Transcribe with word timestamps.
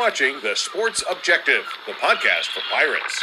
watching 0.00 0.40
The 0.42 0.56
Sports 0.56 1.04
Objective, 1.10 1.66
the 1.86 1.92
podcast 1.92 2.46
for 2.54 2.62
Pirates. 2.72 3.22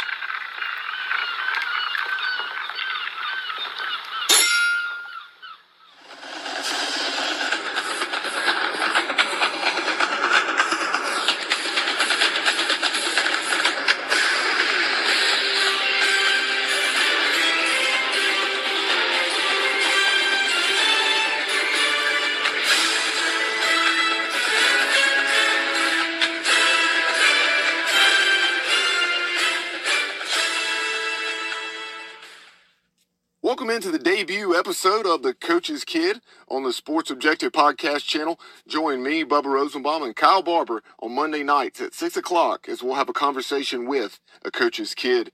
Episode 34.58 35.06
of 35.06 35.22
The 35.22 35.34
Coach's 35.34 35.84
Kid 35.84 36.20
on 36.48 36.64
the 36.64 36.72
Sports 36.72 37.12
Objective 37.12 37.52
Podcast 37.52 38.04
channel. 38.08 38.40
Join 38.66 39.04
me, 39.04 39.22
Bubba 39.22 39.44
Rosenbaum, 39.44 40.02
and 40.02 40.16
Kyle 40.16 40.42
Barber 40.42 40.82
on 40.98 41.14
Monday 41.14 41.44
nights 41.44 41.80
at 41.80 41.94
6 41.94 42.16
o'clock 42.16 42.68
as 42.68 42.82
we'll 42.82 42.96
have 42.96 43.08
a 43.08 43.12
conversation 43.12 43.86
with 43.86 44.18
a 44.44 44.50
coach's 44.50 44.96
kid. 44.96 45.30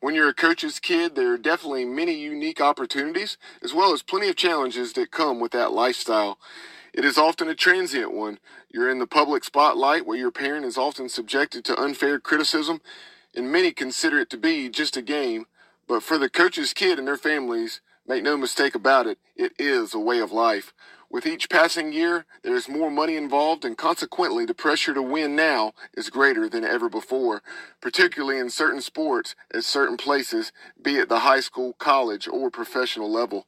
When 0.00 0.14
you're 0.14 0.28
a 0.28 0.34
coach's 0.34 0.78
kid, 0.78 1.14
there 1.14 1.32
are 1.32 1.38
definitely 1.38 1.86
many 1.86 2.12
unique 2.12 2.60
opportunities 2.60 3.38
as 3.62 3.72
well 3.72 3.94
as 3.94 4.02
plenty 4.02 4.28
of 4.28 4.36
challenges 4.36 4.92
that 4.92 5.10
come 5.10 5.40
with 5.40 5.52
that 5.52 5.72
lifestyle. 5.72 6.38
It 6.92 7.06
is 7.06 7.16
often 7.16 7.48
a 7.48 7.54
transient 7.54 8.12
one. 8.12 8.38
You're 8.70 8.90
in 8.90 8.98
the 8.98 9.06
public 9.06 9.42
spotlight 9.44 10.04
where 10.04 10.18
your 10.18 10.30
parent 10.30 10.66
is 10.66 10.76
often 10.76 11.08
subjected 11.08 11.64
to 11.64 11.80
unfair 11.80 12.20
criticism, 12.20 12.82
and 13.34 13.50
many 13.50 13.72
consider 13.72 14.18
it 14.18 14.28
to 14.30 14.36
be 14.36 14.68
just 14.68 14.98
a 14.98 15.02
game. 15.02 15.46
But 15.88 16.02
for 16.02 16.18
the 16.18 16.28
coach's 16.28 16.74
kid 16.74 16.98
and 16.98 17.08
their 17.08 17.16
families, 17.16 17.80
make 18.08 18.22
no 18.22 18.36
mistake 18.36 18.74
about 18.74 19.06
it, 19.06 19.18
it 19.36 19.52
is 19.58 19.94
a 19.94 19.98
way 19.98 20.20
of 20.20 20.32
life. 20.32 20.72
With 21.10 21.26
each 21.26 21.48
passing 21.50 21.92
year, 21.92 22.26
there 22.42 22.56
is 22.56 22.68
more 22.68 22.90
money 22.90 23.16
involved, 23.16 23.64
and 23.64 23.78
consequently, 23.78 24.44
the 24.44 24.54
pressure 24.54 24.94
to 24.94 25.02
win 25.02 25.36
now 25.36 25.72
is 25.96 26.10
greater 26.10 26.48
than 26.48 26.64
ever 26.64 26.88
before, 26.88 27.42
particularly 27.80 28.38
in 28.40 28.50
certain 28.50 28.80
sports 28.80 29.36
at 29.54 29.64
certain 29.64 29.96
places, 29.96 30.52
be 30.82 30.96
it 30.96 31.08
the 31.08 31.20
high 31.20 31.40
school, 31.40 31.74
college, 31.74 32.28
or 32.28 32.50
professional 32.50 33.10
level. 33.10 33.46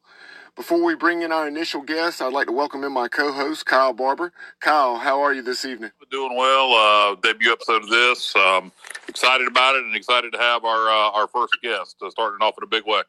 Before 0.56 0.82
we 0.84 0.94
bring 0.94 1.22
in 1.22 1.32
our 1.32 1.48
initial 1.48 1.82
guest, 1.82 2.22
I'd 2.22 2.32
like 2.32 2.46
to 2.48 2.52
welcome 2.52 2.84
in 2.84 2.92
my 2.92 3.08
co 3.08 3.32
host, 3.32 3.66
Kyle 3.66 3.92
Barber. 3.92 4.32
Kyle, 4.60 4.96
how 4.96 5.20
are 5.22 5.32
you 5.32 5.42
this 5.42 5.64
evening? 5.64 5.90
Doing 6.10 6.36
well. 6.36 6.72
Uh, 6.74 7.16
debut 7.22 7.52
episode 7.52 7.84
of 7.84 7.90
this. 7.90 8.34
Um, 8.36 8.72
excited 9.08 9.48
about 9.48 9.76
it 9.76 9.84
and 9.84 9.96
excited 9.96 10.32
to 10.32 10.38
have 10.38 10.64
our 10.64 10.88
uh, 10.90 11.10
our 11.12 11.28
first 11.28 11.56
guest 11.62 11.96
uh, 12.02 12.10
starting 12.10 12.44
off 12.44 12.54
in 12.58 12.64
a 12.64 12.68
big 12.68 12.84
way. 12.86 13.02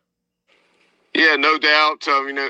Yeah, 1.13 1.35
no 1.35 1.57
doubt. 1.57 2.07
Um, 2.07 2.27
you 2.27 2.33
know, 2.33 2.49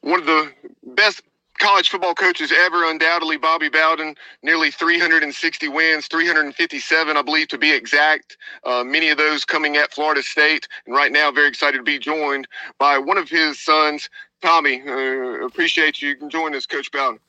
one 0.00 0.20
of 0.20 0.26
the 0.26 0.52
best 0.82 1.22
college 1.58 1.90
football 1.90 2.14
coaches 2.14 2.52
ever, 2.52 2.84
undoubtedly 2.90 3.36
Bobby 3.36 3.68
Bowden. 3.68 4.16
Nearly 4.42 4.70
360 4.70 5.68
wins, 5.68 6.06
357, 6.08 7.16
I 7.16 7.22
believe, 7.22 7.48
to 7.48 7.58
be 7.58 7.72
exact. 7.72 8.36
Uh, 8.64 8.82
many 8.82 9.10
of 9.10 9.18
those 9.18 9.44
coming 9.44 9.76
at 9.76 9.92
Florida 9.92 10.22
State, 10.22 10.66
and 10.86 10.94
right 10.94 11.12
now, 11.12 11.30
very 11.30 11.48
excited 11.48 11.78
to 11.78 11.84
be 11.84 11.98
joined 11.98 12.48
by 12.78 12.98
one 12.98 13.16
of 13.16 13.28
his 13.28 13.60
sons, 13.60 14.10
Tommy. 14.40 14.82
Uh, 14.86 15.46
appreciate 15.46 16.02
you 16.02 16.16
can 16.16 16.28
join 16.28 16.54
us, 16.54 16.66
Coach 16.66 16.90
Bowden. 16.90 17.20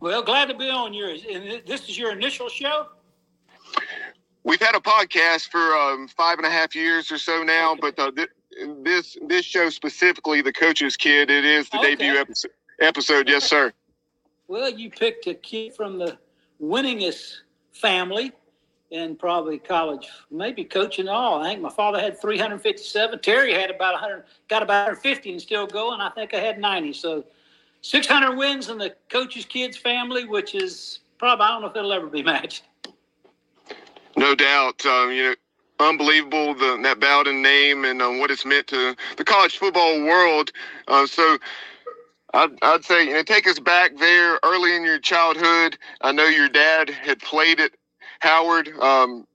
Well, 0.00 0.22
glad 0.22 0.48
to 0.48 0.54
be 0.54 0.70
on 0.70 0.94
yours. 0.94 1.24
And 1.28 1.62
this 1.66 1.88
is 1.88 1.98
your 1.98 2.12
initial 2.12 2.48
show. 2.48 2.86
We've 4.44 4.60
had 4.60 4.76
a 4.76 4.80
podcast 4.80 5.48
for 5.48 5.74
um, 5.76 6.06
five 6.08 6.38
and 6.38 6.46
a 6.46 6.50
half 6.50 6.74
years 6.76 7.10
or 7.10 7.18
so 7.18 7.42
now, 7.42 7.76
but 7.78 7.98
uh, 7.98 8.12
th- 8.12 8.28
this 8.82 9.16
this 9.26 9.44
show 9.44 9.70
specifically, 9.70 10.42
the 10.42 10.52
coach's 10.52 10.96
kid, 10.96 11.30
it 11.30 11.44
is 11.44 11.68
the 11.68 11.78
okay. 11.78 11.94
debut 11.94 12.18
episode. 12.18 12.50
Episode, 12.80 13.28
yes, 13.28 13.44
sir. 13.44 13.72
Well, 14.46 14.70
you 14.70 14.90
picked 14.90 15.26
a 15.26 15.34
kid 15.34 15.74
from 15.74 15.98
the 15.98 16.16
winningest 16.62 17.38
family 17.72 18.32
in 18.90 19.16
probably 19.16 19.58
college, 19.58 20.08
maybe 20.30 20.64
coaching 20.64 21.08
all. 21.08 21.42
I 21.42 21.50
think 21.50 21.60
my 21.60 21.70
father 21.70 22.00
had 22.00 22.20
357. 22.20 23.18
Terry 23.20 23.52
had 23.52 23.70
about 23.70 23.94
100, 23.94 24.24
got 24.48 24.62
about 24.62 24.86
150 24.86 25.32
and 25.32 25.40
still 25.40 25.66
going. 25.66 26.00
I 26.00 26.08
think 26.10 26.32
I 26.32 26.38
had 26.38 26.58
90. 26.58 26.92
So 26.94 27.24
600 27.82 28.36
wins 28.36 28.68
in 28.68 28.78
the 28.78 28.94
coach's 29.10 29.44
kids 29.44 29.76
family, 29.76 30.24
which 30.24 30.54
is 30.54 31.00
probably, 31.18 31.44
I 31.44 31.48
don't 31.50 31.62
know 31.62 31.68
if 31.68 31.76
it'll 31.76 31.92
ever 31.92 32.06
be 32.06 32.22
matched. 32.22 32.64
No 34.16 34.34
doubt. 34.34 34.84
Um, 34.86 35.12
you 35.12 35.22
know, 35.24 35.34
unbelievable 35.80 36.54
the, 36.54 36.78
that 36.82 37.00
Bowden 37.00 37.42
name 37.42 37.84
and 37.84 38.02
um, 38.02 38.18
what 38.18 38.30
it's 38.30 38.44
meant 38.44 38.66
to 38.68 38.96
the 39.16 39.24
college 39.24 39.58
football 39.58 40.02
world. 40.02 40.50
Uh, 40.86 41.06
so 41.06 41.38
I'd, 42.34 42.50
I'd 42.62 42.84
say 42.84 43.06
you 43.06 43.12
know 43.14 43.22
take 43.22 43.46
us 43.46 43.58
back 43.58 43.96
there 43.98 44.38
early 44.42 44.74
in 44.74 44.84
your 44.84 44.98
childhood. 44.98 45.78
I 46.00 46.12
know 46.12 46.26
your 46.26 46.48
dad 46.48 46.90
had 46.90 47.20
played 47.20 47.60
at 47.60 47.72
Howard, 48.20 48.68
um, 48.80 49.26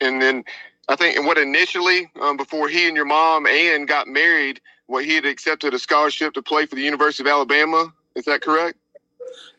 and 0.00 0.20
then 0.20 0.44
I 0.88 0.96
think 0.96 1.24
what 1.26 1.38
initially 1.38 2.10
um, 2.20 2.36
before 2.36 2.68
he 2.68 2.86
and 2.86 2.96
your 2.96 3.04
mom 3.04 3.46
Ann 3.46 3.86
got 3.86 4.08
married, 4.08 4.60
what 4.86 5.04
he 5.04 5.14
had 5.14 5.24
accepted 5.26 5.74
a 5.74 5.78
scholarship 5.78 6.34
to 6.34 6.42
play 6.42 6.66
for 6.66 6.76
the 6.76 6.82
University 6.82 7.22
of 7.28 7.32
Alabama. 7.32 7.92
Is 8.14 8.24
that 8.24 8.40
correct? 8.40 8.78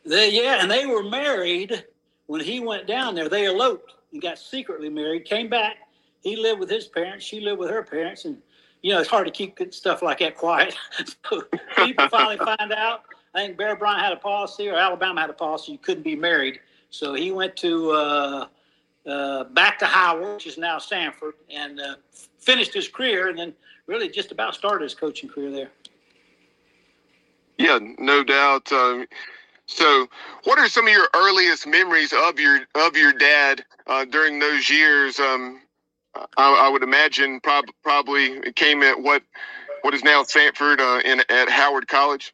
They, 0.05 0.31
yeah, 0.31 0.61
and 0.61 0.71
they 0.71 0.85
were 0.85 1.03
married 1.03 1.83
when 2.27 2.41
he 2.41 2.59
went 2.59 2.87
down 2.87 3.13
there. 3.13 3.29
They 3.29 3.45
eloped 3.45 3.93
and 4.13 4.21
got 4.21 4.39
secretly 4.39 4.89
married, 4.89 5.25
came 5.25 5.49
back. 5.49 5.75
He 6.27 6.35
lived 6.35 6.59
with 6.59 6.69
his 6.69 6.87
parents, 6.87 7.25
she 7.25 7.39
lived 7.39 7.57
with 7.57 7.69
her 7.69 7.83
parents, 7.83 8.25
and 8.25 8.37
you 8.81 8.93
know 8.93 8.99
it's 8.99 9.09
hard 9.09 9.25
to 9.27 9.31
keep 9.31 9.57
stuff 9.73 10.01
like 10.01 10.19
that 10.19 10.35
quiet. 10.35 10.75
so 11.05 11.43
people 11.77 12.09
finally 12.09 12.35
find 12.35 12.73
out. 12.73 13.03
I 13.33 13.45
think 13.45 13.57
Bear 13.57 13.77
Bryant 13.77 14.01
had 14.01 14.11
a 14.11 14.17
policy, 14.17 14.67
or 14.67 14.75
Alabama 14.75 15.21
had 15.21 15.29
a 15.29 15.33
policy 15.33 15.71
you 15.71 15.77
couldn't 15.77 16.03
be 16.03 16.17
married. 16.17 16.59
So 16.89 17.13
he 17.13 17.31
went 17.31 17.55
to 17.57 17.91
uh, 17.91 18.47
uh, 19.05 19.43
back 19.45 19.79
to 19.79 19.85
Howard, 19.85 20.33
which 20.33 20.47
is 20.47 20.57
now 20.57 20.79
Samford, 20.79 21.33
and 21.49 21.79
uh, 21.79 21.95
finished 22.39 22.73
his 22.73 22.89
career, 22.89 23.29
and 23.29 23.39
then 23.39 23.53
really 23.85 24.09
just 24.09 24.33
about 24.33 24.53
started 24.53 24.83
his 24.83 24.93
coaching 24.93 25.29
career 25.29 25.49
there. 25.49 25.71
Yeah, 27.57 27.79
no 27.99 28.25
doubt. 28.25 28.69
Um, 28.73 29.07
so, 29.65 30.09
what 30.43 30.59
are 30.59 30.67
some 30.67 30.87
of 30.87 30.91
your 30.91 31.07
earliest 31.15 31.65
memories 31.65 32.11
of 32.11 32.37
your 32.37 32.59
of 32.75 32.97
your 32.97 33.13
dad 33.13 33.63
uh, 33.85 34.03
during 34.03 34.39
those 34.39 34.69
years? 34.69 35.21
Um, 35.21 35.61
I, 36.37 36.65
I, 36.65 36.69
would 36.69 36.83
imagine 36.83 37.39
prob- 37.41 37.69
probably 37.83 38.25
it 38.37 38.55
came 38.55 38.83
at 38.83 39.01
what 39.01 39.23
what 39.81 39.93
is 39.93 40.03
now 40.03 40.23
Samford 40.23 40.79
uh, 40.79 41.01
in 41.05 41.21
at 41.29 41.49
Howard 41.49 41.87
College. 41.87 42.33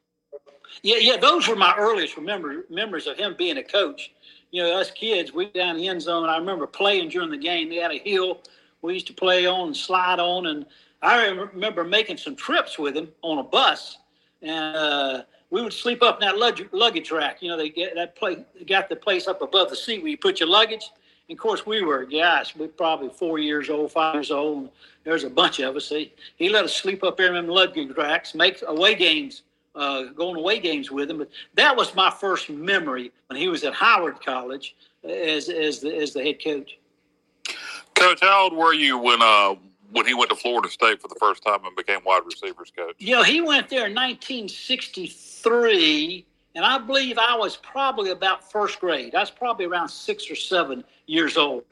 Yeah, 0.82 0.98
yeah, 0.98 1.18
those 1.18 1.48
were 1.48 1.56
my 1.56 1.76
earliest 1.78 2.18
remember 2.18 2.66
memories 2.70 3.08
of 3.08 3.18
him 3.18 3.36
being 3.38 3.58
a 3.58 3.64
coach. 3.64 4.12
You 4.52 4.64
know, 4.64 4.80
us 4.80 4.92
kids, 4.92 5.34
we 5.34 5.48
down 5.48 5.78
the 5.78 5.88
end 5.88 6.02
zone. 6.02 6.30
I 6.30 6.38
remember 6.38 6.68
playing 6.68 7.10
during 7.10 7.30
the 7.30 7.38
game. 7.38 7.70
They 7.70 7.78
had 7.78 7.92
a 7.92 7.98
hill 7.98 8.42
we 8.82 8.94
used 8.94 9.08
to 9.08 9.14
play 9.14 9.48
on 9.48 9.68
and 9.68 9.78
slide 9.78 10.20
on, 10.20 10.48
and 10.48 10.66
I 11.02 11.28
remember 11.28 11.84
making 11.84 12.18
some 12.18 12.36
trips 12.36 12.78
with 12.78 12.96
him 12.96 13.10
on 13.22 13.40
a 13.40 13.44
bus, 13.44 13.98
and 14.42 14.76
uh, 14.76 15.24
we 15.50 15.62
would 15.62 15.74
sleep 15.74 16.04
up 16.04 16.22
in 16.22 16.28
that 16.28 16.38
luggage, 16.38 16.68
luggage 16.72 17.12
rack. 17.12 17.42
You 17.42 17.50
know, 17.50 17.58
they 17.58 17.70
get 17.70 17.96
that 17.96 18.16
place, 18.16 18.40
got 18.68 18.90
the 18.90 18.96
place 18.96 19.28
up 19.28 19.42
above 19.42 19.70
the 19.70 19.76
seat 19.76 20.02
where 20.02 20.12
you 20.12 20.18
put 20.18 20.40
your 20.40 20.50
luggage. 20.50 20.92
And 21.30 21.38
of 21.38 21.42
course, 21.42 21.66
we 21.66 21.82
were 21.82 22.04
guys, 22.04 22.54
we 22.56 22.68
probably 22.68 23.10
four 23.10 23.40
years 23.40 23.70
old, 23.70 23.92
five 23.92 24.16
years 24.16 24.32
old. 24.32 24.58
And 24.58 24.70
there's 25.04 25.24
a 25.24 25.30
bunch 25.30 25.60
of 25.60 25.76
us. 25.76 25.90
He, 25.90 26.14
he 26.36 26.50
let 26.50 26.66
us 26.66 26.76
sleep 26.76 27.04
up 27.04 27.18
there 27.18 27.28
in 27.28 27.34
them 27.34 27.48
luggage 27.48 27.96
racks, 27.96 28.36
make 28.36 28.64
away 28.68 28.96
games, 28.96 29.44
uh, 29.76 30.04
going 30.04 30.36
away 30.36 30.60
games 30.60 30.92
with 30.92 31.10
him. 31.10 31.20
But 31.20 31.30
that 31.56 31.76
was 31.76 31.96
my 31.96 32.10
first 32.10 32.50
memory 32.50 33.12
when 33.28 33.40
he 33.40 33.48
was 33.48 33.64
at 33.64 33.74
Howard 33.74 34.24
College 34.24 34.76
as 35.04 35.50
as 35.50 35.80
the 35.80 35.96
as 35.96 36.14
the 36.14 36.24
head 36.24 36.44
coach. 36.44 36.78
Coach, 37.96 38.20
how 38.22 38.44
old 38.44 38.54
were 38.54 38.74
you 38.74 38.98
when 38.98 39.22
uh, 39.22 39.56
when 39.92 40.06
he 40.06 40.14
went 40.14 40.30
to 40.30 40.36
Florida 40.36 40.70
State 40.70 41.02
for 41.02 41.08
the 41.08 41.16
first 41.20 41.44
time 41.44 41.66
and 41.66 41.76
became 41.76 42.02
wide 42.06 42.22
receivers 42.26 42.72
coach? 42.76 42.96
You 43.00 43.16
know, 43.16 43.24
he 43.24 43.42
went 43.42 43.70
there 43.70 43.88
in 43.88 43.96
1963, 43.96 46.26
and 46.56 46.66
I 46.66 46.78
believe 46.78 47.18
I 47.18 47.36
was 47.36 47.58
probably 47.58 48.12
about 48.12 48.50
first 48.52 48.80
grade. 48.80 49.16
I 49.16 49.20
was 49.20 49.32
probably 49.32 49.66
around 49.66 49.90
six 49.90 50.30
or 50.30 50.36
seven 50.36 50.84
years 51.08 51.38
old. 51.38 51.64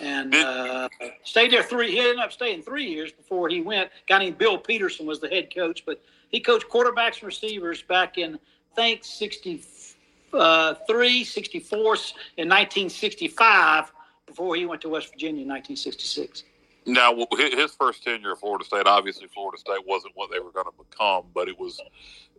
And 0.00 0.34
uh, 0.34 0.88
stayed 1.24 1.52
there 1.52 1.62
three. 1.62 1.90
He 1.90 1.98
ended 1.98 2.20
up 2.20 2.32
staying 2.32 2.62
three 2.62 2.86
years 2.86 3.12
before 3.12 3.48
he 3.48 3.60
went. 3.60 3.88
A 3.88 4.08
guy 4.08 4.18
named 4.20 4.38
Bill 4.38 4.56
Peterson 4.56 5.04
was 5.04 5.20
the 5.20 5.28
head 5.28 5.54
coach, 5.54 5.84
but 5.84 6.00
he 6.30 6.40
coached 6.40 6.68
quarterbacks 6.68 7.14
and 7.14 7.24
receivers 7.24 7.82
back 7.82 8.16
in, 8.16 8.36
I 8.36 8.74
think, 8.76 9.04
63, 9.04 10.40
uh, 10.40 10.74
64, 11.24 11.78
in 12.38 12.48
1965 12.48 13.92
before 14.26 14.56
he 14.56 14.64
went 14.64 14.80
to 14.82 14.88
West 14.88 15.10
Virginia 15.10 15.42
in 15.42 15.48
1966. 15.48 16.44
Now, 16.86 17.14
his 17.36 17.72
first 17.72 18.02
tenure 18.02 18.32
at 18.32 18.40
Florida 18.40 18.64
State, 18.64 18.86
obviously 18.86 19.28
Florida 19.28 19.58
State 19.58 19.86
wasn't 19.86 20.12
what 20.16 20.30
they 20.30 20.40
were 20.40 20.50
going 20.50 20.66
to 20.66 20.72
become, 20.90 21.26
but 21.34 21.48
it 21.48 21.58
was 21.58 21.80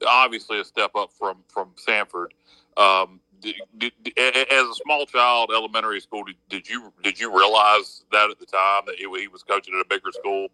obviously 0.08 0.60
a 0.60 0.66
step 0.66 0.92
up 0.96 1.12
from 1.18 1.38
from 1.48 1.72
Samford. 1.88 2.30
Um, 2.78 3.20
as 3.44 4.66
a 4.68 4.74
small 4.84 5.06
child, 5.06 5.52
elementary 5.54 6.00
school, 6.00 6.24
did, 6.24 6.36
did, 6.50 6.70
you 6.70 6.92
did 7.04 7.20
you 7.20 7.36
realize 7.36 8.04
that 8.12 8.30
at 8.30 8.40
the 8.40 8.46
time 8.46 8.84
that 8.88 8.96
he, 8.98 9.08
he 9.20 9.28
was 9.28 9.44
coaching 9.44 9.74
at 9.76 9.82
a 9.82 9.88
bigger 9.88 10.12
school? 10.12 10.48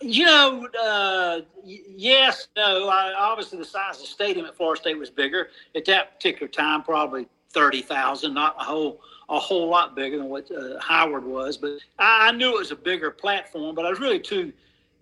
You 0.00 0.26
know, 0.26 0.68
uh, 0.82 1.40
yes, 1.64 2.48
no. 2.56 2.88
I, 2.88 3.14
obviously, 3.16 3.58
the 3.58 3.64
size 3.64 3.96
of 3.96 4.02
the 4.02 4.08
stadium 4.08 4.44
at 4.46 4.56
Florida 4.56 4.80
State 4.80 4.98
was 4.98 5.10
bigger 5.10 5.48
at 5.74 5.84
that 5.86 6.16
particular 6.16 6.48
time. 6.48 6.82
Probably 6.82 7.28
thirty 7.50 7.80
thousand, 7.80 8.34
not 8.34 8.56
a 8.58 8.64
whole 8.64 9.00
a 9.28 9.38
whole 9.38 9.68
lot 9.68 9.94
bigger 9.94 10.18
than 10.18 10.28
what 10.28 10.50
uh, 10.50 10.78
Howard 10.80 11.24
was. 11.24 11.56
But 11.56 11.78
I, 11.98 12.28
I 12.28 12.32
knew 12.32 12.56
it 12.56 12.58
was 12.58 12.70
a 12.70 12.76
bigger 12.76 13.10
platform. 13.10 13.74
But 13.74 13.86
I 13.86 13.90
was 13.90 14.00
really 14.00 14.20
too 14.20 14.52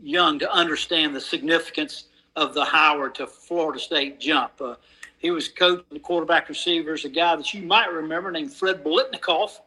young 0.02 0.38
to 0.38 0.52
understand 0.52 1.14
the 1.14 1.20
significance 1.20 2.04
of 2.36 2.54
the 2.54 2.64
Howard 2.64 3.14
to 3.16 3.26
Florida 3.26 3.78
State 3.78 4.20
jump. 4.20 4.52
Uh, 4.60 4.74
he 5.18 5.30
was 5.30 5.48
coaching 5.48 5.84
the 5.90 6.00
quarterback 6.00 6.48
receivers, 6.48 7.04
a 7.04 7.08
guy 7.08 7.36
that 7.36 7.54
you 7.54 7.62
might 7.62 7.92
remember 7.92 8.30
named 8.30 8.52
Fred 8.52 8.82
Biletnikoff 8.82 9.60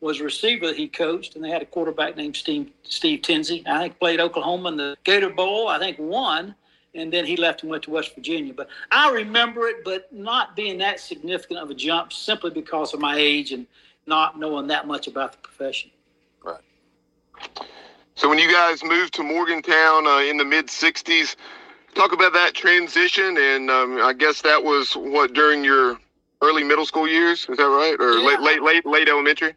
was 0.00 0.20
a 0.20 0.24
receiver 0.24 0.66
that 0.66 0.76
he 0.76 0.88
coached, 0.88 1.36
and 1.36 1.44
they 1.44 1.50
had 1.50 1.62
a 1.62 1.66
quarterback 1.66 2.16
named 2.16 2.36
Steve, 2.36 2.70
Steve 2.82 3.20
Tensi. 3.20 3.66
I 3.66 3.80
think 3.80 3.98
played 3.98 4.20
Oklahoma 4.20 4.68
in 4.70 4.76
the 4.76 4.96
Gator 5.04 5.30
Bowl. 5.30 5.68
I 5.68 5.78
think 5.78 5.98
won, 5.98 6.54
and 6.94 7.12
then 7.12 7.24
he 7.24 7.36
left 7.36 7.62
and 7.62 7.70
went 7.70 7.84
to 7.84 7.90
West 7.90 8.14
Virginia. 8.14 8.52
But 8.52 8.68
I 8.90 9.10
remember 9.12 9.68
it, 9.68 9.84
but 9.84 10.12
not 10.12 10.54
being 10.54 10.78
that 10.78 11.00
significant 11.00 11.60
of 11.60 11.70
a 11.70 11.74
jump 11.74 12.12
simply 12.12 12.50
because 12.50 12.92
of 12.92 13.00
my 13.00 13.16
age 13.16 13.52
and 13.52 13.66
not 14.06 14.38
knowing 14.38 14.66
that 14.68 14.86
much 14.86 15.06
about 15.06 15.32
the 15.32 15.38
profession. 15.38 15.90
Right. 16.44 16.60
So 18.14 18.28
when 18.28 18.38
you 18.38 18.50
guys 18.50 18.82
moved 18.82 19.14
to 19.14 19.22
Morgantown 19.22 20.06
uh, 20.06 20.18
in 20.20 20.36
the 20.36 20.44
mid 20.44 20.66
'60s, 20.66 21.36
talk 21.94 22.12
about 22.12 22.32
that 22.32 22.54
transition, 22.54 23.36
and 23.38 23.70
um, 23.70 24.00
I 24.00 24.12
guess 24.12 24.42
that 24.42 24.62
was 24.62 24.92
what 24.94 25.32
during 25.32 25.64
your 25.64 25.98
early 26.42 26.64
middle 26.64 26.86
school 26.86 27.08
years. 27.08 27.46
Is 27.48 27.56
that 27.56 27.64
right, 27.64 27.96
or 27.98 28.18
yeah. 28.18 28.26
late, 28.26 28.40
late, 28.40 28.62
late, 28.62 28.86
late 28.86 29.08
elementary? 29.08 29.54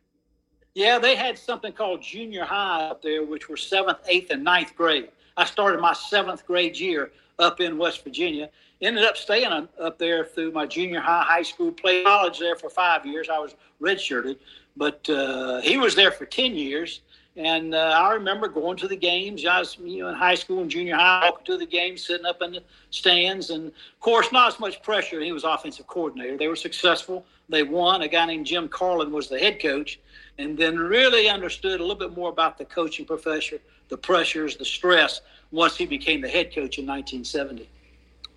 Yeah, 0.75 1.00
they 1.00 1.16
had 1.16 1.38
something 1.38 1.74
called 1.74 2.01
junior 2.01 2.46
high 2.46 2.84
up 2.84 3.01
there, 3.01 3.24
which 3.24 3.50
were 3.50 3.57
seventh, 3.57 4.00
eighth, 4.07 4.31
and 4.31 4.44
ninth 4.44 4.75
grade. 4.75 5.10
I 5.36 5.46
started 5.46 5.80
my 5.80 5.94
seventh 5.94 6.46
grade 6.46 6.78
year 6.78 7.12
up 7.38 7.60
in 7.60 7.78
West 7.78 8.04
Virginia. 8.04 8.50
Ended 8.81 9.03
up 9.03 9.17
staying 9.17 9.67
up 9.79 9.97
there 9.97 10.23
through 10.23 10.53
my 10.53 10.65
junior 10.65 11.01
high, 11.01 11.23
high 11.23 11.41
school, 11.41 11.71
played 11.71 12.05
college 12.05 12.39
there 12.39 12.55
for 12.55 12.69
five 12.69 13.05
years. 13.05 13.27
I 13.29 13.37
was 13.37 13.55
redshirted, 13.81 14.37
but 14.77 15.09
uh, 15.09 15.59
he 15.59 15.77
was 15.77 15.95
there 15.95 16.11
for 16.11 16.25
ten 16.25 16.55
years. 16.55 17.01
And 17.35 17.75
uh, 17.75 17.77
I 17.77 18.13
remember 18.13 18.47
going 18.47 18.77
to 18.77 18.87
the 18.87 18.95
games. 18.95 19.45
I 19.45 19.59
was, 19.59 19.77
you 19.79 20.03
know, 20.03 20.09
in 20.09 20.15
high 20.15 20.35
school 20.35 20.61
and 20.61 20.69
junior 20.69 20.95
high, 20.95 21.29
walking 21.29 21.45
to 21.45 21.57
the 21.57 21.65
games, 21.65 22.05
sitting 22.05 22.25
up 22.25 22.41
in 22.41 22.53
the 22.53 22.63
stands, 22.89 23.49
and 23.49 23.67
of 23.67 23.99
course, 23.99 24.31
not 24.31 24.53
as 24.53 24.59
much 24.59 24.81
pressure. 24.81 25.21
He 25.21 25.31
was 25.31 25.43
offensive 25.43 25.87
coordinator. 25.87 26.37
They 26.37 26.47
were 26.47 26.55
successful. 26.55 27.25
They 27.47 27.63
won. 27.63 28.01
A 28.01 28.07
guy 28.07 28.25
named 28.25 28.45
Jim 28.45 28.67
Carlen 28.67 29.11
was 29.11 29.29
the 29.29 29.39
head 29.39 29.61
coach, 29.61 29.99
and 30.37 30.57
then 30.57 30.77
really 30.77 31.29
understood 31.29 31.79
a 31.79 31.83
little 31.83 31.95
bit 31.95 32.15
more 32.15 32.29
about 32.29 32.57
the 32.57 32.65
coaching 32.65 33.05
profession, 33.05 33.59
the 33.89 33.97
pressures, 33.97 34.57
the 34.57 34.65
stress 34.65 35.21
once 35.51 35.75
he 35.75 35.85
became 35.85 36.21
the 36.21 36.29
head 36.29 36.47
coach 36.47 36.77
in 36.77 36.85
1970. 36.85 37.69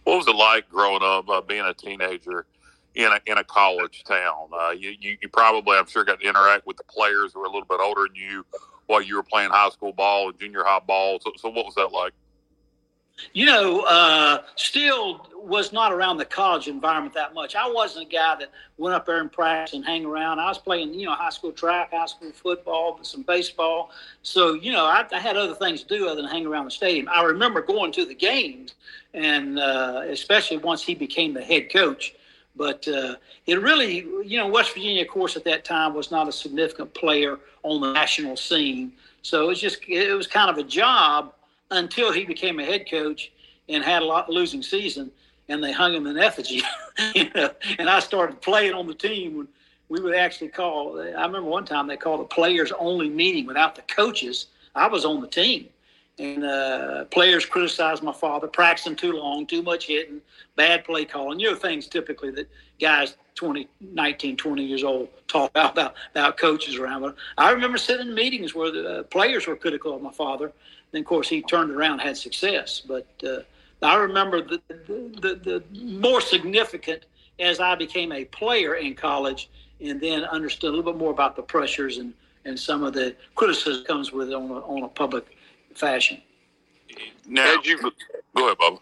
What 0.04 0.16
was 0.16 0.26
it 0.26 0.34
like 0.36 0.68
growing 0.68 1.02
up, 1.02 1.28
uh, 1.28 1.40
being 1.40 1.64
a 1.64 1.74
teenager 1.74 2.46
in 2.94 3.10
a 3.12 3.20
in 3.26 3.38
a 3.38 3.44
college 3.44 4.04
town? 4.04 4.48
Uh, 4.52 4.70
you, 4.70 4.94
you, 5.00 5.16
you 5.22 5.28
probably, 5.28 5.76
I'm 5.76 5.86
sure, 5.86 6.04
got 6.04 6.20
to 6.20 6.28
interact 6.28 6.66
with 6.66 6.76
the 6.76 6.84
players 6.84 7.32
who 7.32 7.40
were 7.40 7.46
a 7.46 7.50
little 7.50 7.66
bit 7.68 7.80
older 7.80 8.02
than 8.06 8.16
you 8.16 8.44
while 8.86 9.00
you 9.00 9.16
were 9.16 9.22
playing 9.22 9.50
high 9.50 9.70
school 9.70 9.92
ball 9.92 10.28
and 10.30 10.38
junior 10.38 10.64
high 10.64 10.80
ball. 10.86 11.18
So, 11.20 11.32
so 11.36 11.48
what 11.48 11.64
was 11.64 11.74
that 11.76 11.92
like? 11.92 12.12
You 13.32 13.46
know, 13.46 13.80
uh, 13.82 14.42
still 14.56 15.26
was 15.42 15.72
not 15.72 15.92
around 15.92 16.18
the 16.18 16.24
college 16.24 16.68
environment 16.68 17.14
that 17.14 17.34
much. 17.34 17.56
I 17.56 17.68
wasn't 17.68 18.06
a 18.06 18.08
guy 18.08 18.36
that 18.38 18.50
went 18.78 18.94
up 18.94 19.06
there 19.06 19.20
and 19.20 19.30
practice 19.30 19.74
and 19.74 19.84
hang 19.84 20.04
around. 20.04 20.38
I 20.38 20.48
was 20.48 20.58
playing, 20.58 20.94
you 20.94 21.06
know, 21.06 21.14
high 21.14 21.30
school 21.30 21.52
track, 21.52 21.92
high 21.92 22.06
school 22.06 22.30
football, 22.30 22.98
some 23.02 23.22
baseball. 23.22 23.90
So, 24.22 24.54
you 24.54 24.72
know, 24.72 24.84
I, 24.84 25.04
I 25.12 25.18
had 25.18 25.36
other 25.36 25.54
things 25.54 25.82
to 25.82 25.88
do 25.88 26.08
other 26.08 26.22
than 26.22 26.30
hang 26.30 26.46
around 26.46 26.66
the 26.66 26.70
stadium. 26.70 27.08
I 27.10 27.22
remember 27.22 27.60
going 27.60 27.92
to 27.92 28.04
the 28.04 28.14
games, 28.14 28.74
and 29.14 29.58
uh, 29.58 30.02
especially 30.08 30.58
once 30.58 30.82
he 30.82 30.94
became 30.94 31.34
the 31.34 31.42
head 31.42 31.72
coach. 31.72 32.14
But 32.54 32.86
uh, 32.86 33.16
it 33.46 33.60
really, 33.60 34.06
you 34.24 34.38
know, 34.38 34.46
West 34.46 34.74
Virginia, 34.74 35.02
of 35.02 35.08
course, 35.08 35.36
at 35.36 35.44
that 35.44 35.64
time 35.64 35.94
was 35.94 36.10
not 36.10 36.28
a 36.28 36.32
significant 36.32 36.92
player 36.94 37.38
on 37.62 37.80
the 37.80 37.92
national 37.92 38.36
scene. 38.36 38.92
So 39.22 39.44
it 39.44 39.46
was 39.46 39.60
just, 39.60 39.78
it 39.88 40.14
was 40.14 40.26
kind 40.26 40.50
of 40.50 40.58
a 40.58 40.64
job 40.64 41.32
until 41.72 42.12
he 42.12 42.24
became 42.24 42.60
a 42.60 42.64
head 42.64 42.88
coach 42.88 43.32
and 43.68 43.82
had 43.82 44.02
a 44.02 44.04
lot 44.04 44.30
losing 44.30 44.62
season, 44.62 45.10
and 45.48 45.62
they 45.62 45.72
hung 45.72 45.94
him 45.94 46.06
in 46.06 46.18
effigy. 46.18 46.62
you 47.14 47.30
know, 47.34 47.50
and 47.78 47.90
I 47.90 48.00
started 48.00 48.40
playing 48.40 48.74
on 48.74 48.86
the 48.86 48.94
team 48.94 49.36
when 49.36 49.48
we 49.88 50.00
would 50.00 50.14
actually 50.14 50.48
call. 50.48 51.00
I 51.00 51.24
remember 51.26 51.42
one 51.42 51.64
time 51.64 51.86
they 51.86 51.96
called 51.96 52.20
a 52.20 52.24
players 52.24 52.72
only 52.78 53.08
meeting 53.08 53.46
without 53.46 53.74
the 53.74 53.82
coaches. 53.82 54.46
I 54.74 54.86
was 54.86 55.04
on 55.04 55.20
the 55.20 55.28
team, 55.28 55.68
and 56.18 56.44
uh, 56.44 57.04
players 57.06 57.44
criticized 57.44 58.02
my 58.02 58.12
father, 58.12 58.46
practicing 58.46 58.96
too 58.96 59.12
long, 59.12 59.46
too 59.46 59.62
much 59.62 59.86
hitting, 59.86 60.20
bad 60.56 60.84
play 60.84 61.04
calling. 61.04 61.40
You 61.40 61.50
know, 61.50 61.56
things 61.56 61.86
typically 61.86 62.30
that 62.32 62.48
guys 62.80 63.16
20, 63.34 63.68
19, 63.80 64.36
20 64.36 64.64
years 64.64 64.84
old 64.84 65.08
talk 65.28 65.50
about, 65.54 65.94
about 66.12 66.36
coaches 66.36 66.76
around. 66.76 67.02
But 67.02 67.16
I 67.38 67.50
remember 67.50 67.78
sitting 67.78 68.08
in 68.08 68.14
meetings 68.14 68.54
where 68.54 68.70
the 68.70 69.00
uh, 69.00 69.02
players 69.04 69.46
were 69.46 69.56
critical 69.56 69.94
of 69.94 70.02
my 70.02 70.12
father. 70.12 70.52
Then, 70.92 71.00
of 71.00 71.06
course, 71.06 71.28
he 71.28 71.42
turned 71.42 71.70
around 71.70 71.92
and 71.94 72.02
had 72.02 72.16
success. 72.16 72.82
But 72.86 73.06
uh, 73.26 73.40
I 73.82 73.96
remember 73.96 74.42
the, 74.42 74.60
the, 74.68 75.20
the, 75.20 75.62
the 75.70 75.80
more 75.80 76.20
significant 76.20 77.06
as 77.38 77.60
I 77.60 77.74
became 77.74 78.12
a 78.12 78.24
player 78.26 78.74
in 78.74 78.94
college 78.94 79.50
and 79.80 80.00
then 80.00 80.24
understood 80.24 80.68
a 80.72 80.76
little 80.76 80.92
bit 80.92 80.98
more 80.98 81.10
about 81.10 81.34
the 81.34 81.42
pressures 81.42 81.98
and, 81.98 82.12
and 82.44 82.58
some 82.58 82.84
of 82.84 82.92
the 82.92 83.16
criticism 83.34 83.84
comes 83.84 84.12
with 84.12 84.28
it 84.28 84.34
on 84.34 84.50
a, 84.50 84.60
on 84.60 84.84
a 84.84 84.88
public 84.88 85.36
fashion. 85.74 86.22
Now, 87.26 87.56
you, 87.64 87.78
go 88.36 88.46
ahead, 88.46 88.58
Bob. 88.58 88.78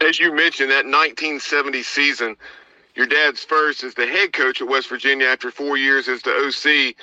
As 0.00 0.20
you 0.20 0.32
mentioned, 0.32 0.70
that 0.70 0.84
1970 0.84 1.82
season, 1.82 2.36
your 2.94 3.06
dad's 3.06 3.44
first 3.44 3.82
as 3.82 3.94
the 3.94 4.06
head 4.06 4.32
coach 4.32 4.62
at 4.62 4.68
West 4.68 4.88
Virginia 4.88 5.26
after 5.26 5.50
four 5.50 5.76
years 5.76 6.08
as 6.08 6.22
the 6.22 6.30
OC. 6.30 6.94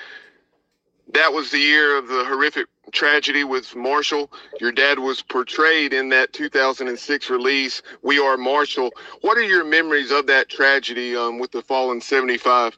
That 1.14 1.34
was 1.34 1.52
the 1.52 1.60
year 1.60 1.98
of 1.98 2.08
the 2.08 2.24
horrific 2.26 2.68
tragedy 2.94 3.44
with 3.44 3.76
Marshall. 3.76 4.32
Your 4.62 4.72
dad 4.72 5.00
was 5.00 5.22
portrayed 5.22 5.94
in 5.94 6.10
that 6.10 6.32
2006 6.32 7.30
release, 7.30 7.82
We 8.02 8.20
Are 8.20 8.38
Marshall. 8.38 8.92
What 9.22 9.38
are 9.38 9.44
your 9.44 9.66
memories 9.66 10.12
of 10.12 10.28
that 10.28 10.48
tragedy 10.48 11.16
um, 11.16 11.40
with 11.40 11.52
the 11.52 11.62
fallen 11.62 12.00
75? 12.00 12.78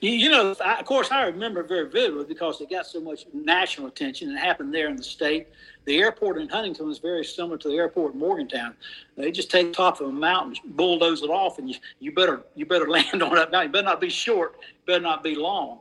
You, 0.00 0.30
know, 0.30 0.56
I, 0.64 0.80
of 0.80 0.86
course, 0.86 1.12
I 1.12 1.24
remember 1.24 1.62
very 1.62 1.88
vividly 1.88 2.24
because 2.24 2.60
it 2.60 2.70
got 2.70 2.86
so 2.86 3.00
much 3.00 3.26
national 3.32 3.88
attention. 3.88 4.30
It 4.30 4.38
happened 4.38 4.74
there 4.74 4.88
in 4.88 4.96
the 4.96 5.02
state. 5.02 5.48
The 5.84 5.98
airport 5.98 6.38
in 6.38 6.48
Huntington 6.48 6.90
is 6.90 6.98
very 6.98 7.24
similar 7.24 7.58
to 7.58 7.68
the 7.68 7.74
airport 7.74 8.14
in 8.14 8.20
Morgantown. 8.20 8.74
They 9.16 9.30
just 9.30 9.50
take 9.50 9.68
the 9.68 9.74
top 9.74 10.00
of 10.00 10.08
a 10.08 10.12
mountain, 10.12 10.56
bulldoze 10.64 11.22
it 11.22 11.30
off, 11.30 11.58
and 11.58 11.68
you, 11.68 11.76
you 12.00 12.12
better 12.12 12.42
you 12.54 12.66
better 12.66 12.88
land 12.90 13.22
on 13.22 13.34
that 13.34 13.52
mountain. 13.52 13.68
You 13.68 13.72
better 13.72 13.84
not 13.84 14.00
be 14.00 14.08
short. 14.08 14.56
Better 14.86 15.00
not 15.00 15.22
be 15.22 15.34
long. 15.34 15.80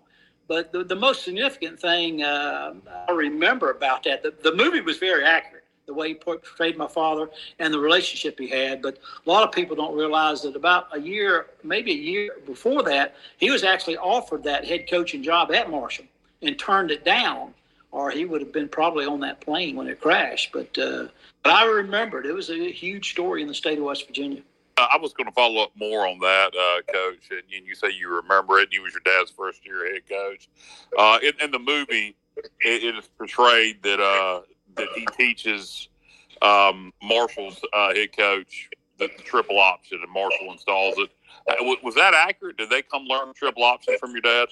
But 0.52 0.74
the, 0.74 0.84
the 0.84 0.98
most 0.98 1.24
significant 1.24 1.80
thing 1.80 2.24
uh, 2.24 2.74
I 3.08 3.12
remember 3.14 3.72
about 3.72 4.04
that, 4.04 4.22
the, 4.22 4.34
the 4.44 4.54
movie 4.54 4.82
was 4.82 4.98
very 4.98 5.24
accurate 5.24 5.64
the 5.86 5.94
way 5.94 6.10
he 6.10 6.14
portrayed 6.14 6.76
my 6.76 6.90
father 6.90 7.30
and 7.60 7.74
the 7.74 7.80
relationship 7.80 8.38
he 8.38 8.50
had. 8.50 8.82
But 8.82 8.98
a 9.26 9.30
lot 9.30 9.48
of 9.48 9.54
people 9.54 9.78
don't 9.78 9.96
realize 9.96 10.42
that 10.42 10.58
about 10.58 10.90
a 10.92 11.00
year, 11.00 11.46
maybe 11.64 11.92
a 11.92 11.96
year 11.96 12.32
before 12.46 12.84
that, 12.84 13.16
he 13.38 13.50
was 13.50 13.64
actually 13.64 13.96
offered 13.96 14.44
that 14.44 14.66
head 14.66 14.90
coaching 14.90 15.24
job 15.24 15.54
at 15.54 15.72
Marshall 15.72 16.04
and 16.42 16.60
turned 16.60 16.92
it 16.92 17.06
down, 17.06 17.54
or 17.94 18.12
he 18.12 18.26
would 18.26 18.42
have 18.42 18.52
been 18.52 18.68
probably 18.68 19.06
on 19.06 19.22
that 19.22 19.40
plane 19.40 19.78
when 19.78 19.88
it 19.88 20.02
crashed. 20.02 20.52
But, 20.52 20.78
uh, 20.78 21.08
but 21.44 21.54
I 21.54 21.64
remembered 21.64 22.26
it 22.26 22.34
was 22.34 22.50
a 22.50 22.72
huge 22.74 23.12
story 23.12 23.42
in 23.42 23.48
the 23.48 23.54
state 23.54 23.78
of 23.78 23.86
West 23.86 24.06
Virginia. 24.06 24.42
Uh, 24.82 24.88
I 24.92 24.98
was 24.98 25.14
going 25.14 25.28
to 25.28 25.34
follow 25.34 25.62
up 25.62 25.72
more 25.76 26.08
on 26.08 26.18
that, 26.20 26.52
uh, 26.56 26.92
Coach. 26.92 27.30
And, 27.30 27.44
and, 27.56 27.68
you 27.68 27.76
say 27.76 27.90
you 27.92 28.10
remember 28.10 28.60
it. 28.60 28.70
You 28.72 28.82
was 28.82 28.94
your 28.94 29.02
dad's 29.06 29.30
first 29.30 29.64
year 29.64 29.94
head 29.94 30.02
coach. 30.10 30.50
Uh, 30.98 31.20
in, 31.22 31.34
in, 31.40 31.52
the 31.52 31.60
movie, 31.60 32.16
it, 32.38 32.84
it 32.84 32.96
is 32.96 33.08
portrayed 33.16 33.84
that 33.84 34.00
uh, 34.00 34.42
that 34.78 34.88
he 34.96 35.06
teaches 35.18 35.90
um, 36.42 36.92
Marshall's 37.04 37.62
uh, 37.74 37.94
head 37.94 38.18
coach 38.18 38.70
the, 38.98 39.08
the, 39.18 39.24
triple 39.24 39.60
option, 39.60 40.00
and 40.02 40.12
Marshall 40.12 40.52
installs 40.52 40.96
it. 40.98 41.12
Uh, 41.48 41.64
was 41.84 41.94
that 41.94 42.16
accurate? 42.16 42.58
Did 42.58 42.72
they 42.72 42.82
come 42.82 43.04
learn 43.04 43.34
triple 43.36 43.64
option 43.64 43.98
from 44.00 44.12
your 44.12 44.22
dad? 44.22 44.48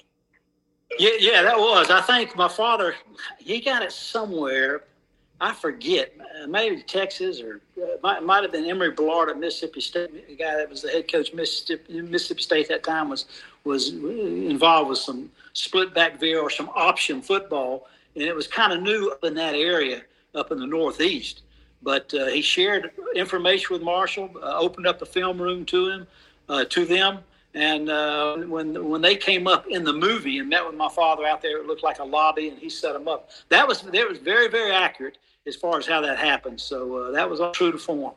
Yeah, 0.98 1.10
yeah, 1.18 1.42
that 1.42 1.58
was. 1.58 1.90
I 1.90 2.02
think 2.02 2.36
my 2.36 2.48
father 2.48 2.94
he 3.38 3.60
got 3.60 3.82
it 3.82 3.90
somewhere. 3.90 4.84
I 5.42 5.54
forget, 5.54 6.12
uh, 6.20 6.46
maybe 6.46 6.82
Texas 6.82 7.40
or 7.40 7.62
uh, 7.82 7.86
might, 8.02 8.22
might 8.22 8.42
have 8.42 8.52
been 8.52 8.66
Emory 8.66 8.90
Bellard 8.90 9.30
at 9.30 9.38
Mississippi 9.38 9.80
State. 9.80 10.28
The 10.28 10.36
guy 10.36 10.56
that 10.56 10.68
was 10.68 10.82
the 10.82 10.90
head 10.90 11.10
coach 11.10 11.32
Mississippi, 11.32 12.02
Mississippi 12.02 12.42
State 12.42 12.64
at 12.64 12.68
that 12.68 12.82
time 12.84 13.08
was 13.08 13.24
was 13.64 13.88
involved 13.90 14.90
with 14.90 14.98
some 14.98 15.30
split 15.52 15.94
back 15.94 16.20
veer 16.20 16.40
or 16.40 16.50
some 16.50 16.70
option 16.74 17.22
football, 17.22 17.88
and 18.14 18.24
it 18.24 18.34
was 18.34 18.46
kind 18.46 18.72
of 18.72 18.82
new 18.82 19.10
up 19.10 19.24
in 19.24 19.34
that 19.34 19.54
area 19.54 20.02
up 20.34 20.50
in 20.52 20.58
the 20.58 20.66
Northeast. 20.66 21.42
But 21.82 22.12
uh, 22.12 22.26
he 22.26 22.42
shared 22.42 22.90
information 23.14 23.68
with 23.72 23.82
Marshall, 23.82 24.30
uh, 24.42 24.58
opened 24.58 24.86
up 24.86 24.98
the 24.98 25.06
film 25.06 25.40
room 25.40 25.64
to 25.66 25.88
him, 25.88 26.06
uh, 26.50 26.64
to 26.64 26.84
them, 26.84 27.20
And 27.54 27.88
uh, 27.88 28.36
when 28.36 28.88
when 28.90 29.00
they 29.00 29.16
came 29.16 29.46
up 29.46 29.66
in 29.68 29.84
the 29.84 29.92
movie 29.92 30.38
and 30.38 30.50
met 30.50 30.66
with 30.66 30.74
my 30.74 30.90
father 30.90 31.24
out 31.24 31.40
there, 31.40 31.58
it 31.58 31.66
looked 31.66 31.82
like 31.82 31.98
a 31.98 32.04
lobby, 32.04 32.48
and 32.48 32.58
he 32.58 32.68
set 32.68 32.92
them 32.92 33.08
up. 33.08 33.30
That 33.48 33.66
was 33.66 33.80
that 33.82 34.08
was 34.08 34.18
very 34.18 34.48
very 34.48 34.72
accurate 34.72 35.16
as 35.50 35.56
far 35.56 35.76
as 35.78 35.86
how 35.86 36.00
that 36.00 36.16
happened. 36.16 36.60
So 36.60 36.96
uh, 36.96 37.10
that 37.10 37.28
was 37.28 37.40
all 37.40 37.52
true 37.52 37.72
to 37.72 37.78
form. 37.78 38.14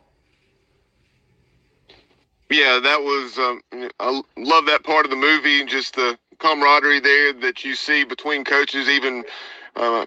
Yeah, 2.49 2.79
that 2.81 3.01
was. 3.01 3.37
Um, 3.39 3.61
I 3.99 4.21
love 4.37 4.67
that 4.67 4.83
part 4.83 5.05
of 5.05 5.09
the 5.09 5.17
movie. 5.17 5.65
Just 5.65 5.95
the 5.95 6.17
camaraderie 6.39 6.99
there 6.99 7.33
that 7.33 7.65
you 7.65 7.73
see 7.73 8.03
between 8.03 8.43
coaches, 8.45 8.87
even 8.87 9.23
uh, 9.75 10.05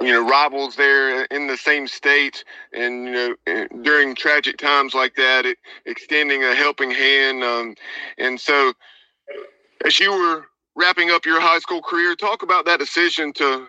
you 0.00 0.12
know 0.12 0.26
rivals 0.26 0.76
there 0.76 1.24
in 1.24 1.48
the 1.48 1.56
same 1.56 1.88
state, 1.88 2.44
and 2.72 3.06
you 3.06 3.12
know 3.12 3.34
eh, 3.48 3.66
during 3.82 4.14
tragic 4.14 4.56
times 4.56 4.94
like 4.94 5.16
that, 5.16 5.44
it, 5.44 5.58
extending 5.84 6.44
a 6.44 6.54
helping 6.54 6.92
hand. 6.92 7.42
Um, 7.42 7.74
and 8.18 8.40
so, 8.40 8.72
as 9.84 9.98
you 9.98 10.12
were 10.12 10.46
wrapping 10.76 11.10
up 11.10 11.26
your 11.26 11.40
high 11.40 11.58
school 11.58 11.82
career, 11.82 12.14
talk 12.14 12.44
about 12.44 12.66
that 12.66 12.78
decision 12.78 13.32
to 13.32 13.66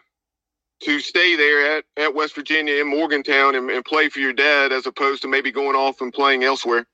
to 0.81 0.99
stay 0.99 1.35
there 1.35 1.77
at, 1.77 1.85
at 1.97 2.13
West 2.13 2.35
Virginia 2.35 2.75
in 2.75 2.87
Morgantown 2.87 3.55
and, 3.55 3.69
and 3.69 3.85
play 3.85 4.09
for 4.09 4.19
your 4.19 4.33
dad 4.33 4.71
as 4.71 4.85
opposed 4.85 5.21
to 5.21 5.27
maybe 5.27 5.51
going 5.51 5.75
off 5.75 6.01
and 6.01 6.11
playing 6.11 6.43
elsewhere. 6.43 6.85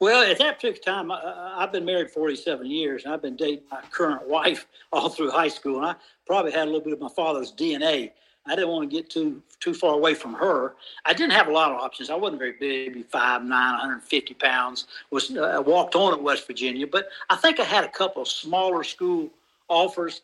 Well, 0.00 0.28
at 0.28 0.38
that 0.38 0.56
particular 0.56 0.82
time, 0.82 1.10
I, 1.10 1.56
have 1.60 1.72
been 1.72 1.84
married 1.84 2.10
47 2.10 2.66
years, 2.66 3.04
and 3.04 3.14
I've 3.14 3.22
been 3.22 3.36
dating 3.36 3.64
my 3.70 3.80
current 3.90 4.28
wife 4.28 4.66
all 4.92 5.08
through 5.08 5.30
high 5.30 5.48
school, 5.48 5.78
and 5.78 5.86
I 5.86 5.94
probably 6.26 6.52
had 6.52 6.62
a 6.62 6.70
little 6.70 6.80
bit 6.80 6.92
of 6.92 7.00
my 7.00 7.08
father's 7.08 7.52
DNA. 7.52 8.10
I 8.46 8.54
didn't 8.54 8.68
want 8.68 8.90
to 8.90 8.94
get 8.94 9.08
too 9.08 9.42
too 9.60 9.72
far 9.72 9.94
away 9.94 10.12
from 10.12 10.34
her. 10.34 10.74
I 11.06 11.14
didn't 11.14 11.32
have 11.32 11.48
a 11.48 11.52
lot 11.52 11.70
of 11.70 11.80
options. 11.80 12.10
I 12.10 12.14
wasn't 12.14 12.40
very 12.40 12.52
big, 12.52 12.88
maybe 12.88 13.02
five 13.04 13.42
nine, 13.42 13.72
150 13.72 14.34
pounds. 14.34 14.86
Was 15.10 15.34
uh, 15.34 15.62
walked 15.64 15.94
on 15.94 16.12
at 16.12 16.22
West 16.22 16.46
Virginia, 16.46 16.86
but 16.86 17.08
I 17.30 17.36
think 17.36 17.58
I 17.58 17.64
had 17.64 17.84
a 17.84 17.88
couple 17.88 18.20
of 18.20 18.28
smaller 18.28 18.84
school 18.84 19.30
offers. 19.68 20.20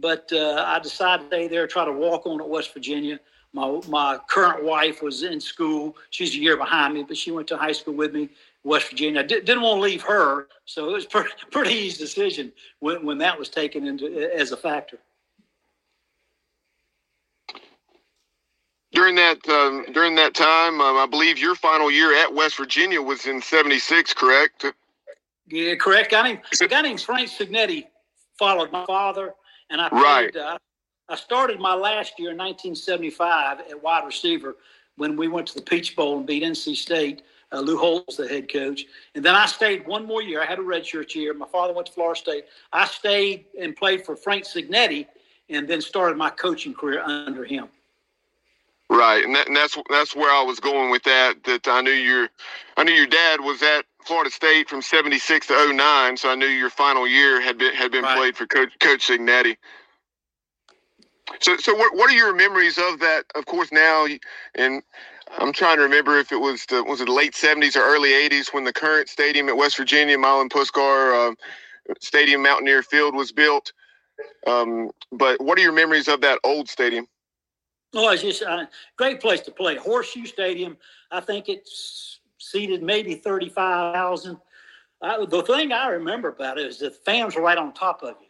But 0.00 0.32
uh, 0.32 0.64
I 0.66 0.78
decided 0.78 1.24
to 1.24 1.28
stay 1.28 1.48
there, 1.48 1.66
try 1.66 1.84
to 1.84 1.92
walk 1.92 2.26
on 2.26 2.40
at 2.40 2.48
West 2.48 2.72
Virginia. 2.72 3.20
My 3.52 3.80
my 3.88 4.18
current 4.28 4.64
wife 4.64 5.02
was 5.02 5.22
in 5.22 5.40
school. 5.40 5.96
She's 6.10 6.34
a 6.34 6.38
year 6.38 6.56
behind 6.56 6.94
me, 6.94 7.02
but 7.02 7.16
she 7.16 7.30
went 7.30 7.48
to 7.48 7.56
high 7.56 7.72
school 7.72 7.94
with 7.94 8.14
me. 8.14 8.30
West 8.62 8.90
Virginia. 8.90 9.20
I 9.20 9.22
did, 9.24 9.46
not 9.46 9.62
want 9.62 9.78
to 9.78 9.82
leave 9.82 10.02
her, 10.02 10.48
so 10.64 10.88
it 10.88 10.92
was 10.92 11.06
pretty, 11.14 11.30
pretty 11.50 11.72
easy 11.74 11.98
decision 11.98 12.52
when, 12.80 13.04
when 13.04 13.18
that 13.18 13.38
was 13.38 13.48
taken 13.48 13.86
into 13.86 14.30
as 14.34 14.52
a 14.52 14.56
factor. 14.56 14.98
During 18.92 19.14
that 19.14 19.48
um, 19.48 19.86
during 19.92 20.16
that 20.16 20.34
time, 20.34 20.80
um, 20.80 20.96
I 20.96 21.06
believe 21.06 21.38
your 21.38 21.54
final 21.54 21.90
year 21.90 22.14
at 22.22 22.34
West 22.34 22.56
Virginia 22.56 23.00
was 23.00 23.26
in 23.26 23.40
'76, 23.40 24.14
correct? 24.14 24.66
Yeah, 25.46 25.74
correct. 25.76 26.08
A 26.08 26.10
guy 26.10 26.22
named, 26.22 26.40
a 26.60 26.66
guy 26.66 26.82
named 26.82 27.00
Frank 27.00 27.30
Cignetti 27.30 27.84
followed 28.38 28.72
my 28.72 28.84
father, 28.86 29.34
and 29.70 29.80
I 29.80 29.88
played, 29.88 30.02
right. 30.02 30.36
Uh, 30.36 30.58
I 31.08 31.16
started 31.16 31.58
my 31.58 31.74
last 31.74 32.18
year 32.18 32.30
in 32.30 32.36
1975 32.36 33.60
at 33.60 33.82
wide 33.82 34.04
receiver 34.04 34.56
when 34.96 35.16
we 35.16 35.28
went 35.28 35.46
to 35.48 35.54
the 35.54 35.62
Peach 35.62 35.96
Bowl 35.96 36.18
and 36.18 36.26
beat 36.26 36.42
NC 36.42 36.76
State 36.76 37.22
uh, 37.52 37.60
Lou 37.60 37.76
Holtz, 37.76 38.16
the 38.16 38.28
head 38.28 38.52
coach. 38.52 38.84
And 39.14 39.24
then 39.24 39.34
I 39.34 39.46
stayed 39.46 39.86
one 39.86 40.06
more 40.06 40.22
year. 40.22 40.42
I 40.42 40.46
had 40.46 40.58
a 40.58 40.62
redshirt 40.62 41.14
year. 41.14 41.34
My 41.34 41.48
father 41.48 41.72
went 41.72 41.86
to 41.88 41.92
Florida 41.92 42.18
State. 42.18 42.44
I 42.72 42.86
stayed 42.86 43.46
and 43.60 43.74
played 43.74 44.04
for 44.04 44.16
Frank 44.16 44.44
Cignetti 44.44 45.06
and 45.48 45.66
then 45.66 45.80
started 45.80 46.16
my 46.16 46.30
coaching 46.30 46.74
career 46.74 47.00
under 47.02 47.44
him. 47.44 47.68
Right, 48.88 49.24
and, 49.24 49.34
that, 49.36 49.46
and 49.46 49.56
that's 49.56 49.76
that's 49.88 50.16
where 50.16 50.34
I 50.34 50.42
was 50.42 50.58
going 50.58 50.90
with 50.90 51.04
that. 51.04 51.44
That 51.44 51.68
I 51.68 51.80
knew 51.80 51.92
your, 51.92 52.28
I 52.76 52.82
knew 52.82 52.92
your 52.92 53.06
dad 53.06 53.40
was 53.40 53.62
at 53.62 53.84
Florida 54.04 54.30
State 54.30 54.68
from 54.68 54.82
'76 54.82 55.46
to 55.48 55.72
09, 55.72 56.16
so 56.16 56.30
I 56.30 56.34
knew 56.34 56.46
your 56.46 56.70
final 56.70 57.06
year 57.06 57.40
had 57.40 57.58
been 57.58 57.74
had 57.74 57.92
been 57.92 58.04
right. 58.04 58.16
played 58.16 58.36
for 58.36 58.46
Coach 58.46 58.78
Coach 58.80 59.08
Cignetti. 59.08 59.56
So, 61.40 61.56
so 61.58 61.74
what, 61.74 61.94
what 61.94 62.10
are 62.10 62.14
your 62.14 62.34
memories 62.34 62.76
of 62.76 62.98
that? 63.00 63.24
Of 63.34 63.46
course, 63.46 63.70
now, 63.70 64.06
and 64.56 64.82
I'm 65.38 65.52
trying 65.52 65.76
to 65.76 65.82
remember 65.82 66.18
if 66.18 66.32
it 66.32 66.40
was 66.40 66.66
the 66.66 66.82
was 66.82 67.00
it 67.00 67.06
the 67.06 67.12
late 67.12 67.34
'70s 67.34 67.76
or 67.76 67.80
early 67.80 68.10
'80s 68.10 68.52
when 68.52 68.64
the 68.64 68.72
current 68.72 69.08
stadium 69.08 69.48
at 69.48 69.56
West 69.56 69.76
Virginia, 69.76 70.18
Milan 70.18 70.48
Puskar 70.48 71.30
uh, 71.30 71.34
Stadium, 72.00 72.42
Mountaineer 72.42 72.82
Field 72.82 73.14
was 73.14 73.32
built. 73.32 73.72
Um, 74.46 74.90
but 75.12 75.40
what 75.40 75.58
are 75.58 75.62
your 75.62 75.72
memories 75.72 76.08
of 76.08 76.20
that 76.22 76.40
old 76.44 76.68
stadium? 76.68 77.06
Oh, 77.94 78.08
it's 78.10 78.22
just 78.22 78.42
a 78.42 78.50
uh, 78.50 78.66
great 78.96 79.20
place 79.20 79.40
to 79.42 79.50
play. 79.50 79.76
Horseshoe 79.76 80.26
Stadium. 80.26 80.76
I 81.10 81.20
think 81.20 81.48
it's 81.48 82.19
seated 82.40 82.82
maybe 82.82 83.14
thirty-five 83.14 83.94
thousand. 83.94 84.38
the 85.00 85.42
thing 85.46 85.72
I 85.72 85.88
remember 85.88 86.28
about 86.28 86.58
it 86.58 86.66
is 86.66 86.78
the 86.78 86.90
fans 86.90 87.36
were 87.36 87.42
right 87.42 87.58
on 87.58 87.72
top 87.72 88.02
of 88.02 88.16
you. 88.20 88.26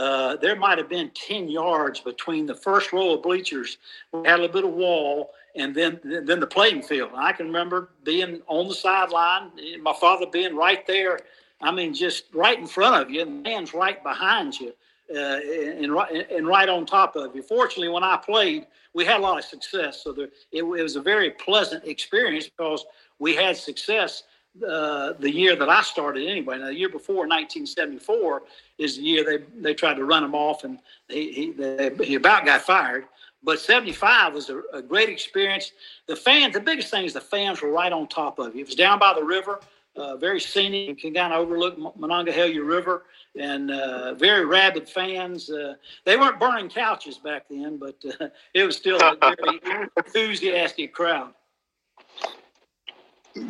Uh, 0.00 0.36
there 0.36 0.54
might 0.54 0.78
have 0.78 0.88
been 0.88 1.10
10 1.14 1.48
yards 1.48 1.98
between 1.98 2.46
the 2.46 2.54
first 2.54 2.92
row 2.92 3.14
of 3.14 3.22
bleachers. 3.22 3.78
We 4.12 4.28
had 4.28 4.38
a 4.38 4.42
little 4.42 4.60
bit 4.60 4.64
of 4.64 4.76
wall, 4.76 5.30
and 5.56 5.74
then 5.74 5.98
then 6.04 6.38
the 6.38 6.46
playing 6.46 6.82
field. 6.82 7.10
I 7.16 7.32
can 7.32 7.46
remember 7.46 7.90
being 8.04 8.40
on 8.46 8.68
the 8.68 8.74
sideline, 8.74 9.50
my 9.82 9.94
father 10.00 10.26
being 10.30 10.54
right 10.54 10.86
there. 10.86 11.18
I 11.60 11.72
mean, 11.72 11.92
just 11.92 12.26
right 12.32 12.56
in 12.56 12.68
front 12.68 13.02
of 13.02 13.10
you, 13.10 13.22
and 13.22 13.42
man's 13.42 13.74
right 13.74 14.00
behind 14.04 14.60
you, 14.60 14.72
uh, 15.12 15.40
and, 15.40 15.92
right 15.92 16.30
and 16.30 16.46
right 16.46 16.68
on 16.68 16.86
top 16.86 17.16
of 17.16 17.34
you. 17.34 17.42
Fortunately, 17.42 17.88
when 17.88 18.04
I 18.04 18.18
played, 18.18 18.68
we 18.94 19.04
had 19.04 19.18
a 19.18 19.22
lot 19.22 19.38
of 19.38 19.44
success, 19.44 20.04
so 20.04 20.12
there, 20.12 20.28
it, 20.52 20.62
it 20.62 20.62
was 20.62 20.94
a 20.94 21.02
very 21.02 21.30
pleasant 21.30 21.84
experience 21.84 22.48
because 22.48 22.84
we 23.18 23.34
had 23.34 23.56
success 23.56 24.24
uh, 24.66 25.12
the 25.18 25.30
year 25.30 25.54
that 25.56 25.68
I 25.68 25.82
started 25.82 26.26
anyway. 26.26 26.58
Now, 26.58 26.66
the 26.66 26.74
year 26.74 26.88
before, 26.88 27.26
1974, 27.26 28.42
is 28.78 28.96
the 28.96 29.02
year 29.02 29.24
they 29.24 29.44
they 29.60 29.74
tried 29.74 29.94
to 29.94 30.04
run 30.04 30.24
him 30.24 30.34
off, 30.34 30.64
and 30.64 30.78
he 31.08 31.32
he, 31.32 31.52
they, 31.52 31.90
he 32.02 32.14
about 32.16 32.44
got 32.44 32.62
fired. 32.62 33.04
But 33.42 33.60
75 33.60 34.34
was 34.34 34.50
a, 34.50 34.62
a, 34.72 34.82
great 34.82 35.08
experience. 35.08 35.70
The 36.06 36.16
fans, 36.16 36.54
the 36.54 36.60
biggest 36.60 36.90
thing 36.90 37.04
is 37.04 37.12
the 37.12 37.20
fans 37.20 37.62
were 37.62 37.70
right 37.70 37.92
on 37.92 38.08
top 38.08 38.40
of 38.40 38.56
you. 38.56 38.62
It 38.62 38.66
was 38.66 38.74
down 38.74 38.98
by 38.98 39.14
the 39.14 39.22
river, 39.22 39.60
uh, 39.94 40.16
very 40.16 40.40
scenic. 40.40 40.88
You 40.88 40.96
can 40.96 41.14
kind 41.14 41.32
of 41.32 41.40
overlook 41.40 41.78
Monongahela 41.96 42.60
River, 42.62 43.04
and 43.38 43.70
uh, 43.70 44.14
very 44.14 44.44
rabid 44.44 44.88
fans. 44.88 45.50
Uh, 45.50 45.74
they 46.04 46.16
weren't 46.16 46.40
burning 46.40 46.68
couches 46.68 47.18
back 47.18 47.44
then, 47.48 47.76
but 47.76 47.94
uh, 48.20 48.26
it 48.54 48.64
was 48.64 48.76
still 48.76 48.98
a 49.00 49.16
very 49.20 49.88
enthusiastic 49.96 50.92
crowd. 50.92 51.32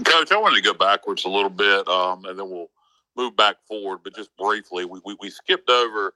Coach, 0.05 0.33
I 0.33 0.39
wanted 0.39 0.57
to 0.57 0.63
go 0.63 0.75
backwards 0.75 1.25
a 1.25 1.29
little 1.29 1.51
bit, 1.51 1.87
um, 1.89 2.25
and 2.25 2.39
then 2.39 2.49
we'll 2.49 2.71
move 3.17 3.37
back 3.37 3.57
forward. 3.67 4.01
But 4.05 4.15
just 4.15 4.37
briefly, 4.37 4.85
we, 4.85 5.01
we, 5.05 5.17
we 5.21 5.31
skipped 5.31 5.71
over 5.71 6.15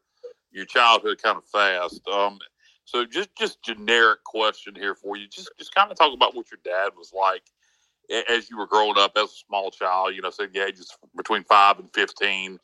your 0.51 0.65
childhood 0.65 1.23
kind 1.23 1.37
of 1.37 1.45
fast. 1.45 2.07
Um, 2.09 2.39
so 2.85 3.05
just 3.05 3.31
just 3.37 3.63
generic 3.63 4.25
question 4.25 4.75
here 4.75 4.95
for 4.95 5.17
you. 5.17 5.27
Just 5.29 5.51
just 5.59 5.75
kind 5.75 5.91
of 5.91 5.99
talk 5.99 6.13
about 6.13 6.35
what 6.35 6.47
your 6.51 6.61
dad 6.65 6.93
was 6.97 7.13
like 7.13 7.43
as 8.29 8.51
you 8.51 8.59
were 8.59 8.67
growing 8.67 8.99
up 8.99 9.13
as 9.17 9.31
a 9.31 9.45
small 9.47 9.71
child. 9.71 10.15
You 10.15 10.23
know, 10.23 10.31
say 10.31 10.47
the 10.47 10.67
ages 10.67 10.97
between 11.17 11.45
five 11.45 11.79
and 11.79 11.93
fifteen. 11.95 12.59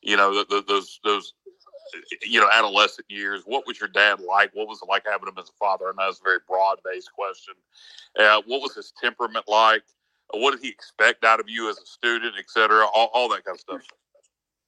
You 0.00 0.16
know, 0.16 0.34
the, 0.34 0.44
the, 0.48 0.64
those 0.66 1.00
those 1.04 1.34
you 2.22 2.40
know 2.40 2.48
adolescent 2.52 3.06
years. 3.10 3.42
What 3.44 3.66
was 3.66 3.80
your 3.80 3.88
dad 3.88 4.20
like? 4.20 4.50
What 4.54 4.68
was 4.68 4.80
it 4.82 4.88
like 4.88 5.04
having 5.10 5.28
him 5.28 5.38
as 5.38 5.48
a 5.48 5.52
father? 5.58 5.88
And 5.88 5.98
that's 5.98 6.20
a 6.20 6.22
very 6.22 6.38
broad 6.46 6.78
based 6.84 7.12
question. 7.12 7.54
Uh, 8.18 8.42
what 8.46 8.62
was 8.62 8.74
his 8.74 8.92
temperament 9.00 9.44
like? 9.48 9.82
What 10.36 10.52
did 10.52 10.62
he 10.62 10.68
expect 10.68 11.24
out 11.24 11.40
of 11.40 11.48
you 11.48 11.68
as 11.70 11.78
a 11.78 11.86
student, 11.86 12.34
et 12.38 12.48
cetera? 12.48 12.86
All, 12.94 13.10
all 13.12 13.28
that 13.30 13.44
kind 13.44 13.56
of 13.56 13.60
stuff. 13.60 13.82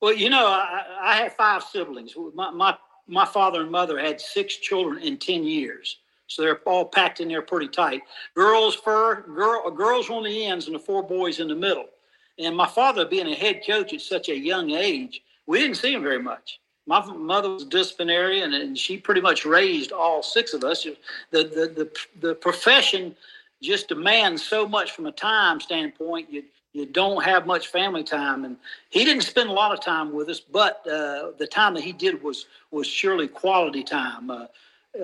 Well, 0.00 0.12
you 0.12 0.30
know, 0.30 0.46
I, 0.46 0.84
I 1.00 1.16
have 1.16 1.34
five 1.34 1.62
siblings. 1.62 2.14
My, 2.34 2.50
my 2.50 2.76
my 3.06 3.24
father 3.24 3.62
and 3.62 3.70
mother 3.70 3.98
had 3.98 4.20
six 4.20 4.56
children 4.56 5.02
in 5.02 5.16
10 5.16 5.44
years. 5.44 5.98
So 6.28 6.42
they're 6.42 6.58
all 6.66 6.84
packed 6.84 7.20
in 7.20 7.28
there 7.28 7.42
pretty 7.42 7.68
tight. 7.68 8.02
Girls 8.34 8.74
fur, 8.74 9.22
girl, 9.22 9.70
girls 9.70 10.10
on 10.10 10.24
the 10.24 10.46
ends 10.46 10.66
and 10.66 10.74
the 10.74 10.80
four 10.80 11.02
boys 11.02 11.38
in 11.38 11.48
the 11.48 11.54
middle. 11.54 11.86
And 12.38 12.56
my 12.56 12.66
father 12.66 13.06
being 13.06 13.28
a 13.28 13.34
head 13.34 13.62
coach 13.66 13.94
at 13.94 14.00
such 14.00 14.28
a 14.28 14.36
young 14.36 14.70
age, 14.70 15.22
we 15.46 15.60
didn't 15.60 15.76
see 15.76 15.94
him 15.94 16.02
very 16.02 16.20
much. 16.20 16.60
My 16.88 17.04
mother 17.04 17.50
was 17.50 17.64
disciplinarian, 17.64 18.54
and 18.54 18.78
she 18.78 18.96
pretty 18.96 19.20
much 19.20 19.44
raised 19.44 19.90
all 19.92 20.22
six 20.22 20.52
of 20.52 20.62
us. 20.62 20.84
The, 20.84 20.96
the, 21.30 21.42
the, 21.42 21.90
the 22.20 22.34
profession 22.34 23.16
just 23.62 23.88
demands 23.88 24.42
so 24.42 24.68
much 24.68 24.92
from 24.92 25.06
a 25.06 25.12
time 25.12 25.60
standpoint. 25.60 26.30
You, 26.30 26.44
you 26.72 26.84
don't 26.84 27.24
have 27.24 27.46
much 27.46 27.68
family 27.68 28.04
time. 28.04 28.44
And 28.44 28.56
he 28.90 29.04
didn't 29.04 29.22
spend 29.22 29.48
a 29.48 29.52
lot 29.52 29.72
of 29.72 29.80
time 29.80 30.12
with 30.12 30.28
us, 30.28 30.40
but 30.40 30.86
uh, 30.86 31.32
the 31.38 31.46
time 31.50 31.74
that 31.74 31.82
he 31.82 31.92
did 31.92 32.22
was 32.22 32.46
was 32.70 32.86
surely 32.86 33.28
quality 33.28 33.82
time. 33.82 34.30
Uh, 34.30 34.46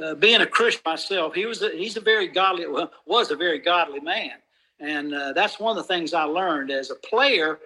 uh, 0.01 0.15
being 0.15 0.41
a 0.41 0.47
Christian 0.47 0.83
myself, 0.85 1.35
he 1.35 1.47
was 1.47 1.63
a, 1.63 1.71
he's 1.71 1.97
a 1.97 2.01
very 2.01 2.29
godly 2.29 2.67
was 3.07 3.31
a 3.31 3.37
very 3.37 3.59
godly 3.59 4.01
man, 4.01 4.33
and 4.81 5.15
uh, 5.15 5.33
that's 5.33 5.59
one 5.59 5.77
of 5.77 5.83
the 5.83 5.89
things 5.89 6.15
I 6.15 6.25
learned 6.25 6.71
as 6.71 6.91
a 6.91 6.95
player. 6.95 7.59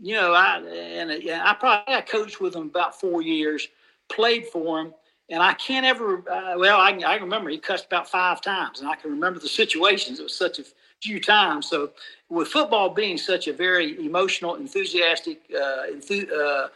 You 0.00 0.14
know, 0.14 0.32
I 0.32 0.58
and 0.58 1.10
uh, 1.10 1.42
I 1.44 1.54
probably 1.54 1.94
I 1.94 2.00
coached 2.00 2.40
with 2.40 2.54
him 2.54 2.66
about 2.66 3.00
four 3.00 3.22
years, 3.22 3.68
played 4.08 4.46
for 4.48 4.80
him, 4.80 4.94
and 5.30 5.42
I 5.42 5.54
can't 5.54 5.86
ever. 5.86 6.18
Uh, 6.28 6.54
well, 6.58 6.78
I, 6.78 6.98
I 7.06 7.16
remember 7.16 7.50
he 7.50 7.58
cussed 7.58 7.86
about 7.86 8.08
five 8.08 8.40
times, 8.40 8.80
and 8.80 8.88
I 8.88 8.94
can 8.94 9.10
remember 9.10 9.38
the 9.38 9.48
situations. 9.48 10.20
It 10.20 10.24
was 10.24 10.36
such 10.36 10.58
a 10.58 10.64
few 11.02 11.20
times. 11.20 11.68
So, 11.68 11.90
with 12.28 12.48
football 12.48 12.90
being 12.90 13.16
such 13.16 13.48
a 13.48 13.52
very 13.52 14.04
emotional, 14.04 14.56
enthusiastic, 14.56 15.40
uh, 15.54 15.84
enthu- 15.90 16.30
uh, 16.30 16.68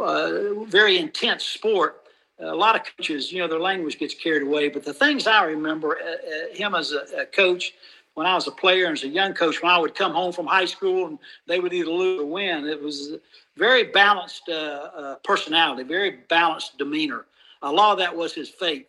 uh, 0.00 0.64
very 0.64 0.98
intense 0.98 1.44
sport, 1.44 2.02
a 2.38 2.54
lot 2.54 2.76
of 2.76 2.82
coaches, 2.96 3.32
you 3.32 3.40
know, 3.40 3.48
their 3.48 3.60
language 3.60 3.98
gets 3.98 4.14
carried 4.14 4.42
away. 4.42 4.68
But 4.68 4.84
the 4.84 4.94
things 4.94 5.26
I 5.26 5.44
remember, 5.44 5.98
uh, 5.98 6.04
uh, 6.04 6.54
him 6.54 6.74
as 6.74 6.92
a, 6.92 7.22
a, 7.22 7.26
coach, 7.26 7.72
when 8.14 8.26
I 8.26 8.34
was 8.34 8.46
a 8.46 8.52
player 8.52 8.86
and 8.86 8.96
as 8.96 9.04
a 9.04 9.08
young 9.08 9.34
coach, 9.34 9.62
when 9.62 9.72
I 9.72 9.78
would 9.78 9.94
come 9.94 10.12
home 10.12 10.32
from 10.32 10.46
high 10.46 10.64
school 10.64 11.06
and 11.06 11.18
they 11.46 11.60
would 11.60 11.72
either 11.72 11.90
lose 11.90 12.20
or 12.20 12.26
win, 12.26 12.66
it 12.66 12.80
was 12.80 13.16
very 13.56 13.84
balanced 13.84 14.48
uh, 14.48 15.16
personality, 15.24 15.82
very 15.82 16.18
balanced 16.28 16.78
demeanor. 16.78 17.26
A 17.62 17.70
lot 17.70 17.92
of 17.92 17.98
that 17.98 18.16
was 18.16 18.32
his 18.32 18.48
faith. 18.48 18.86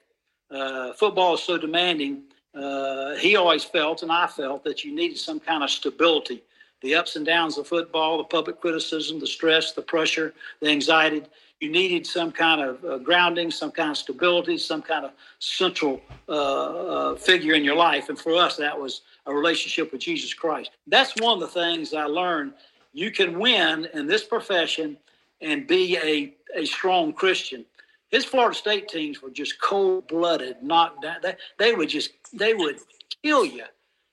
football 0.97 1.35
is 1.35 1.43
so 1.43 1.57
demanding 1.57 2.23
uh, 2.57 3.15
he 3.15 3.35
always 3.35 3.63
felt, 3.63 4.01
and 4.01 4.11
I 4.11 4.27
felt, 4.27 4.63
that 4.63 4.83
you 4.83 4.93
needed 4.95 5.17
some 5.17 5.39
kind 5.39 5.63
of 5.63 5.69
stability. 5.69 6.43
The 6.81 6.95
ups 6.95 7.15
and 7.15 7.25
downs 7.25 7.57
of 7.57 7.67
football, 7.67 8.17
the 8.17 8.23
public 8.23 8.61
criticism, 8.61 9.19
the 9.19 9.27
stress, 9.27 9.73
the 9.73 9.81
pressure, 9.81 10.33
the 10.59 10.69
anxiety. 10.69 11.23
You 11.59 11.71
needed 11.71 12.05
some 12.05 12.31
kind 12.31 12.61
of 12.61 12.83
uh, 12.85 12.97
grounding, 12.99 13.49
some 13.51 13.71
kind 13.71 13.91
of 13.91 13.97
stability, 13.97 14.57
some 14.57 14.81
kind 14.81 15.05
of 15.05 15.11
central 15.39 16.01
uh, 16.29 16.31
uh, 16.31 17.15
figure 17.15 17.53
in 17.53 17.63
your 17.63 17.75
life. 17.75 18.09
And 18.09 18.17
for 18.17 18.35
us, 18.35 18.57
that 18.57 18.79
was 18.79 19.01
a 19.25 19.33
relationship 19.33 19.91
with 19.91 20.01
Jesus 20.01 20.33
Christ. 20.33 20.71
That's 20.85 21.13
one 21.19 21.33
of 21.33 21.39
the 21.39 21.47
things 21.47 21.93
I 21.93 22.05
learned. 22.05 22.53
You 22.93 23.11
can 23.11 23.39
win 23.39 23.87
in 23.93 24.07
this 24.07 24.23
profession 24.23 24.97
and 25.41 25.67
be 25.67 25.97
a, 25.97 26.33
a 26.59 26.65
strong 26.65 27.13
Christian 27.13 27.65
his 28.09 28.25
Florida 28.25 28.55
State 28.55 28.87
teams 28.87 29.21
were 29.21 29.29
just 29.29 29.61
cold 29.61 30.07
blooded, 30.07 30.61
knocked 30.61 31.01
down. 31.01 31.17
They, 31.21 31.35
they 31.57 31.73
would 31.73 31.89
just 31.89 32.11
they 32.33 32.53
would 32.53 32.79
kill 33.23 33.45
you. 33.45 33.65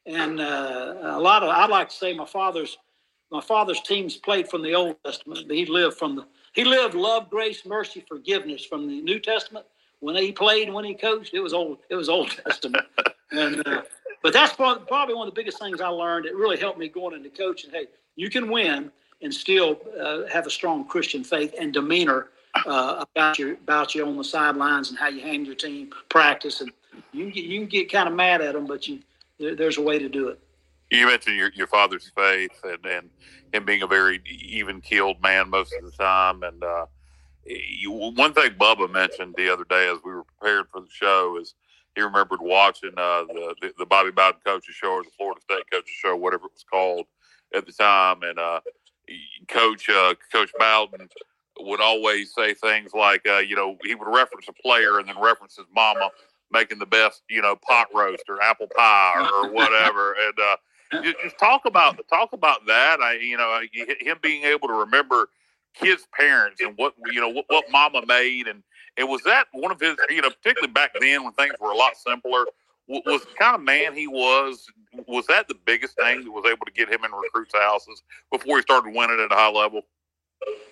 And 0.07 0.41
uh, 0.41 0.95
a 1.03 1.21
lot 1.21 1.43
of 1.43 1.51
I'd 1.51 1.71
like 1.71 1.89
to 1.91 1.95
say 1.95 2.13
my 2.13 2.27
father's 2.27 2.77
my 3.31 3.41
father's 3.41 3.81
teams 3.81 4.17
played 4.17 4.49
from 4.49 4.63
the 4.63 4.75
Old 4.75 4.97
Testament, 5.05 5.47
but 5.47 5.57
he 5.57 5.67
lived 5.67 5.97
from 5.97 6.17
the 6.17 6.27
he 6.55 6.65
lived 6.65 6.95
love, 6.95 7.31
grace, 7.31 7.65
mercy, 7.67 8.05
forgiveness 8.07 8.65
from 8.65 8.89
the 8.89 9.01
New 9.01 9.19
Testament. 9.19 9.67
When 10.01 10.17
he 10.17 10.33
played, 10.33 10.73
when 10.73 10.85
he 10.85 10.95
coached, 10.95 11.35
it 11.35 11.41
was 11.41 11.55
old. 11.55 11.79
It 11.89 11.97
was 11.97 12.09
Old 12.09 12.31
Testament. 12.31 12.85
and 13.31 13.67
uh, 13.67 13.83
but 14.23 14.33
that's 14.33 14.55
probably 14.55 15.15
one 15.15 15.29
of 15.29 15.35
the 15.35 15.39
biggest 15.39 15.59
things 15.59 15.81
I 15.81 15.89
learned. 15.89 16.27
It 16.27 16.35
really 16.35 16.57
helped 16.57 16.79
me 16.79 16.89
going 16.89 17.15
into 17.15 17.31
coaching. 17.31 17.71
Hey, 17.71 17.87
you 18.17 18.31
can 18.31 18.51
win 18.51 18.91
and 19.23 19.33
still 19.33 19.81
uh, 20.01 20.27
have 20.33 20.47
a 20.47 20.51
strong 20.51 20.87
Christian 20.87 21.25
faith 21.25 21.55
and 21.59 21.73
demeanor 21.73 22.29
uh, 22.67 23.05
about 23.15 23.39
you 23.39 23.53
about 23.63 23.95
you 23.95 24.07
on 24.07 24.17
the 24.17 24.25
sidelines 24.25 24.91
and 24.91 24.99
how 24.99 25.09
you 25.09 25.21
handle 25.21 25.47
your 25.47 25.57
team, 25.57 25.91
practice, 26.09 26.61
and 26.61 26.73
you 27.13 27.31
get, 27.31 27.45
you 27.45 27.61
can 27.61 27.69
get 27.69 27.93
kind 27.93 28.09
of 28.09 28.15
mad 28.15 28.41
at 28.41 28.55
them, 28.55 28.67
but 28.67 28.87
you 28.87 29.01
there, 29.39 29.55
there's 29.55 29.79
a 29.79 29.83
way 29.83 29.99
to 29.99 30.09
do 30.09 30.29
it. 30.29 30.41
You 30.91 31.07
mentioned 31.07 31.37
your, 31.37 31.51
your 31.55 31.67
father's 31.67 32.11
faith 32.15 32.61
and, 32.63 32.85
and 32.87 33.11
him 33.53 33.65
being 33.65 33.83
a 33.83 33.87
very 33.87 34.21
even 34.27 34.81
keeled 34.81 35.21
man 35.23 35.51
most 35.51 35.75
of 35.79 35.85
the 35.85 35.97
time, 35.97 36.43
and 36.43 36.63
uh, 36.63 36.87
you, 37.45 37.91
one 37.91 38.33
thing 38.33 38.53
Bubba 38.53 38.91
mentioned 38.91 39.35
the 39.37 39.53
other 39.53 39.65
day 39.65 39.89
as 39.89 39.99
we 40.05 40.13
were 40.13 40.25
prepared 40.25 40.67
for 40.71 40.81
the 40.81 40.91
show 40.91 41.39
is 41.41 41.55
he 41.95 42.03
remembered 42.03 42.41
watching 42.41 42.91
uh, 42.97 43.25
the, 43.25 43.55
the, 43.61 43.73
the 43.79 43.87
Bobby 43.87 44.11
Bowden 44.11 44.41
coaches 44.45 44.75
show 44.75 44.93
or 44.93 45.05
the 45.05 45.11
Florida 45.17 45.41
State 45.41 45.71
coaches 45.71 45.91
show, 45.91 46.17
whatever 46.17 46.47
it 46.47 46.53
was 46.53 46.65
called 46.69 47.07
at 47.55 47.67
the 47.67 47.73
time, 47.73 48.23
and 48.23 48.39
uh, 48.39 48.61
Coach 49.49 49.89
uh, 49.89 50.15
Coach 50.33 50.51
Bowden 50.59 51.09
would 51.61 51.81
always 51.81 52.35
say 52.35 52.55
things 52.55 52.93
like, 52.95 53.27
uh, 53.29 53.39
you 53.39 53.57
know, 53.57 53.77
he 53.85 53.95
would 53.95 54.09
reference 54.09 54.49
a 54.49 54.53
player 54.53 54.99
and 54.99 55.09
then 55.09 55.21
reference 55.21 55.57
his 55.57 55.67
mama 55.75 56.11
making 56.51 56.79
the 56.79 56.87
best, 56.87 57.23
you 57.29 57.43
know, 57.43 57.57
pot 57.57 57.89
roast 57.95 58.25
or 58.29 58.41
apple 58.43 58.69
pie 58.77 59.15
or, 59.17 59.47
or 59.47 59.53
whatever. 59.53 60.15
and 60.15 60.39
uh, 60.39 60.57
just, 61.03 61.17
just 61.23 61.39
talk 61.39 61.63
about 61.67 62.01
talk 62.09 62.33
about 62.33 62.67
that. 62.67 63.01
I, 63.01 63.15
you 63.15 63.37
know, 63.37 63.61
him 63.73 64.19
being 64.23 64.45
able 64.45 64.69
to 64.69 64.75
remember 64.75 65.29
his 65.75 66.07
parents 66.17 66.61
and 66.61 66.75
what 66.77 66.95
you 67.13 67.21
know 67.21 67.29
what, 67.29 67.45
what 67.49 67.65
mama 67.71 68.05
made 68.07 68.47
and 68.47 68.63
and 68.97 69.09
was 69.09 69.23
that 69.25 69.47
one 69.53 69.73
of 69.73 69.81
his 69.81 69.97
you 70.09 70.23
know 70.23 70.31
particularly 70.31 70.73
back 70.73 70.93
then 71.01 71.25
when 71.25 71.33
things 71.33 71.55
were 71.61 71.73
a 71.73 71.77
lot 71.77 71.97
simpler 71.97 72.47
was 72.87 73.23
the 73.23 73.35
kind 73.39 73.57
of 73.57 73.63
man 73.63 73.93
he 73.93 74.07
was 74.07 74.67
was 75.09 75.27
that 75.27 75.49
the 75.49 75.57
biggest 75.67 75.97
thing 75.97 76.23
that 76.23 76.31
was 76.31 76.45
able 76.47 76.65
to 76.65 76.73
get 76.73 76.89
him 76.89 77.05
in 77.05 77.11
recruits 77.11 77.55
houses 77.55 78.03
before 78.31 78.59
he 78.59 78.63
started 78.63 78.95
winning 78.95 79.19
at 79.19 79.33
a 79.33 79.35
high 79.35 79.51
level 79.51 79.83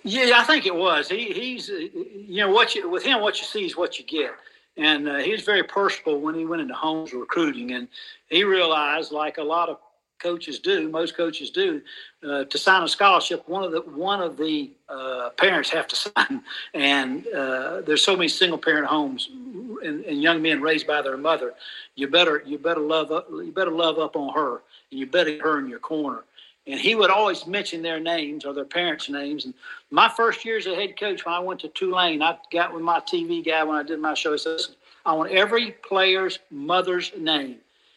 yeah, 0.05 0.39
I 0.39 0.45
think 0.45 0.67
it 0.67 0.75
was. 0.75 1.09
He, 1.09 1.33
he's, 1.33 1.69
you 1.69 2.39
know, 2.39 2.51
what 2.51 2.75
you 2.75 2.89
with 2.89 3.05
him, 3.05 3.21
what 3.21 3.39
you 3.39 3.45
see 3.45 3.65
is 3.65 3.77
what 3.77 3.99
you 3.99 4.05
get. 4.05 4.35
And 4.77 5.09
uh, 5.09 5.19
he 5.19 5.33
was 5.33 5.43
very 5.43 5.63
personable 5.63 6.21
when 6.21 6.35
he 6.35 6.47
went 6.47 6.63
into 6.63 6.75
homes 6.75 7.13
recruiting, 7.13 7.73
and 7.73 7.89
he 8.29 8.43
realized, 8.43 9.13
like 9.13 9.37
a 9.37 9.43
lot 9.43 9.69
of 9.69 9.79
coaches 10.19 10.61
do, 10.61 10.89
most 10.89 11.17
coaches 11.17 11.51
do, 11.51 11.83
uh, 12.27 12.45
to 12.45 12.57
sign 12.57 12.83
a 12.83 12.89
scholarship, 12.89 13.47
one 13.49 13.65
of 13.65 13.73
the 13.73 13.81
one 13.81 14.23
of 14.23 14.37
the 14.37 14.71
uh, 14.89 15.31
parents 15.37 15.69
have 15.71 15.87
to 15.89 15.97
sign. 16.17 16.43
And 16.73 17.27
uh, 17.29 17.83
there's 17.83 18.03
so 18.03 18.17
many 18.17 18.29
single 18.29 18.59
parent 18.59 18.87
homes 18.87 19.29
and, 19.31 20.05
and, 20.05 20.23
young 20.23 20.41
men 20.41 20.63
raised 20.63 20.87
by 20.87 21.03
their 21.03 21.17
mother. 21.17 21.55
You 21.97 22.09
better 22.09 22.43
you 22.47 22.59
better 22.59 22.81
love 22.81 23.11
up 23.11 23.29
you 23.31 23.53
better 23.53 23.71
love 23.71 23.99
up 23.99 24.17
on 24.17 24.33
her, 24.35 24.63
and 24.91 25.01
you 25.01 25.07
better 25.07 25.31
get 25.31 25.43
her 25.43 25.59
in 25.59 25.69
your 25.69 25.81
corner 25.81 26.25
and 26.67 26.79
he 26.79 26.95
would 26.95 27.11
always 27.11 27.47
mention 27.47 27.83
their 27.83 27.99
names 27.99 28.45
or 28.45 28.53
their 28.53 28.65
parents' 28.65 29.09
names. 29.09 29.45
And 29.45 29.55
my 29.91 30.09
first 30.09 30.45
year 30.45 30.59
as 30.59 30.67
a 30.67 30.75
head 30.75 30.99
coach, 30.99 31.25
when 31.25 31.35
I 31.35 31.41
went 31.41 31.61
to 31.61 31.69
Tulane, 31.69 32.23
I 32.23 32.39
got 32.53 32.73
with 32.73 32.83
my 32.83 33.01
TV 33.01 33.45
guy 33.45 33.65
when 33.65 33.77
I 33.77 33.83
did 33.83 33.99
my 33.99 34.15
show. 34.15 34.35
I 34.35 34.37
said, 34.37 34.61
I 35.05 35.13
want 35.13 35.33
every 35.33 35.73
player's 35.73 36.39
mother's 36.51 37.13
name. 37.19 37.57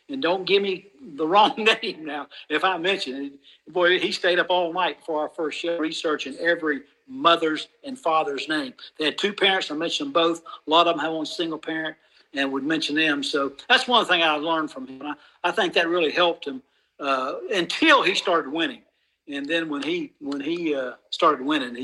And 0.10 0.21
don't 0.21 0.45
give 0.45 0.63
me 0.63 0.88
the 1.15 1.28
wrong 1.28 1.54
name 1.58 2.06
now 2.06 2.28
if 2.49 2.63
I 2.63 2.78
mention 2.78 3.25
it. 3.25 3.34
Boy, 3.71 3.99
he 3.99 4.12
stayed 4.12 4.39
up 4.39 4.47
all 4.49 4.73
night 4.73 4.97
for 5.06 5.21
our 5.21 5.30
first 5.30 5.60
show 5.60 5.78
researching 5.78 6.36
every 6.38 6.82
mother's 7.08 7.67
and 7.84 7.97
father's 7.97 8.47
name. 8.49 8.73
They 8.97 9.06
had 9.06 9.17
two 9.17 9.34
parents. 9.34 9.69
I 9.69 9.75
mentioned 9.75 10.13
both. 10.13 10.41
A 10.65 10.69
lot 10.69 10.88
of 10.88 10.95
them 10.95 11.06
have 11.06 11.13
one 11.13 11.25
single 11.25 11.60
parent 11.60 11.95
and 12.34 12.51
would 12.51 12.63
mention 12.63 12.95
them. 12.95 13.23
So 13.23 13.54
that's 13.69 13.88
one 13.88 14.06
thing 14.06 14.23
I 14.23 14.32
learned 14.34 14.71
from 14.71 14.88
him. 14.88 15.01
I, 15.04 15.13
I 15.43 15.51
think 15.51 15.73
that 15.73 15.88
really 15.88 16.12
helped 16.12 16.47
him 16.47 16.63
uh, 16.99 17.36
until 17.53 18.03
he 18.03 18.15
started 18.15 18.51
winning. 18.51 18.81
And 19.27 19.45
then 19.47 19.69
when 19.69 19.81
he 19.81 20.13
when 20.19 20.39
he 20.39 20.75
uh, 20.75 20.93
started 21.10 21.45
winning, 21.45 21.75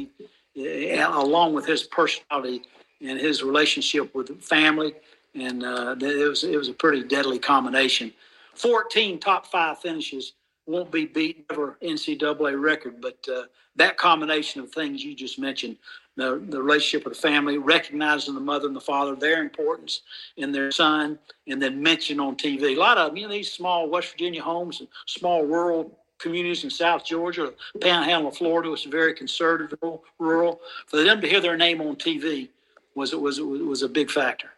he 0.55 0.99
along 0.99 1.53
with 1.53 1.65
his 1.65 1.83
personality 1.83 2.61
and 3.01 3.19
his 3.19 3.41
relationship 3.41 4.13
with 4.13 4.41
family, 4.43 4.93
and 5.33 5.63
uh, 5.63 5.95
it 5.99 6.29
was 6.29 6.43
it 6.43 6.55
was 6.55 6.69
a 6.69 6.73
pretty 6.73 7.03
deadly 7.03 7.39
combination. 7.39 8.13
Fourteen 8.53 9.19
top 9.19 9.47
five 9.47 9.79
finishes 9.79 10.33
won't 10.67 10.91
be 10.91 11.05
beat 11.05 11.45
ever 11.51 11.77
NCAA 11.81 12.61
record, 12.61 13.01
but 13.01 13.17
uh, 13.27 13.43
that 13.75 13.97
combination 13.97 14.61
of 14.61 14.71
things 14.71 15.03
you 15.03 15.15
just 15.15 15.39
mentioned 15.39 15.77
the, 16.17 16.43
the 16.49 16.61
relationship 16.61 17.05
with 17.05 17.15
the 17.15 17.21
family, 17.21 17.57
recognizing 17.57 18.33
the 18.33 18.41
mother 18.41 18.67
and 18.67 18.75
the 18.75 18.81
father, 18.81 19.15
their 19.15 19.41
importance 19.41 20.01
in 20.37 20.51
their 20.51 20.71
son, 20.71 21.17
and 21.47 21.61
then 21.61 21.81
mentioned 21.81 22.19
on 22.19 22.35
TV. 22.35 22.75
A 22.75 22.75
lot 22.75 22.97
of 22.97 23.17
you 23.17 23.23
know 23.23 23.31
these 23.31 23.51
small 23.51 23.89
West 23.89 24.11
Virginia 24.11 24.41
homes 24.41 24.79
and 24.79 24.89
small 25.05 25.45
rural 25.45 25.97
communities 26.21 26.63
in 26.63 26.69
South 26.69 27.03
Georgia, 27.03 27.53
Panhandle 27.81 28.29
of 28.29 28.37
Florida 28.37 28.69
was 28.69 28.83
very 28.83 29.13
conservative, 29.13 29.77
rural. 30.19 30.61
For 30.87 31.03
them 31.03 31.19
to 31.21 31.27
hear 31.27 31.41
their 31.41 31.57
name 31.57 31.81
on 31.81 31.95
TV 31.95 32.49
was 32.95 33.15
was 33.15 33.39
was 33.41 33.81
a 33.81 33.89
big 33.89 34.11
factor. 34.11 34.51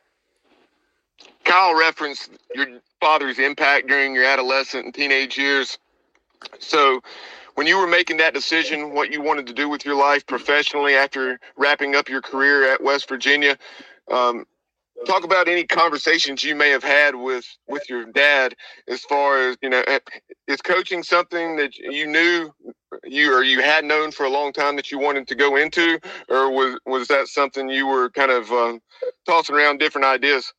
Kyle 1.43 1.77
referenced 1.77 2.31
your 2.55 2.67
father's 2.99 3.39
impact 3.39 3.87
during 3.87 4.15
your 4.15 4.25
adolescent 4.25 4.85
and 4.85 4.93
teenage 4.93 5.37
years. 5.37 5.77
So, 6.59 7.01
when 7.55 7.67
you 7.67 7.77
were 7.77 7.87
making 7.87 8.17
that 8.17 8.33
decision, 8.33 8.93
what 8.93 9.11
you 9.11 9.21
wanted 9.21 9.47
to 9.47 9.53
do 9.53 9.69
with 9.69 9.85
your 9.85 9.95
life 9.95 10.25
professionally 10.25 10.95
after 10.95 11.39
wrapping 11.57 11.95
up 11.95 12.09
your 12.09 12.21
career 12.21 12.71
at 12.71 12.83
West 12.83 13.07
Virginia, 13.07 13.57
um, 14.11 14.45
talk 15.05 15.23
about 15.23 15.47
any 15.47 15.65
conversations 15.65 16.43
you 16.43 16.55
may 16.55 16.69
have 16.69 16.83
had 16.83 17.15
with 17.15 17.45
with 17.67 17.87
your 17.89 18.05
dad 18.05 18.55
as 18.87 19.01
far 19.01 19.49
as 19.49 19.57
you 19.61 19.69
know 19.69 19.83
eh, 19.87 19.99
is 20.47 20.61
coaching 20.61 21.03
something 21.03 21.55
that 21.57 21.75
you 21.77 22.07
knew 22.07 22.51
you 23.03 23.33
or 23.33 23.43
you 23.43 23.61
had 23.61 23.83
known 23.83 24.11
for 24.11 24.25
a 24.25 24.29
long 24.29 24.53
time 24.53 24.75
that 24.75 24.91
you 24.91 24.99
wanted 24.99 25.27
to 25.27 25.35
go 25.35 25.55
into 25.57 25.99
or 26.29 26.51
was 26.51 26.79
was 26.85 27.07
that 27.07 27.27
something 27.27 27.69
you 27.69 27.87
were 27.87 28.09
kind 28.11 28.31
of 28.31 28.49
um, 28.51 28.79
tossing 29.25 29.55
around 29.55 29.79
different 29.79 30.05
ideas? 30.05 30.53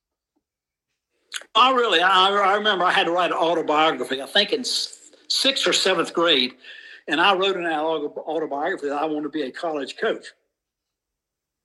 Oh 1.54 1.74
really. 1.74 2.00
I, 2.00 2.28
I 2.28 2.54
remember 2.54 2.84
i 2.84 2.92
had 2.92 3.04
to 3.04 3.12
write 3.12 3.30
an 3.30 3.36
autobiography 3.38 4.20
i 4.20 4.26
think 4.26 4.52
in 4.52 4.64
sixth 4.64 5.66
or 5.66 5.72
seventh 5.72 6.12
grade 6.12 6.54
and 7.08 7.20
I 7.20 7.34
wrote 7.34 7.56
an 7.56 7.66
autobiography 7.66 8.88
that 8.88 9.02
I 9.02 9.04
wanted 9.04 9.24
to 9.24 9.28
be 9.28 9.42
a 9.42 9.50
college 9.50 9.96
coach. 9.96 10.26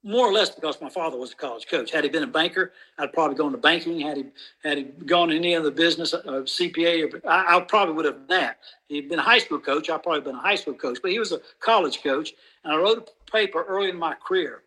More 0.02 0.26
or 0.26 0.32
less 0.32 0.48
because 0.48 0.80
my 0.80 0.88
father 0.88 1.18
was 1.18 1.32
a 1.32 1.36
college 1.36 1.66
coach. 1.66 1.90
Had 1.90 2.04
he 2.04 2.10
been 2.10 2.22
a 2.22 2.26
banker, 2.26 2.72
I'd 2.98 3.12
probably 3.12 3.36
gone 3.36 3.52
to 3.52 3.58
banking. 3.58 4.00
Had 4.00 4.16
he 4.16 4.24
had 4.64 4.78
he 4.78 4.84
gone 4.84 5.30
any 5.30 5.54
other 5.54 5.70
business, 5.70 6.14
uh, 6.14 6.20
CPA, 6.22 7.20
I, 7.26 7.56
I, 7.56 7.60
probably 7.60 7.94
would 7.94 8.06
have 8.06 8.26
done 8.26 8.26
that. 8.28 8.58
He'd 8.88 9.10
been 9.10 9.18
a 9.18 9.22
high 9.22 9.38
school 9.38 9.58
coach. 9.58 9.90
I'd 9.90 10.02
probably 10.02 10.22
been 10.22 10.36
a 10.36 10.40
high 10.40 10.54
school 10.54 10.72
coach, 10.72 11.00
but 11.02 11.10
he 11.10 11.18
was 11.18 11.32
a 11.32 11.40
college 11.58 12.02
coach. 12.02 12.32
And 12.64 12.72
I 12.72 12.76
wrote 12.76 13.10
a 13.10 13.30
paper 13.30 13.62
early 13.62 13.90
in 13.90 13.98
my 13.98 14.14
career 14.14 14.62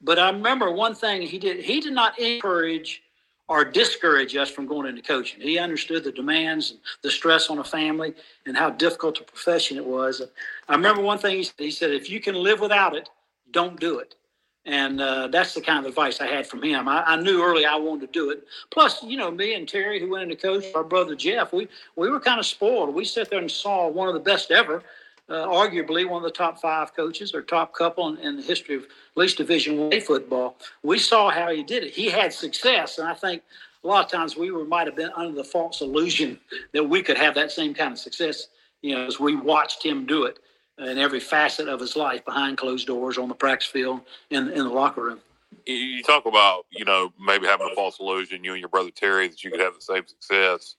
But 0.00 0.18
I 0.18 0.30
remember 0.30 0.72
one 0.72 0.94
thing 0.94 1.20
he 1.20 1.38
did. 1.38 1.62
He 1.62 1.80
did 1.80 1.92
not 1.92 2.18
encourage 2.18 3.02
or 3.48 3.64
discourage 3.64 4.36
us 4.36 4.50
from 4.50 4.66
going 4.66 4.86
into 4.86 5.02
coaching. 5.02 5.40
He 5.40 5.58
understood 5.58 6.04
the 6.04 6.12
demands 6.12 6.72
and 6.72 6.80
the 7.02 7.10
stress 7.10 7.48
on 7.48 7.58
a 7.58 7.64
family 7.64 8.14
and 8.46 8.56
how 8.56 8.70
difficult 8.70 9.20
a 9.20 9.24
profession 9.24 9.78
it 9.78 9.84
was. 9.84 10.22
I 10.68 10.74
remember 10.74 11.00
one 11.00 11.18
thing 11.18 11.36
he 11.36 11.44
said, 11.44 11.54
he 11.58 11.70
said 11.70 11.90
if 11.90 12.10
you 12.10 12.20
can 12.20 12.34
live 12.34 12.60
without 12.60 12.94
it, 12.94 13.08
don't 13.50 13.80
do 13.80 13.98
it. 13.98 14.14
And 14.66 15.00
uh, 15.00 15.28
that's 15.28 15.54
the 15.54 15.62
kind 15.62 15.78
of 15.78 15.86
advice 15.86 16.20
I 16.20 16.26
had 16.26 16.46
from 16.46 16.62
him. 16.62 16.88
I, 16.88 17.02
I, 17.02 17.16
knew 17.16 17.42
early 17.42 17.64
I 17.64 17.76
wanted 17.76 18.12
to 18.12 18.12
do 18.12 18.30
it. 18.30 18.44
Plus, 18.70 19.02
you 19.02 19.16
know, 19.16 19.30
me 19.30 19.54
and 19.54 19.66
Terry, 19.66 19.98
who 19.98 20.10
went 20.10 20.24
into 20.24 20.36
coach, 20.36 20.66
our 20.74 20.84
brother 20.84 21.14
Jeff, 21.14 21.54
we, 21.54 21.68
we 21.96 22.10
were 22.10 22.20
kind 22.20 22.38
of 22.38 22.44
spoiled. 22.44 22.94
We 22.94 23.06
sat 23.06 23.30
there 23.30 23.38
and 23.38 23.50
saw 23.50 23.88
one 23.88 24.08
of 24.08 24.14
the 24.14 24.20
best 24.20 24.50
ever, 24.50 24.82
uh, 25.28 25.46
arguably 25.46 26.08
one 26.08 26.22
of 26.24 26.30
the 26.30 26.36
top 26.36 26.60
five 26.60 26.94
coaches 26.94 27.34
or 27.34 27.42
top 27.42 27.74
couple 27.74 28.08
in, 28.08 28.18
in 28.18 28.36
the 28.36 28.42
history 28.42 28.76
of 28.76 28.82
at 28.82 28.88
least 29.16 29.36
Division 29.36 29.78
One 29.78 30.00
football. 30.00 30.56
We 30.82 30.98
saw 30.98 31.30
how 31.30 31.50
he 31.50 31.62
did 31.62 31.84
it. 31.84 31.92
He 31.92 32.08
had 32.08 32.32
success, 32.32 32.98
and 32.98 33.06
I 33.06 33.14
think 33.14 33.42
a 33.84 33.86
lot 33.86 34.04
of 34.04 34.10
times 34.10 34.36
we 34.36 34.50
were 34.50 34.64
might 34.64 34.86
have 34.86 34.96
been 34.96 35.10
under 35.14 35.34
the 35.34 35.44
false 35.44 35.80
illusion 35.80 36.38
that 36.72 36.84
we 36.84 37.02
could 37.02 37.18
have 37.18 37.34
that 37.34 37.50
same 37.50 37.74
kind 37.74 37.92
of 37.92 37.98
success. 37.98 38.48
You 38.82 38.94
know, 38.94 39.06
as 39.06 39.18
we 39.18 39.34
watched 39.34 39.84
him 39.84 40.06
do 40.06 40.24
it 40.24 40.38
in 40.78 40.98
every 40.98 41.20
facet 41.20 41.68
of 41.68 41.80
his 41.80 41.96
life 41.96 42.24
behind 42.24 42.56
closed 42.56 42.86
doors 42.86 43.18
on 43.18 43.28
the 43.28 43.34
practice 43.34 43.68
field 43.68 44.00
in 44.30 44.48
in 44.48 44.64
the 44.64 44.70
locker 44.70 45.02
room. 45.02 45.20
You 45.66 46.02
talk 46.02 46.26
about 46.26 46.66
you 46.70 46.84
know 46.84 47.12
maybe 47.20 47.46
having 47.46 47.68
a 47.70 47.74
false 47.74 48.00
illusion, 48.00 48.44
you 48.44 48.52
and 48.52 48.60
your 48.60 48.68
brother 48.68 48.90
Terry, 48.90 49.28
that 49.28 49.44
you 49.44 49.50
could 49.50 49.60
have 49.60 49.74
the 49.74 49.80
same 49.80 50.06
success, 50.06 50.76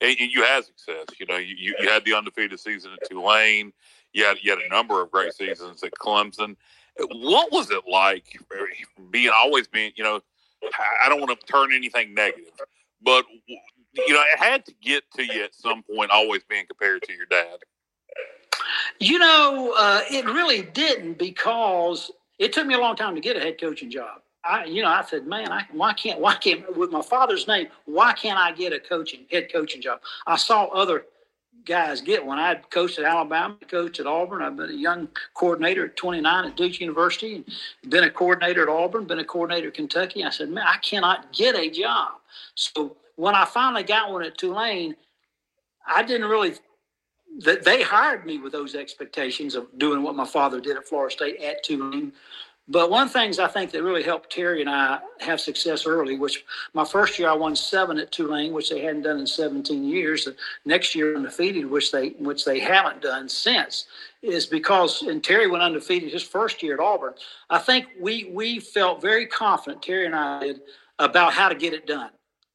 and 0.00 0.16
you 0.18 0.42
had 0.42 0.64
success. 0.64 1.06
You 1.18 1.26
know, 1.26 1.36
you, 1.36 1.74
you 1.80 1.88
had 1.88 2.04
the 2.04 2.14
undefeated 2.14 2.58
season 2.60 2.92
at 3.00 3.08
Tulane. 3.08 3.72
You 4.12 4.24
had 4.24 4.38
you 4.42 4.50
had 4.50 4.60
a 4.60 4.68
number 4.68 5.00
of 5.00 5.10
great 5.10 5.32
seasons 5.34 5.82
at 5.82 5.92
Clemson. 5.92 6.56
What 6.98 7.50
was 7.52 7.70
it 7.70 7.82
like 7.90 8.38
being 9.10 9.30
always 9.34 9.66
being 9.66 9.92
you 9.96 10.04
know? 10.04 10.20
I 11.04 11.08
don't 11.08 11.20
want 11.20 11.38
to 11.38 11.46
turn 11.46 11.72
anything 11.72 12.14
negative, 12.14 12.52
but 13.02 13.24
you 13.48 14.14
know, 14.14 14.22
it 14.32 14.38
had 14.38 14.64
to 14.66 14.74
get 14.80 15.04
to 15.16 15.24
you 15.24 15.42
at 15.44 15.54
some 15.54 15.82
point, 15.82 16.10
always 16.10 16.42
being 16.48 16.66
compared 16.66 17.02
to 17.02 17.12
your 17.12 17.26
dad. 17.26 17.58
You 19.00 19.18
know, 19.18 19.74
uh, 19.76 20.02
it 20.10 20.24
really 20.24 20.62
didn't 20.62 21.18
because 21.18 22.10
it 22.38 22.52
took 22.52 22.66
me 22.66 22.74
a 22.74 22.78
long 22.78 22.96
time 22.96 23.14
to 23.14 23.20
get 23.20 23.36
a 23.36 23.40
head 23.40 23.60
coaching 23.60 23.90
job. 23.90 24.20
I, 24.44 24.64
you 24.64 24.82
know, 24.82 24.88
I 24.88 25.04
said, 25.04 25.26
man, 25.26 25.52
I, 25.52 25.66
why 25.72 25.92
can't, 25.92 26.20
why 26.20 26.34
can't, 26.34 26.76
with 26.76 26.90
my 26.90 27.02
father's 27.02 27.46
name, 27.46 27.68
why 27.84 28.12
can't 28.12 28.38
I 28.38 28.52
get 28.52 28.72
a 28.72 28.80
coaching, 28.80 29.20
head 29.30 29.52
coaching 29.52 29.80
job? 29.80 30.00
I 30.26 30.36
saw 30.36 30.64
other 30.66 31.04
guys 31.64 32.00
get 32.00 32.24
one. 32.24 32.38
I 32.38 32.56
coached 32.70 32.98
at 32.98 33.04
Alabama, 33.04 33.56
coached 33.68 34.00
at 34.00 34.06
Auburn. 34.06 34.42
I've 34.42 34.56
been 34.56 34.70
a 34.70 34.74
young 34.74 35.08
coordinator 35.34 35.86
at 35.86 35.96
29 35.96 36.44
at 36.46 36.56
Duke 36.56 36.80
University, 36.80 37.36
and 37.36 37.90
been 37.90 38.04
a 38.04 38.10
coordinator 38.10 38.62
at 38.62 38.68
Auburn, 38.68 39.04
been 39.04 39.20
a 39.20 39.24
coordinator 39.24 39.68
at 39.68 39.74
Kentucky. 39.74 40.24
I 40.24 40.30
said, 40.30 40.48
man, 40.48 40.64
I 40.66 40.78
cannot 40.78 41.32
get 41.32 41.54
a 41.54 41.70
job. 41.70 42.14
So 42.54 42.96
when 43.16 43.34
I 43.34 43.44
finally 43.44 43.84
got 43.84 44.10
one 44.10 44.24
at 44.24 44.38
Tulane, 44.38 44.96
I 45.86 46.02
didn't 46.02 46.28
really 46.28 46.54
that 47.38 47.64
they 47.64 47.82
hired 47.82 48.26
me 48.26 48.38
with 48.38 48.52
those 48.52 48.74
expectations 48.74 49.54
of 49.54 49.66
doing 49.78 50.02
what 50.02 50.14
my 50.14 50.26
father 50.26 50.60
did 50.60 50.76
at 50.76 50.86
Florida 50.86 51.12
State 51.12 51.40
at 51.40 51.62
Tulane. 51.64 52.12
But 52.68 52.90
one 52.90 53.06
of 53.06 53.12
the 53.12 53.18
things 53.18 53.38
I 53.38 53.48
think 53.48 53.72
that 53.72 53.82
really 53.82 54.04
helped 54.04 54.30
Terry 54.30 54.60
and 54.60 54.70
I 54.70 55.00
have 55.20 55.40
success 55.40 55.84
early, 55.84 56.16
which 56.16 56.44
my 56.74 56.84
first 56.84 57.18
year 57.18 57.28
I 57.28 57.34
won 57.34 57.56
seven 57.56 57.98
at 57.98 58.12
Tulane, 58.12 58.52
which 58.52 58.70
they 58.70 58.80
hadn't 58.80 59.02
done 59.02 59.18
in 59.18 59.26
17 59.26 59.84
years. 59.84 60.24
The 60.24 60.36
next 60.64 60.94
year 60.94 61.16
undefeated, 61.16 61.68
which 61.68 61.90
they 61.90 62.10
which 62.10 62.44
they 62.44 62.60
haven't 62.60 63.02
done 63.02 63.28
since, 63.28 63.86
is 64.22 64.46
because 64.46 65.02
and 65.02 65.24
Terry 65.24 65.50
went 65.50 65.64
undefeated 65.64 66.12
his 66.12 66.22
first 66.22 66.62
year 66.62 66.74
at 66.74 66.80
Auburn. 66.80 67.14
I 67.50 67.58
think 67.58 67.86
we 68.00 68.30
we 68.32 68.60
felt 68.60 69.02
very 69.02 69.26
confident, 69.26 69.82
Terry 69.82 70.06
and 70.06 70.14
I 70.14 70.40
did, 70.40 70.60
about 71.00 71.32
how 71.32 71.48
to 71.48 71.56
get 71.56 71.74
it 71.74 71.86
done 71.86 72.10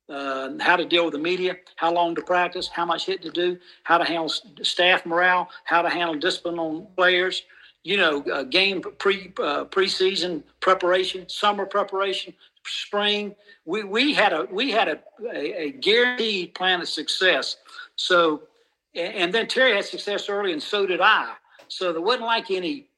uh, 0.09 0.51
how 0.59 0.75
to 0.75 0.85
deal 0.85 1.05
with 1.05 1.13
the 1.13 1.19
media, 1.19 1.57
how 1.75 1.91
long 1.91 2.15
to 2.15 2.21
practice, 2.21 2.67
how 2.67 2.85
much 2.85 3.05
hit 3.05 3.21
to 3.21 3.31
do, 3.31 3.57
how 3.83 3.97
to 3.97 4.05
handle 4.05 4.29
staff 4.61 5.05
morale, 5.05 5.49
how 5.65 5.81
to 5.81 5.89
handle 5.89 6.15
discipline 6.15 6.59
on 6.59 6.87
players, 6.95 7.43
you 7.83 7.97
know, 7.97 8.21
uh, 8.23 8.43
game 8.43 8.81
pre 8.81 9.33
uh, 9.39 9.65
preseason 9.65 10.43
preparation, 10.59 11.27
summer 11.29 11.65
preparation, 11.65 12.33
spring. 12.65 13.35
We, 13.65 13.83
we 13.83 14.13
had 14.13 14.33
a 14.33 14.47
we 14.51 14.71
had 14.71 14.87
a, 14.87 14.99
a, 15.33 15.61
a 15.67 15.71
guaranteed 15.71 16.53
plan 16.53 16.81
of 16.81 16.89
success. 16.89 17.57
So, 17.95 18.43
and 18.93 19.33
then 19.33 19.47
Terry 19.47 19.75
had 19.75 19.85
success 19.85 20.29
early, 20.29 20.53
and 20.53 20.61
so 20.61 20.85
did 20.85 21.01
I. 21.01 21.33
So 21.67 21.91
there 21.91 22.01
wasn't 22.01 22.25
like 22.25 22.51
any 22.51 22.89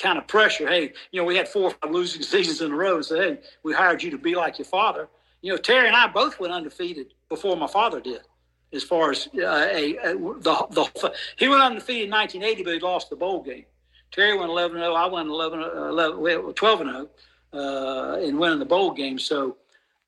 kind 0.00 0.18
of 0.18 0.26
pressure. 0.26 0.68
Hey, 0.68 0.92
you 1.12 1.20
know, 1.20 1.24
we 1.24 1.36
had 1.36 1.48
four 1.48 1.64
or 1.64 1.70
five 1.70 1.90
losing 1.90 2.22
seasons 2.34 2.60
in 2.60 2.72
a 2.72 2.76
row. 2.76 3.02
So 3.02 3.16
hey, 3.16 3.38
we 3.62 3.72
hired 3.72 4.02
you 4.02 4.10
to 4.10 4.18
be 4.18 4.34
like 4.34 4.58
your 4.58 4.66
father 4.66 5.08
you 5.42 5.52
know, 5.52 5.58
Terry 5.58 5.86
and 5.86 5.96
I 5.96 6.06
both 6.06 6.38
went 6.38 6.52
undefeated 6.52 7.14
before 7.28 7.56
my 7.56 7.66
father 7.66 8.00
did. 8.00 8.20
As 8.72 8.84
far 8.84 9.10
as 9.10 9.28
uh, 9.36 9.40
a, 9.40 9.96
a, 9.96 10.14
the 10.14 10.66
the 10.70 11.12
he 11.36 11.48
went 11.48 11.60
undefeated 11.60 12.04
in 12.04 12.10
1980, 12.10 12.62
but 12.62 12.74
he 12.74 12.78
lost 12.78 13.10
the 13.10 13.16
bowl 13.16 13.42
game. 13.42 13.64
Terry 14.12 14.36
went 14.36 14.50
11 14.50 14.76
0. 14.76 14.92
I 14.94 15.06
went 15.06 15.28
11, 15.28 15.60
11 15.60 16.54
12 16.54 16.78
0 16.78 17.08
uh, 17.52 18.18
in 18.20 18.38
winning 18.38 18.58
the 18.58 18.64
bowl 18.64 18.92
game. 18.92 19.18
So 19.18 19.56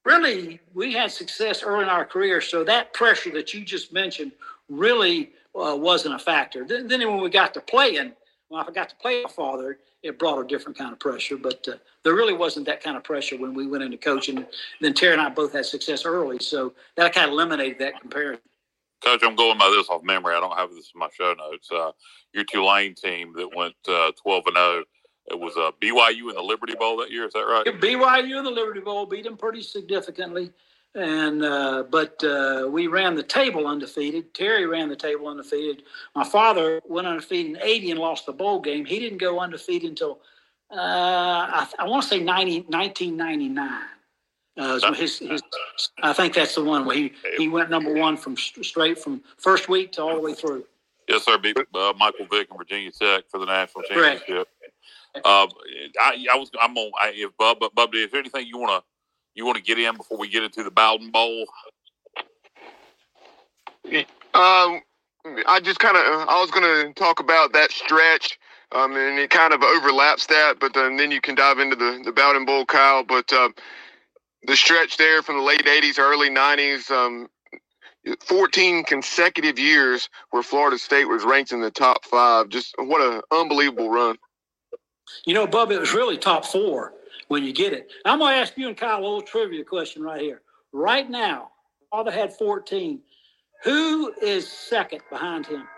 really, 0.05 0.61
we 0.75 0.93
had 0.93 1.11
success 1.11 1.63
early 1.63 1.85
in 1.85 1.89
our 1.89 2.05
career. 2.05 2.41
So 2.41 2.65
that 2.65 2.93
pressure 2.93 3.31
that 3.33 3.55
you 3.55 3.65
just 3.65 3.93
mentioned 3.93 4.33
really 4.69 5.31
uh, 5.55 5.77
wasn't 5.77 6.15
a 6.15 6.19
factor. 6.19 6.65
Then, 6.65 6.89
then 6.89 7.01
when 7.01 7.23
we 7.23 7.31
got 7.31 7.55
to 7.55 7.61
playing, 7.61 8.13
when 8.49 8.65
I 8.65 8.71
got 8.71 8.89
to 8.89 8.97
play 8.97 9.23
my 9.23 9.31
father, 9.31 9.79
it 10.03 10.19
brought 10.19 10.41
a 10.41 10.47
different 10.47 10.77
kind 10.77 10.93
of 10.93 10.99
pressure. 10.99 11.37
But 11.37 11.67
uh, 11.69 11.77
there 12.05 12.15
really 12.15 12.35
wasn't 12.35 12.67
that 12.67 12.83
kind 12.83 12.97
of 12.97 13.05
pressure 13.05 13.37
when 13.37 13.55
we 13.55 13.67
went 13.67 13.85
into 13.85 13.97
coaching. 13.97 14.45
Then 14.81 14.95
Terry 14.95 15.13
and 15.13 15.23
I 15.23 15.29
both 15.29 15.53
had 15.53 15.67
success 15.67 16.05
early, 16.05 16.39
so 16.41 16.73
that 16.97 17.15
kind 17.15 17.27
of 17.29 17.33
eliminated 17.33 17.79
that 17.79 18.01
comparison. 18.01 18.43
Coach, 19.03 19.23
I'm 19.23 19.37
going 19.37 19.59
by 19.59 19.69
this 19.77 19.89
off 19.89 20.03
memory. 20.03 20.35
I 20.35 20.41
don't 20.41 20.57
have 20.57 20.71
this 20.71 20.93
in 20.95 20.99
my 20.99 21.09
show 21.13 21.35
notes. 21.35 21.71
Uh, 21.71 21.91
your 22.33 22.45
Tulane 22.45 22.95
team 22.95 23.33
that 23.37 23.55
went 23.55 23.75
uh, 23.89 24.13
12 24.23 24.45
and 24.47 24.57
0. 24.57 24.85
It 25.31 25.39
was 25.39 25.57
uh, 25.57 25.71
BYU 25.81 26.29
in 26.31 26.35
the 26.35 26.43
Liberty 26.43 26.75
Bowl 26.75 26.97
that 26.99 27.11
year. 27.11 27.27
Is 27.27 27.33
that 27.33 27.41
right? 27.41 27.65
BYU 27.67 28.39
in 28.39 28.45
the 28.45 28.51
Liberty 28.51 28.81
Bowl 28.81 29.07
beat 29.07 29.25
them 29.25 29.37
pretty 29.37 29.63
significantly, 29.63 30.51
and 30.95 31.45
uh, 31.45 31.85
but 31.91 32.23
uh, 32.25 32.67
we 32.69 32.89
ran 32.89 33.15
the 33.15 33.23
table 33.23 33.67
undefeated. 33.67 34.35
Terry 34.35 34.67
ran 34.67 34.89
the 34.89 34.97
table 34.97 35.29
undefeated. 35.29 35.85
My 36.15 36.25
father 36.25 36.81
went 36.89 37.07
undefeated 37.07 37.57
in 37.57 37.63
80 37.63 37.93
and 37.93 38.01
lost 38.01 38.27
the 38.27 38.33
bowl 38.33 38.61
game. 38.61 38.85
He 38.85 38.99
didn't 38.99 39.19
go 39.19 39.39
undefeated 39.39 39.91
until 39.91 40.21
uh, 40.71 40.77
I, 40.77 41.69
I 41.79 41.85
want 41.87 42.03
to 42.03 42.09
say 42.09 42.19
90, 42.19 42.63
1999. 42.63 43.83
Uh, 44.59 44.93
his, 44.93 45.19
his, 45.19 45.43
I 46.03 46.13
think 46.13 46.35
that's 46.35 46.55
the 46.55 46.65
one 46.65 46.85
where 46.85 46.97
he, 46.97 47.13
he 47.39 47.49
went 47.49 47.71
number 47.71 47.95
one 47.95 48.19
from 48.19 48.37
straight 48.37 48.99
from 48.99 49.23
first 49.39 49.69
week 49.69 49.93
to 49.93 50.03
all 50.03 50.15
the 50.15 50.21
way 50.21 50.35
through. 50.35 50.65
Yes, 51.09 51.25
sir. 51.25 51.39
Beat 51.39 51.57
uh, 51.57 51.93
Michael 51.99 52.27
Vick 52.31 52.49
and 52.51 52.59
Virginia 52.59 52.91
Tech 52.91 53.25
for 53.31 53.39
the 53.39 53.47
national 53.47 53.85
championship. 53.85 54.49
Uh, 55.17 55.47
I, 56.01 56.27
I 56.33 56.37
was 56.37 56.51
I'm 56.61 56.77
on. 56.77 56.93
I, 57.01 57.13
if 57.15 57.37
Bub, 57.39 57.59
Bub, 57.75 57.95
is 57.95 58.11
there 58.11 58.21
anything 58.21 58.47
you 58.47 58.59
want 58.59 58.83
to 58.83 58.89
you 59.35 59.47
want 59.47 59.57
to 59.57 59.63
get 59.63 59.79
in 59.79 59.97
before 59.97 60.19
we 60.19 60.29
get 60.29 60.43
into 60.43 60.63
the 60.63 60.71
Bowden 60.71 61.11
Bowl? 61.11 61.47
Um, 64.35 64.81
I 65.47 65.61
just 65.63 65.81
kind 65.81 65.97
of 65.97 66.29
I 66.29 66.41
was 66.41 66.51
going 66.51 66.63
to 66.63 66.93
talk 66.95 67.21
about 67.21 67.53
that 67.55 67.73
stretch 67.73 68.39
um, 68.75 68.97
and 68.97 69.19
it 69.19 69.31
kind 69.31 69.53
of 69.53 69.63
overlaps 69.63 70.27
that, 70.27 70.55
but 70.59 70.73
then, 70.75 70.97
then 70.97 71.11
you 71.11 71.21
can 71.21 71.35
dive 71.35 71.59
into 71.59 71.77
the, 71.77 72.01
the 72.05 72.13
Bowden 72.13 72.45
Bowl, 72.45 72.65
Kyle. 72.65 73.05
But 73.05 73.31
uh, 73.33 73.51
the 74.45 74.57
stretch 74.57 74.97
there 74.97 75.23
from 75.23 75.37
the 75.37 75.43
late 75.43 75.65
80s, 75.65 75.99
early 75.99 76.31
90s, 76.31 76.91
um, 76.91 77.29
14 78.27 78.85
consecutive 78.85 79.59
years 79.59 80.09
where 80.31 80.43
Florida 80.43 80.79
State 80.79 81.05
was 81.05 81.25
ranked 81.25 81.53
in 81.53 81.61
the 81.61 81.71
top 81.71 82.05
five. 82.05 82.49
Just 82.49 82.75
what 82.79 83.01
an 83.01 83.23
unbelievable 83.31 83.91
run. 83.91 84.17
You 85.25 85.35
know, 85.35 85.47
Bub, 85.47 85.71
it 85.71 85.79
was 85.79 85.95
really 85.95 86.17
top 86.17 86.45
four 86.45 86.95
when 87.29 87.45
you 87.45 87.53
get 87.53 87.73
it. 87.73 87.93
I'm 88.05 88.19
going 88.19 88.35
to 88.35 88.41
ask 88.41 88.57
you 88.57 88.69
and 88.69 88.77
Kyle 88.77 88.99
a 88.99 89.03
little 89.03 89.23
trivia 89.23 89.65
question 89.65 90.03
right 90.03 90.21
here. 90.21 90.43
Right 90.73 91.09
now, 91.09 91.51
Father 91.91 92.11
had 92.11 92.33
14. 92.33 93.01
Who 93.65 94.13
is 94.21 94.51
second 94.51 95.03
behind 95.11 95.47
him? 95.47 95.69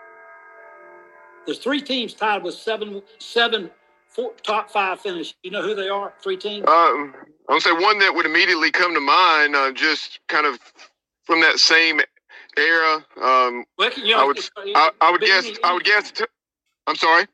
There's 1.45 1.59
three 1.59 1.81
teams 1.81 2.15
tied 2.15 2.41
with 2.41 2.55
seven, 2.55 3.03
seven 3.19 3.69
four, 4.07 4.33
top 4.41 4.71
five 4.71 4.99
finish. 4.99 5.35
You 5.43 5.51
know 5.51 5.61
who 5.61 5.75
they 5.75 5.89
are? 5.89 6.13
Three 6.23 6.37
teams. 6.37 6.65
Um, 6.67 7.13
I 7.49 7.53
would 7.53 7.61
say 7.61 7.71
one 7.71 7.99
that 7.99 8.13
would 8.15 8.25
immediately 8.25 8.71
come 8.71 8.93
to 8.93 8.99
mind, 8.99 9.55
uh, 9.55 9.71
just 9.71 10.19
kind 10.27 10.45
of 10.45 10.59
from 11.23 11.41
that 11.41 11.59
same 11.59 12.01
era. 12.57 13.05
Um, 13.21 13.65
well, 13.77 13.91
you 13.95 14.15
know, 14.15 14.21
I 14.21 14.25
would, 14.25 14.39
I, 14.57 14.91
I, 15.01 15.11
would 15.11 15.21
guess, 15.21 15.45
any, 15.45 15.57
I 15.63 15.73
would 15.73 15.83
guess. 15.83 16.11
T- 16.11 16.25
I'm 16.87 16.95
sorry. 16.95 17.27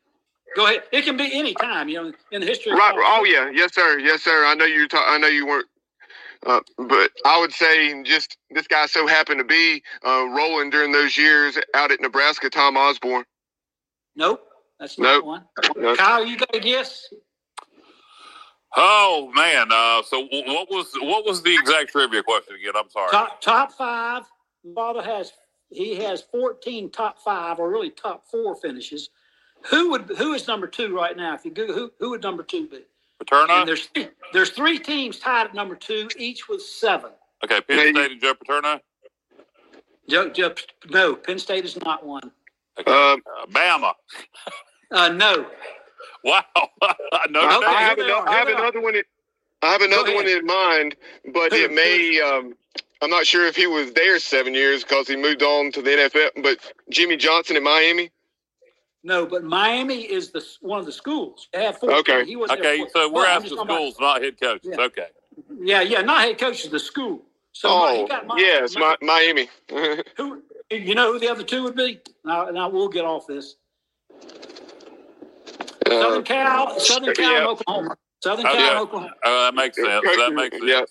Go 0.54 0.66
ahead. 0.66 0.82
It 0.92 1.04
can 1.04 1.16
be 1.16 1.30
any 1.32 1.54
time, 1.54 1.88
you 1.88 2.02
know, 2.02 2.12
in 2.30 2.40
the 2.40 2.46
history. 2.46 2.72
Right. 2.72 2.94
Oh 2.96 3.24
yeah. 3.24 3.50
Yes, 3.54 3.74
sir. 3.74 3.98
Yes, 3.98 4.22
sir. 4.22 4.44
I 4.44 4.54
know 4.54 4.66
you. 4.66 4.86
Ta- 4.88 5.04
I 5.06 5.18
know 5.18 5.28
you 5.28 5.46
weren't. 5.46 5.66
Uh, 6.44 6.60
but 6.76 7.12
I 7.24 7.40
would 7.40 7.52
say 7.52 8.02
just 8.02 8.36
this 8.50 8.66
guy 8.66 8.86
so 8.86 9.06
happened 9.06 9.38
to 9.38 9.44
be 9.44 9.82
uh, 10.04 10.26
rolling 10.28 10.70
during 10.70 10.92
those 10.92 11.16
years 11.16 11.56
out 11.74 11.92
at 11.92 12.00
Nebraska. 12.00 12.50
Tom 12.50 12.76
Osborne. 12.76 13.24
Nope, 14.16 14.42
that's 14.78 14.98
not 14.98 15.14
nope. 15.14 15.24
one. 15.24 15.44
Nope. 15.76 15.98
Kyle, 15.98 16.26
you 16.26 16.36
got 16.36 16.54
a 16.54 16.60
guess? 16.60 17.08
Oh 18.74 19.30
man! 19.34 19.68
Uh, 19.70 20.02
so 20.02 20.26
what 20.30 20.70
was 20.70 20.92
what 21.00 21.26
was 21.26 21.42
the 21.42 21.54
exact 21.54 21.90
trivia 21.90 22.22
question 22.22 22.56
again? 22.56 22.72
I'm 22.76 22.88
sorry. 22.90 23.10
Top 23.10 23.40
top 23.40 23.72
five. 23.72 24.24
Father 24.74 25.02
has 25.02 25.32
he 25.70 25.96
has 25.96 26.22
14 26.22 26.90
top 26.90 27.18
five 27.18 27.58
or 27.58 27.70
really 27.70 27.90
top 27.90 28.26
four 28.30 28.54
finishes. 28.56 29.10
Who 29.70 29.90
would 29.90 30.10
who 30.18 30.32
is 30.32 30.46
number 30.46 30.66
two 30.66 30.94
right 30.94 31.16
now? 31.16 31.34
If 31.34 31.44
you 31.44 31.50
go, 31.50 31.66
who 31.66 31.92
who 31.98 32.10
would 32.10 32.22
number 32.22 32.42
two 32.42 32.66
be? 32.66 32.84
Paterno. 33.18 33.60
And 33.60 33.68
there's 33.68 33.88
there's 34.32 34.50
three 34.50 34.78
teams 34.78 35.18
tied 35.18 35.46
at 35.48 35.54
number 35.54 35.74
two, 35.74 36.08
each 36.18 36.48
with 36.48 36.62
seven. 36.62 37.10
Okay, 37.44 37.60
Penn 37.60 37.94
State 37.94 38.12
and 38.12 38.20
Joe 38.20 38.34
Paterno. 38.34 38.80
Joe, 40.08 40.28
Joe, 40.30 40.54
no, 40.90 41.14
Penn 41.14 41.38
State 41.38 41.64
is 41.64 41.80
not 41.84 42.04
one. 42.04 42.30
Okay. 42.78 42.90
Um, 42.90 43.22
uh, 43.40 43.46
Bama. 43.46 43.92
Uh, 44.90 45.08
no. 45.08 45.46
Wow. 46.24 46.42
no, 47.30 47.40
Okay, 47.58 47.66
I 47.66 47.82
have, 47.82 47.96
here 47.98 48.06
they 48.06 48.12
I 48.12 48.32
have 48.32 48.46
here 48.46 48.46
they 48.46 48.52
are. 48.52 48.58
another 48.62 48.80
one. 48.80 48.94
In, 48.96 49.02
I 49.62 49.72
have 49.72 49.82
another 49.82 50.14
one 50.14 50.26
in 50.28 50.44
mind, 50.46 50.96
but 51.32 51.52
it 51.52 51.72
may. 51.82 52.20
Um, 52.20 52.54
I'm 53.02 53.10
not 53.10 53.26
sure 53.26 53.46
if 53.46 53.56
he 53.56 53.66
was 53.66 53.92
there 53.94 54.18
seven 54.20 54.54
years 54.54 54.84
because 54.84 55.08
he 55.08 55.16
moved 55.16 55.42
on 55.42 55.72
to 55.72 55.82
the 55.82 55.90
NFL. 55.90 56.42
But 56.42 56.58
Jimmy 56.90 57.16
Johnson 57.16 57.56
in 57.56 57.64
Miami. 57.64 58.10
No, 59.04 59.26
but 59.26 59.42
Miami 59.42 60.02
is 60.02 60.30
the 60.30 60.44
one 60.60 60.78
of 60.78 60.86
the 60.86 60.92
schools. 60.92 61.48
They 61.52 61.64
have 61.64 61.78
four. 61.78 61.92
Okay. 61.94 62.24
He 62.24 62.36
was 62.36 62.50
Okay, 62.52 62.84
so 62.94 63.08
we're 63.08 63.14
Well, 63.14 63.24
I'm 63.24 63.30
asking 63.38 63.48
just 63.50 63.54
talking 63.56 63.70
about- 63.70 63.76
schools, 63.76 63.96
not 64.00 64.22
head 64.22 64.40
coaches. 64.40 64.74
Yeah. 64.78 64.84
Okay. 64.84 65.06
Yeah, 65.60 65.80
yeah, 65.80 66.02
not 66.02 66.22
head 66.22 66.38
coaches. 66.38 66.66
of 66.66 66.70
the 66.72 66.78
school. 66.78 67.22
So 67.52 67.68
he 67.68 68.02
oh, 68.02 68.06
got 68.06 68.26
Mi- 68.28 68.34
yes, 68.42 68.76
Mi- 68.76 68.82
Mi- 68.82 68.96
Miami. 69.02 69.48
Who 70.16 70.42
you 70.70 70.94
know 70.94 71.12
who 71.12 71.18
the 71.18 71.28
other 71.28 71.42
two 71.42 71.64
would 71.64 71.74
be? 71.74 72.00
Now, 72.24 72.44
now 72.50 72.68
we'll 72.68 72.88
get 72.88 73.04
off 73.04 73.26
this. 73.26 73.56
Southern 75.88 76.20
Uh, 76.20 76.22
Cal, 76.22 76.80
Southern 76.80 77.14
Cal, 77.14 77.32
yeah. 77.32 77.46
Oklahoma. 77.46 77.96
Southern 78.22 78.46
Oh, 78.46 78.52
Cal, 78.52 78.60
yeah. 78.74 78.80
Oklahoma. 78.80 79.14
Uh, 79.24 79.30
that 79.44 79.54
makes 79.54 79.76
sense. 79.76 80.04
That 80.04 80.32
makes 80.34 80.56
sense. 80.56 80.68
Yeah. 80.68 80.84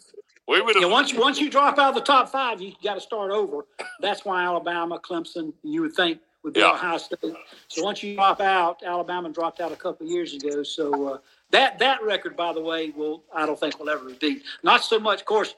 We 0.48 0.62
would 0.62 0.76
have. 0.76 0.84
Yeah, 0.84 0.90
once 0.90 1.14
once 1.14 1.40
you 1.40 1.50
drop 1.50 1.78
out 1.78 1.90
of 1.90 1.96
the 1.96 2.02
top 2.02 2.30
five, 2.30 2.62
you 2.62 2.74
got 2.84 2.96
to 2.96 3.02
start 3.02 3.32
over. 3.32 3.66
That's 4.02 4.26
why 4.26 4.44
Alabama, 4.44 5.00
Clemson, 5.00 5.54
you 5.64 5.82
would 5.82 5.94
think 5.94 6.20
would 6.44 6.54
be 6.54 6.60
Yeah. 6.60 6.72
Ohio 6.72 6.98
State. 6.98 7.20
So 7.68 7.84
once 7.84 8.02
you 8.04 8.16
drop 8.16 8.42
out, 8.42 8.82
Alabama 8.84 9.30
dropped 9.30 9.62
out 9.62 9.72
a 9.72 9.76
couple 9.76 10.06
of 10.08 10.12
years 10.12 10.34
ago. 10.34 10.64
So 10.64 11.08
uh, 11.14 11.18
that 11.52 11.80
that 11.80 12.04
record, 12.04 12.36
by 12.36 12.52
the 12.54 12.62
way, 12.62 12.90
will 12.90 13.24
I 13.34 13.46
don't 13.46 13.60
think 13.60 13.80
will 13.80 13.90
ever 13.90 14.06
be 14.06 14.14
beat. 14.16 14.44
Not 14.64 14.84
so 14.84 15.00
much, 15.00 15.22
of 15.22 15.26
course, 15.26 15.56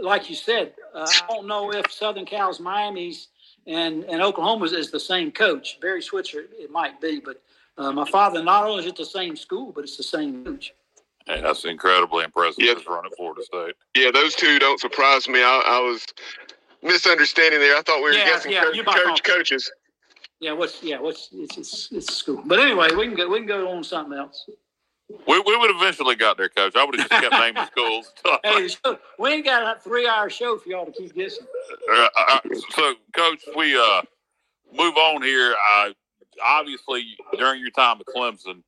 like 0.00 0.28
you 0.28 0.34
said. 0.34 0.72
Uh, 0.94 1.06
I 1.08 1.26
don't 1.28 1.46
know 1.46 1.72
if 1.72 1.92
Southern 1.92 2.24
Cal's, 2.24 2.58
Miami's, 2.58 3.28
and 3.68 4.02
and 4.04 4.20
Oklahoma's 4.22 4.72
is 4.72 4.90
the 4.90 4.98
same 4.98 5.30
coach. 5.30 5.78
Barry 5.80 6.02
Switzer, 6.02 6.46
it 6.58 6.70
might 6.70 7.00
be, 7.00 7.20
but 7.20 7.40
uh, 7.78 7.92
my 7.92 8.08
father 8.10 8.42
not 8.42 8.64
only 8.64 8.84
is 8.84 8.86
it 8.86 8.96
the 8.96 9.04
same 9.04 9.36
school, 9.36 9.72
but 9.72 9.84
it's 9.84 9.96
the 9.96 10.02
same 10.02 10.44
coach. 10.44 10.74
Hey, 11.26 11.40
that's 11.40 11.64
incredibly 11.64 12.24
impressive. 12.24 12.64
Yeah. 12.64 12.74
Just 12.74 12.88
run 12.88 13.06
at 13.06 13.16
Florida 13.16 13.42
State. 13.44 13.74
yeah, 13.96 14.10
those 14.10 14.34
two 14.34 14.58
don't 14.58 14.80
surprise 14.80 15.28
me. 15.28 15.40
I, 15.40 15.62
I 15.66 15.80
was 15.80 16.04
misunderstanding 16.82 17.60
there. 17.60 17.76
I 17.76 17.82
thought 17.82 17.98
we 17.98 18.10
were 18.10 18.12
Yeah, 18.12 18.26
guessing 18.26 18.52
yeah, 18.52 18.62
coach, 18.64 18.84
coach 18.86 18.96
know. 18.96 19.34
coaches. 19.34 19.70
Yeah, 20.40 20.52
what's 20.52 20.82
yeah, 20.82 20.98
what's 20.98 21.28
it's 21.32 21.56
it's, 21.56 21.92
it's 21.92 22.12
school. 22.12 22.42
But 22.44 22.58
anyway, 22.58 22.88
we 22.96 23.06
can 23.06 23.14
go 23.14 23.28
we 23.28 23.38
can 23.38 23.46
go 23.46 23.68
on 23.70 23.84
something 23.84 24.18
else. 24.18 24.48
We, 25.28 25.38
we 25.40 25.56
would 25.56 25.70
eventually 25.70 26.16
got 26.16 26.36
there, 26.36 26.48
Coach. 26.48 26.74
I 26.74 26.84
would 26.84 26.98
have 26.98 27.08
just 27.08 27.22
kept 27.22 27.38
naming 27.38 27.64
schools. 27.70 28.12
Hey, 28.44 28.66
so 28.66 28.98
we 29.20 29.30
ain't 29.30 29.44
got 29.44 29.76
a 29.76 29.80
three 29.80 30.08
hour 30.08 30.28
show 30.28 30.56
for 30.58 30.68
y'all 30.68 30.84
to 30.84 30.90
keep 30.90 31.14
guessing. 31.14 31.46
Uh, 31.92 32.08
uh, 32.28 32.38
so, 32.70 32.94
Coach, 33.14 33.44
we 33.56 33.76
uh, 33.76 34.02
move 34.76 34.96
on 34.96 35.22
here. 35.22 35.54
Uh, 35.74 35.90
obviously, 36.44 37.16
during 37.36 37.60
your 37.60 37.70
time 37.70 37.98
at 38.00 38.06
Clemson, 38.14 38.62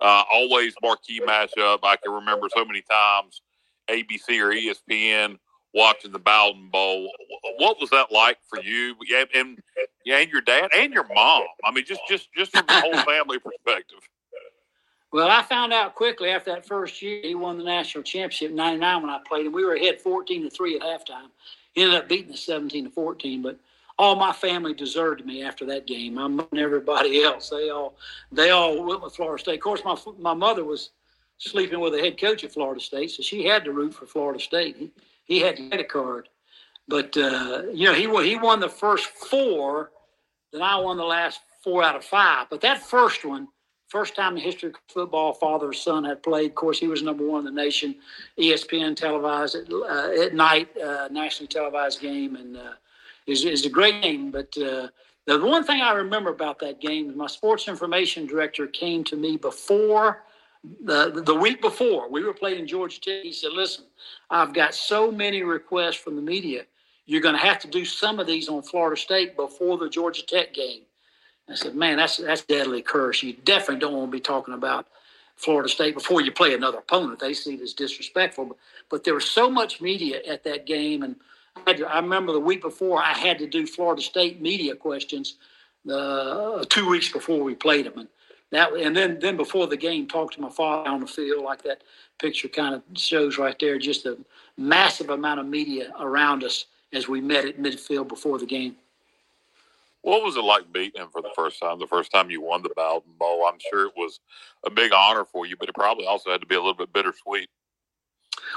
uh, 0.00 0.24
always 0.32 0.74
marquee 0.82 1.20
matchup. 1.20 1.80
I 1.82 1.96
can 1.96 2.12
remember 2.12 2.48
so 2.54 2.64
many 2.64 2.82
times 2.82 3.42
ABC 3.88 4.40
or 4.40 4.52
ESPN 4.52 5.38
watching 5.74 6.12
the 6.12 6.18
Bowden 6.18 6.68
Bowl. 6.70 7.10
What 7.58 7.80
was 7.80 7.90
that 7.90 8.10
like 8.10 8.38
for 8.48 8.60
you 8.62 8.94
and 9.34 9.58
yeah, 10.04 10.18
and 10.18 10.30
your 10.30 10.40
dad 10.40 10.70
and 10.76 10.92
your 10.92 11.06
mom? 11.14 11.44
I 11.64 11.70
mean, 11.70 11.84
just 11.86 12.00
just 12.08 12.28
just 12.36 12.56
from 12.56 12.66
the 12.66 12.80
whole 12.80 12.96
family 13.04 13.38
perspective. 13.38 13.98
Well, 15.12 15.30
I 15.30 15.42
found 15.42 15.72
out 15.72 15.94
quickly 15.94 16.30
after 16.30 16.52
that 16.52 16.66
first 16.66 17.00
year 17.00 17.20
he 17.22 17.34
won 17.34 17.58
the 17.58 17.64
national 17.64 18.04
championship 18.04 18.50
in 18.50 18.56
'99 18.56 19.02
when 19.02 19.10
I 19.10 19.20
played 19.26 19.46
him. 19.46 19.52
We 19.52 19.64
were 19.64 19.74
ahead 19.74 20.00
14 20.00 20.42
to 20.42 20.50
three 20.50 20.76
at 20.76 20.82
halftime. 20.82 21.28
He 21.74 21.82
ended 21.82 21.98
up 21.98 22.08
beating 22.08 22.32
us 22.32 22.40
17 22.40 22.84
to 22.84 22.90
14, 22.90 23.42
but 23.42 23.58
all 23.98 24.16
my 24.16 24.32
family 24.32 24.74
deserted 24.74 25.26
me 25.26 25.42
after 25.42 25.64
that 25.66 25.86
game. 25.86 26.14
Mother 26.14 26.46
and 26.50 26.60
everybody 26.60 27.22
else, 27.22 27.48
they 27.48 27.70
all 27.70 27.96
they 28.30 28.50
all 28.50 28.84
went 28.84 29.02
with 29.02 29.16
Florida 29.16 29.40
State. 29.40 29.54
Of 29.54 29.60
course, 29.60 29.82
my 29.84 29.96
my 30.18 30.34
mother 30.34 30.64
was 30.64 30.90
sleeping 31.38 31.80
with 31.80 31.92
the 31.92 32.00
head 32.00 32.20
coach 32.20 32.44
at 32.44 32.52
Florida 32.52 32.80
State, 32.80 33.10
so 33.10 33.22
she 33.22 33.44
had 33.44 33.64
to 33.64 33.72
root 33.72 33.94
for 33.94 34.06
Florida 34.06 34.40
State. 34.40 34.76
He, 34.76 34.90
he 35.24 35.40
had 35.40 35.56
credit 35.56 35.88
card, 35.88 36.28
but 36.88 37.16
uh, 37.16 37.62
you 37.72 37.86
know 37.86 37.94
he 37.94 38.06
won, 38.06 38.24
he 38.24 38.36
won 38.36 38.60
the 38.60 38.68
first 38.68 39.06
four, 39.06 39.90
then 40.52 40.62
I 40.62 40.76
won 40.76 40.96
the 40.96 41.04
last 41.04 41.40
four 41.62 41.82
out 41.82 41.96
of 41.96 42.04
five. 42.04 42.48
But 42.50 42.60
that 42.60 42.82
first 42.82 43.24
one, 43.24 43.48
first 43.88 44.14
time 44.14 44.36
in 44.36 44.42
history 44.42 44.70
of 44.70 44.76
football, 44.92 45.32
father 45.32 45.68
or 45.68 45.72
son 45.72 46.04
had 46.04 46.22
played. 46.22 46.50
Of 46.50 46.54
course, 46.54 46.78
he 46.78 46.86
was 46.86 47.02
number 47.02 47.26
one 47.26 47.46
in 47.46 47.54
the 47.54 47.62
nation. 47.62 47.96
ESPN 48.38 48.94
televised 48.94 49.54
at, 49.54 49.72
uh, 49.72 50.22
at 50.22 50.34
night, 50.34 50.68
uh, 50.76 51.08
nationally 51.10 51.48
televised 51.48 52.00
game, 52.00 52.36
and 52.36 52.56
uh, 52.56 52.72
is 53.26 53.44
is 53.44 53.66
a 53.66 53.70
great 53.70 54.02
game. 54.02 54.30
But 54.30 54.56
uh, 54.58 54.88
the 55.26 55.44
one 55.44 55.64
thing 55.64 55.80
I 55.80 55.92
remember 55.92 56.30
about 56.30 56.58
that 56.60 56.80
game 56.80 57.10
is 57.10 57.16
my 57.16 57.26
sports 57.26 57.68
information 57.68 58.26
director 58.26 58.66
came 58.66 59.04
to 59.04 59.16
me 59.16 59.36
before 59.36 60.22
the 60.84 61.22
the 61.24 61.34
week 61.34 61.60
before 61.60 62.08
we 62.08 62.22
were 62.22 62.34
playing 62.34 62.66
Georgia 62.66 63.00
Tech. 63.00 63.22
He 63.22 63.32
said, 63.32 63.52
"Listen, 63.52 63.84
I've 64.30 64.54
got 64.54 64.74
so 64.74 65.10
many 65.10 65.42
requests 65.42 65.96
from 65.96 66.16
the 66.16 66.22
media. 66.22 66.64
You're 67.06 67.20
going 67.20 67.36
to 67.36 67.40
have 67.40 67.60
to 67.60 67.68
do 67.68 67.84
some 67.84 68.18
of 68.18 68.26
these 68.26 68.48
on 68.48 68.62
Florida 68.62 69.00
State 69.00 69.36
before 69.36 69.78
the 69.78 69.88
Georgia 69.88 70.24
Tech 70.24 70.54
game." 70.54 70.82
I 71.48 71.54
said, 71.54 71.74
"Man, 71.74 71.96
that's 71.96 72.16
that's 72.18 72.42
deadly 72.42 72.82
curse. 72.82 73.22
You 73.22 73.34
definitely 73.44 73.80
don't 73.80 73.94
want 73.94 74.10
to 74.10 74.16
be 74.16 74.20
talking 74.20 74.54
about 74.54 74.86
Florida 75.36 75.68
State 75.68 75.94
before 75.94 76.20
you 76.20 76.32
play 76.32 76.54
another 76.54 76.78
opponent. 76.78 77.20
They 77.20 77.34
see 77.34 77.54
it 77.54 77.60
as 77.60 77.72
disrespectful." 77.72 78.46
But, 78.46 78.56
but 78.90 79.04
there 79.04 79.14
was 79.14 79.28
so 79.28 79.50
much 79.50 79.80
media 79.80 80.20
at 80.28 80.44
that 80.44 80.66
game, 80.66 81.02
and 81.02 81.16
had 81.66 81.76
to, 81.78 81.86
I 81.86 82.00
remember 82.00 82.32
the 82.32 82.40
week 82.40 82.62
before 82.62 83.02
I 83.02 83.12
had 83.12 83.38
to 83.38 83.46
do 83.46 83.66
Florida 83.66 84.02
State 84.02 84.40
media 84.40 84.74
questions 84.74 85.36
uh, 85.90 86.64
two 86.68 86.88
weeks 86.88 87.10
before 87.12 87.42
we 87.42 87.54
played 87.54 87.86
them, 87.86 87.98
and 87.98 88.08
that 88.50 88.72
and 88.72 88.96
then 88.96 89.18
then 89.20 89.36
before 89.36 89.66
the 89.66 89.76
game, 89.76 90.06
talked 90.06 90.34
to 90.34 90.40
my 90.40 90.50
father 90.50 90.88
on 90.88 91.00
the 91.00 91.06
field 91.06 91.44
like 91.44 91.62
that 91.62 91.82
picture 92.18 92.48
kind 92.48 92.74
of 92.74 92.82
shows 92.96 93.38
right 93.38 93.56
there. 93.60 93.78
Just 93.78 94.06
a 94.06 94.18
massive 94.56 95.10
amount 95.10 95.40
of 95.40 95.46
media 95.46 95.92
around 96.00 96.44
us 96.44 96.66
as 96.92 97.08
we 97.08 97.20
met 97.20 97.44
at 97.44 97.58
midfield 97.58 98.08
before 98.08 98.38
the 98.38 98.46
game. 98.46 98.76
What 100.02 100.22
was 100.22 100.36
it 100.36 100.44
like 100.44 100.72
beating 100.72 101.02
him 101.02 101.08
for 101.10 101.20
the 101.20 101.32
first 101.34 101.60
time? 101.60 101.80
The 101.80 101.86
first 101.88 102.12
time 102.12 102.30
you 102.30 102.40
won 102.40 102.62
the 102.62 102.70
Bowden 102.76 103.10
Bowl, 103.18 103.44
I'm 103.44 103.58
sure 103.70 103.86
it 103.86 103.92
was 103.96 104.20
a 104.64 104.70
big 104.70 104.92
honor 104.92 105.24
for 105.24 105.46
you, 105.46 105.56
but 105.58 105.68
it 105.68 105.74
probably 105.74 106.06
also 106.06 106.30
had 106.30 106.40
to 106.40 106.46
be 106.46 106.54
a 106.54 106.60
little 106.60 106.74
bit 106.74 106.92
bittersweet. 106.92 107.48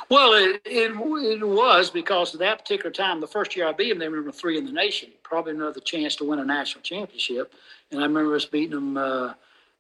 Well, 0.10 0.34
it, 0.34 0.62
it 0.66 0.92
it 0.92 1.48
was 1.48 1.90
because 1.90 2.34
at 2.34 2.40
that 2.40 2.60
particular 2.60 2.92
time, 2.92 3.22
the 3.22 3.28
first 3.28 3.56
year 3.56 3.68
I 3.68 3.74
beat 3.74 3.90
them, 3.90 4.00
they 4.00 4.10
were 4.10 4.18
number 4.18 4.32
three 4.32 4.58
in 4.58 4.66
the 4.66 4.72
nation. 4.72 5.10
Probably 5.24 5.54
another 5.54 5.80
chance 5.80 6.16
to 6.18 6.26
win 6.26 6.40
a 6.40 6.46
national 6.46 6.82
championship. 6.82 7.54
And 7.92 8.00
I 8.00 8.04
remember 8.04 8.36
us 8.36 8.46
beating 8.46 8.72
them. 8.72 8.98
Uh, 8.98 9.34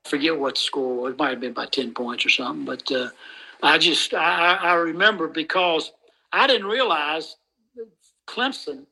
forget 0.05 0.38
what 0.38 0.55
the 0.55 0.62
score 0.62 0.95
was. 0.95 1.13
It 1.13 1.19
might 1.19 1.31
have 1.31 1.39
been 1.39 1.53
by 1.53 1.65
ten 1.65 1.93
points 1.93 2.25
or 2.25 2.29
something. 2.29 2.65
But 2.65 2.91
uh, 2.91 3.09
I 3.62 3.77
just 3.77 4.13
I, 4.13 4.55
I 4.55 4.73
remember 4.75 5.27
because 5.27 5.91
I 6.31 6.47
didn't 6.47 6.67
realize 6.67 7.35
Clemson 8.27 8.85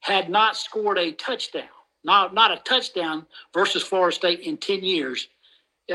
had 0.00 0.28
not 0.30 0.56
scored 0.56 0.98
a 0.98 1.12
touchdown, 1.12 1.68
not 2.04 2.34
not 2.34 2.52
a 2.52 2.62
touchdown 2.62 3.26
versus 3.52 3.82
Florida 3.82 4.14
State 4.14 4.40
in 4.40 4.56
ten 4.56 4.82
years. 4.84 5.28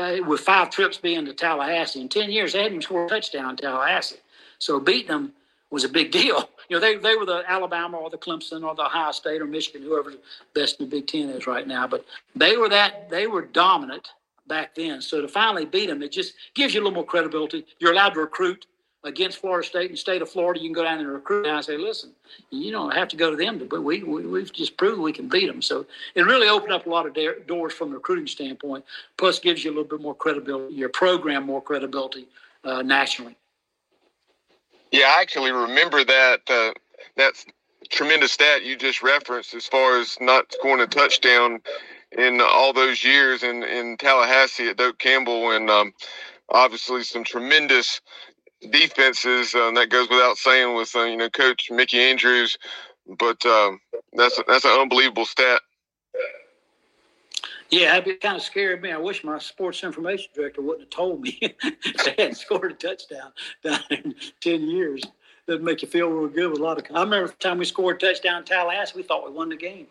Uh, 0.00 0.18
with 0.24 0.40
five 0.40 0.70
trips 0.70 0.98
being 0.98 1.24
to 1.24 1.34
Tallahassee 1.34 2.00
in 2.00 2.08
ten 2.08 2.30
years, 2.30 2.52
they 2.52 2.62
hadn't 2.62 2.82
scored 2.82 3.10
a 3.10 3.14
touchdown 3.14 3.50
in 3.50 3.56
Tallahassee. 3.56 4.18
So 4.60 4.78
beating 4.78 5.08
them 5.08 5.32
was 5.70 5.84
a 5.84 5.88
big 5.88 6.12
deal. 6.20 6.48
You 6.68 6.76
know, 6.76 6.80
they, 6.80 6.96
they 6.96 7.16
were 7.16 7.26
the 7.26 7.42
Alabama 7.48 7.96
or 7.96 8.10
the 8.10 8.18
Clemson 8.18 8.64
or 8.64 8.76
the 8.76 8.84
Ohio 8.86 9.10
State 9.10 9.42
or 9.42 9.46
Michigan, 9.46 9.82
whoever's 9.82 10.16
best 10.54 10.80
in 10.80 10.88
the 10.88 10.96
Big 10.96 11.08
Ten 11.08 11.28
is 11.30 11.46
right 11.48 11.66
now. 11.66 11.88
But 11.88 12.04
they 12.36 12.56
were 12.56 12.68
that 12.68 13.10
they 13.10 13.26
were 13.26 13.42
dominant 13.42 14.08
back 14.46 14.74
then. 14.74 15.00
So 15.02 15.20
to 15.20 15.28
finally 15.28 15.64
beat 15.64 15.86
them, 15.86 16.02
it 16.02 16.12
just 16.12 16.34
gives 16.54 16.74
you 16.74 16.80
a 16.80 16.82
little 16.82 16.94
more 16.94 17.04
credibility. 17.04 17.66
You're 17.80 17.92
allowed 17.92 18.14
to 18.14 18.20
recruit 18.20 18.66
against 19.04 19.38
Florida 19.38 19.66
State 19.66 19.90
and 19.90 19.98
state 19.98 20.22
of 20.22 20.28
Florida. 20.28 20.60
You 20.60 20.68
can 20.68 20.74
go 20.74 20.84
down 20.84 20.98
and 20.98 21.08
recruit 21.08 21.46
and 21.46 21.64
say, 21.64 21.76
listen, 21.76 22.10
you 22.50 22.70
don't 22.70 22.94
have 22.94 23.08
to 23.08 23.16
go 23.16 23.30
to 23.30 23.36
them, 23.36 23.66
but 23.68 23.82
we, 23.82 24.02
we 24.02 24.26
we've 24.26 24.52
just 24.52 24.76
proved 24.76 25.00
we 25.00 25.12
can 25.12 25.28
beat 25.28 25.46
them. 25.46 25.62
So 25.62 25.86
it 26.14 26.22
really 26.22 26.48
opened 26.48 26.72
up 26.72 26.86
a 26.86 26.90
lot 26.90 27.06
of 27.06 27.14
da- 27.14 27.40
doors 27.46 27.72
from 27.72 27.90
the 27.90 27.96
recruiting 27.96 28.26
standpoint. 28.26 28.84
Plus, 29.16 29.38
gives 29.38 29.64
you 29.64 29.70
a 29.70 29.74
little 29.74 29.84
bit 29.84 30.00
more 30.00 30.14
credibility, 30.14 30.74
your 30.74 30.90
program 30.90 31.46
more 31.46 31.62
credibility 31.62 32.28
uh, 32.64 32.82
nationally. 32.82 33.36
Yeah, 34.92 35.14
I 35.16 35.20
actually 35.22 35.52
remember 35.52 36.04
that 36.04 36.40
uh, 36.48 36.72
that 37.16 37.34
tremendous 37.90 38.32
stat 38.32 38.64
you 38.64 38.76
just 38.76 39.02
referenced 39.02 39.54
as 39.54 39.66
far 39.66 40.00
as 40.00 40.16
not 40.20 40.52
scoring 40.52 40.82
a 40.82 40.86
touchdown 40.86 41.60
in 42.16 42.40
all 42.40 42.72
those 42.72 43.04
years 43.04 43.42
in, 43.42 43.62
in 43.64 43.96
Tallahassee 43.98 44.68
at 44.68 44.78
Doak 44.78 44.98
Campbell 44.98 45.50
and 45.52 45.70
um, 45.70 45.92
obviously 46.50 47.04
some 47.04 47.24
tremendous 47.24 48.00
defenses. 48.70 49.54
Uh, 49.54 49.72
that 49.72 49.90
goes 49.90 50.08
without 50.10 50.38
saying 50.38 50.76
with 50.76 50.94
uh, 50.96 51.04
you 51.04 51.16
know 51.18 51.30
Coach 51.30 51.70
Mickey 51.70 52.00
Andrews, 52.00 52.58
but 53.18 53.44
um, 53.46 53.80
that's 54.14 54.40
that's 54.48 54.64
an 54.66 54.80
unbelievable 54.80 55.26
stat. 55.26 55.62
Yeah, 57.70 57.96
it 57.96 58.20
kind 58.20 58.36
of 58.36 58.42
scared 58.42 58.82
me. 58.82 58.90
I 58.90 58.98
wish 58.98 59.22
my 59.22 59.38
sports 59.38 59.84
information 59.84 60.30
director 60.34 60.60
wouldn't 60.60 60.82
have 60.82 60.90
told 60.90 61.20
me 61.20 61.38
they 61.62 62.14
hadn't 62.18 62.36
scored 62.36 62.72
a 62.72 62.74
touchdown 62.74 63.32
down 63.62 63.80
in 63.90 64.14
ten 64.40 64.62
years. 64.62 65.02
Doesn't 65.46 65.64
make 65.64 65.82
you 65.82 65.88
feel 65.88 66.08
real 66.08 66.28
good 66.28 66.50
with 66.50 66.60
a 66.60 66.62
lot 66.62 66.78
of. 66.78 66.84
I 66.94 67.02
remember 67.02 67.28
the 67.28 67.34
time 67.34 67.58
we 67.58 67.64
scored 67.64 68.02
a 68.02 68.06
touchdown 68.06 68.38
in 68.38 68.44
Tallahassee, 68.44 68.92
we 68.96 69.02
thought 69.02 69.24
we 69.24 69.32
won 69.32 69.48
the 69.48 69.56
game. 69.56 69.86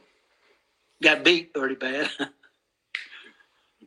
Got 1.02 1.24
beat 1.24 1.54
pretty 1.54 1.76
bad. 1.76 2.10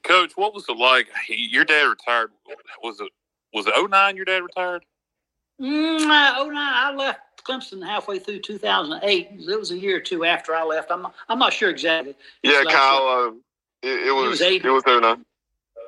Coach, 0.02 0.33
what 0.37 0.55
was 0.55 0.68
it 0.68 0.76
like? 0.76 1.09
Your 1.28 1.64
dad 1.64 1.85
retired. 1.85 2.31
Was 2.83 3.00
it 3.00 3.11
was 3.52 3.66
it 3.66 3.90
09 3.90 4.16
your 4.16 4.24
dad 4.24 4.42
retired? 4.42 4.85
Mm, 5.61 6.00
09, 6.00 6.57
I 6.57 6.92
left 6.94 7.20
Clemson 7.46 7.85
halfway 7.85 8.18
through 8.18 8.40
2008. 8.40 9.28
It 9.33 9.59
was 9.59 9.70
a 9.70 9.78
year 9.78 9.98
or 9.98 10.00
two 10.00 10.24
after 10.24 10.55
I 10.55 10.64
left. 10.64 10.90
I'm 10.90 11.07
I'm 11.28 11.38
not 11.38 11.52
sure 11.52 11.70
exactly. 11.70 12.14
Yeah, 12.42 12.62
Kyle. 12.68 13.37
It, 13.83 14.09
it, 14.09 14.12
was, 14.12 14.40
it 14.40 14.64
was 14.64 14.85
it 14.87 14.90
was 14.92 15.01
09. 15.03 15.25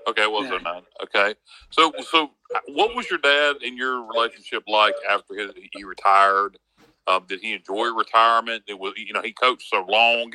Okay, 0.07 0.23
it 0.23 0.31
was 0.31 0.51
yeah. 0.51 0.59
09. 0.59 0.83
Okay, 1.05 1.35
so 1.71 1.93
so 2.11 2.31
what 2.67 2.95
was 2.95 3.09
your 3.09 3.19
dad 3.19 3.57
and 3.65 3.79
your 3.79 4.07
relationship 4.07 4.65
like 4.67 4.95
after 5.09 5.35
his, 5.35 5.53
he 5.73 5.85
retired? 5.85 6.59
Um, 7.07 7.25
did 7.29 7.41
he 7.41 7.53
enjoy 7.53 7.93
retirement? 7.95 8.65
It 8.67 8.79
was 8.79 8.95
you 8.97 9.13
know 9.13 9.23
he 9.23 9.33
coached 9.33 9.69
so 9.69 9.85
long. 9.89 10.33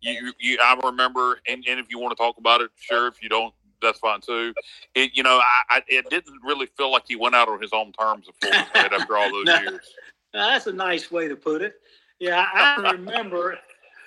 You, 0.00 0.32
you 0.40 0.58
I 0.60 0.78
remember, 0.84 1.40
and, 1.46 1.64
and 1.68 1.78
if 1.78 1.86
you 1.88 1.98
want 2.00 2.16
to 2.16 2.20
talk 2.20 2.36
about 2.36 2.60
it, 2.60 2.70
sure. 2.76 3.06
If 3.06 3.22
you 3.22 3.28
don't, 3.28 3.54
that's 3.80 4.00
fine 4.00 4.20
too. 4.20 4.52
It, 4.94 5.12
you 5.14 5.22
know, 5.22 5.38
I, 5.38 5.76
I, 5.76 5.82
it 5.86 6.10
didn't 6.10 6.40
really 6.42 6.66
feel 6.76 6.90
like 6.90 7.04
he 7.06 7.14
went 7.14 7.34
out 7.34 7.48
on 7.48 7.60
his 7.60 7.72
own 7.72 7.92
terms 7.92 8.26
after 8.74 9.16
all 9.16 9.30
those 9.30 9.44
no, 9.46 9.60
years. 9.60 9.94
that's 10.32 10.66
a 10.66 10.72
nice 10.72 11.10
way 11.12 11.28
to 11.28 11.36
put 11.36 11.62
it. 11.62 11.74
Yeah, 12.18 12.46
I 12.52 12.80
remember 12.92 13.58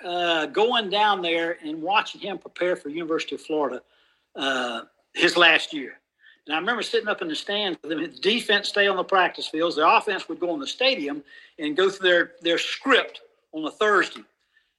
uh, 0.05 0.45
going 0.47 0.89
down 0.89 1.21
there 1.21 1.57
and 1.63 1.81
watching 1.81 2.21
him 2.21 2.37
prepare 2.37 2.75
for 2.75 2.89
University 2.89 3.35
of 3.35 3.41
Florida 3.41 3.81
uh, 4.35 4.81
his 5.13 5.35
last 5.35 5.73
year. 5.73 5.99
And 6.45 6.55
I 6.55 6.59
remember 6.59 6.83
sitting 6.83 7.07
up 7.07 7.21
in 7.21 7.27
the 7.27 7.35
stands 7.35 7.79
with 7.81 7.91
him. 7.91 8.01
The 8.01 8.07
defense 8.07 8.69
stay 8.69 8.87
on 8.87 8.97
the 8.97 9.03
practice 9.03 9.47
fields. 9.47 9.75
The 9.75 9.87
offense 9.87 10.29
would 10.29 10.39
go 10.39 10.53
in 10.53 10.59
the 10.59 10.67
stadium 10.67 11.23
and 11.57 11.75
go 11.75 11.89
through 11.89 12.07
their, 12.07 12.31
their 12.41 12.57
script 12.59 13.21
on 13.51 13.65
a 13.65 13.71
Thursday. 13.71 14.21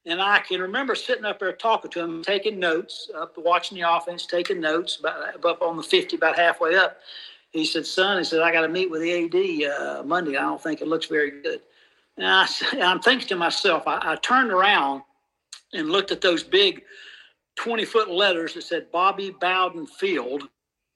And 0.04 0.22
I 0.22 0.38
can 0.38 0.60
remember 0.60 0.94
sitting 0.94 1.24
up 1.24 1.40
there 1.40 1.52
talking 1.52 1.90
to 1.90 2.00
him, 2.00 2.22
taking 2.22 2.60
notes, 2.60 3.10
up 3.16 3.36
watching 3.36 3.78
the 3.78 3.92
offense, 3.92 4.24
taking 4.26 4.60
notes 4.60 4.98
about 5.00 5.44
up 5.44 5.60
on 5.60 5.76
the 5.76 5.82
50, 5.82 6.14
about 6.14 6.38
halfway 6.38 6.76
up. 6.76 6.98
He 7.50 7.64
said, 7.64 7.84
son, 7.84 8.18
he 8.18 8.24
said, 8.24 8.42
I 8.42 8.52
got 8.52 8.60
to 8.60 8.68
meet 8.68 8.88
with 8.88 9.00
the 9.00 9.64
AD 9.64 9.72
uh, 9.72 10.02
Monday. 10.04 10.36
I 10.36 10.42
don't 10.42 10.62
think 10.62 10.80
it 10.80 10.86
looks 10.86 11.06
very 11.06 11.42
good. 11.42 11.60
And 12.16 12.26
I, 12.26 12.46
I'm 12.80 13.00
thinking 13.00 13.26
to 13.28 13.36
myself, 13.36 13.88
I, 13.88 13.98
I 14.00 14.16
turned 14.16 14.52
around 14.52 15.02
and 15.76 15.90
looked 15.90 16.10
at 16.10 16.20
those 16.20 16.42
big 16.42 16.82
20 17.56 17.84
foot 17.84 18.10
letters 18.10 18.54
that 18.54 18.62
said 18.62 18.90
Bobby 18.92 19.34
Bowden 19.40 19.86
Field 19.86 20.48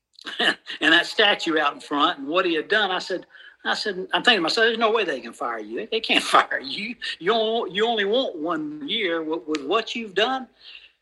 and 0.39 0.93
that 0.93 1.07
statue 1.07 1.59
out 1.59 1.75
in 1.75 1.81
front 1.81 2.19
and 2.19 2.29
what 2.29 2.45
he 2.45 2.55
had 2.55 2.69
done. 2.69 2.91
I 2.91 2.99
said, 2.99 3.27
I 3.65 3.75
said, 3.75 4.09
I'm 4.13 4.23
thinking 4.23 4.39
to 4.39 4.43
myself, 4.43 4.67
there's 4.67 4.79
no 4.79 4.93
way 4.93 5.05
they 5.05 5.21
can 5.21 5.33
fire 5.33 5.59
you. 5.59 5.87
They 5.91 6.01
can't 6.01 6.25
fire 6.37 6.61
you. 6.61 6.95
You 7.19 7.33
only, 7.33 7.73
you 7.73 7.87
only 7.87 8.05
want 8.05 8.37
one 8.37 8.87
year 8.89 9.23
with, 9.23 9.47
with 9.47 9.65
what 9.65 9.95
you've 9.95 10.15
done. 10.15 10.49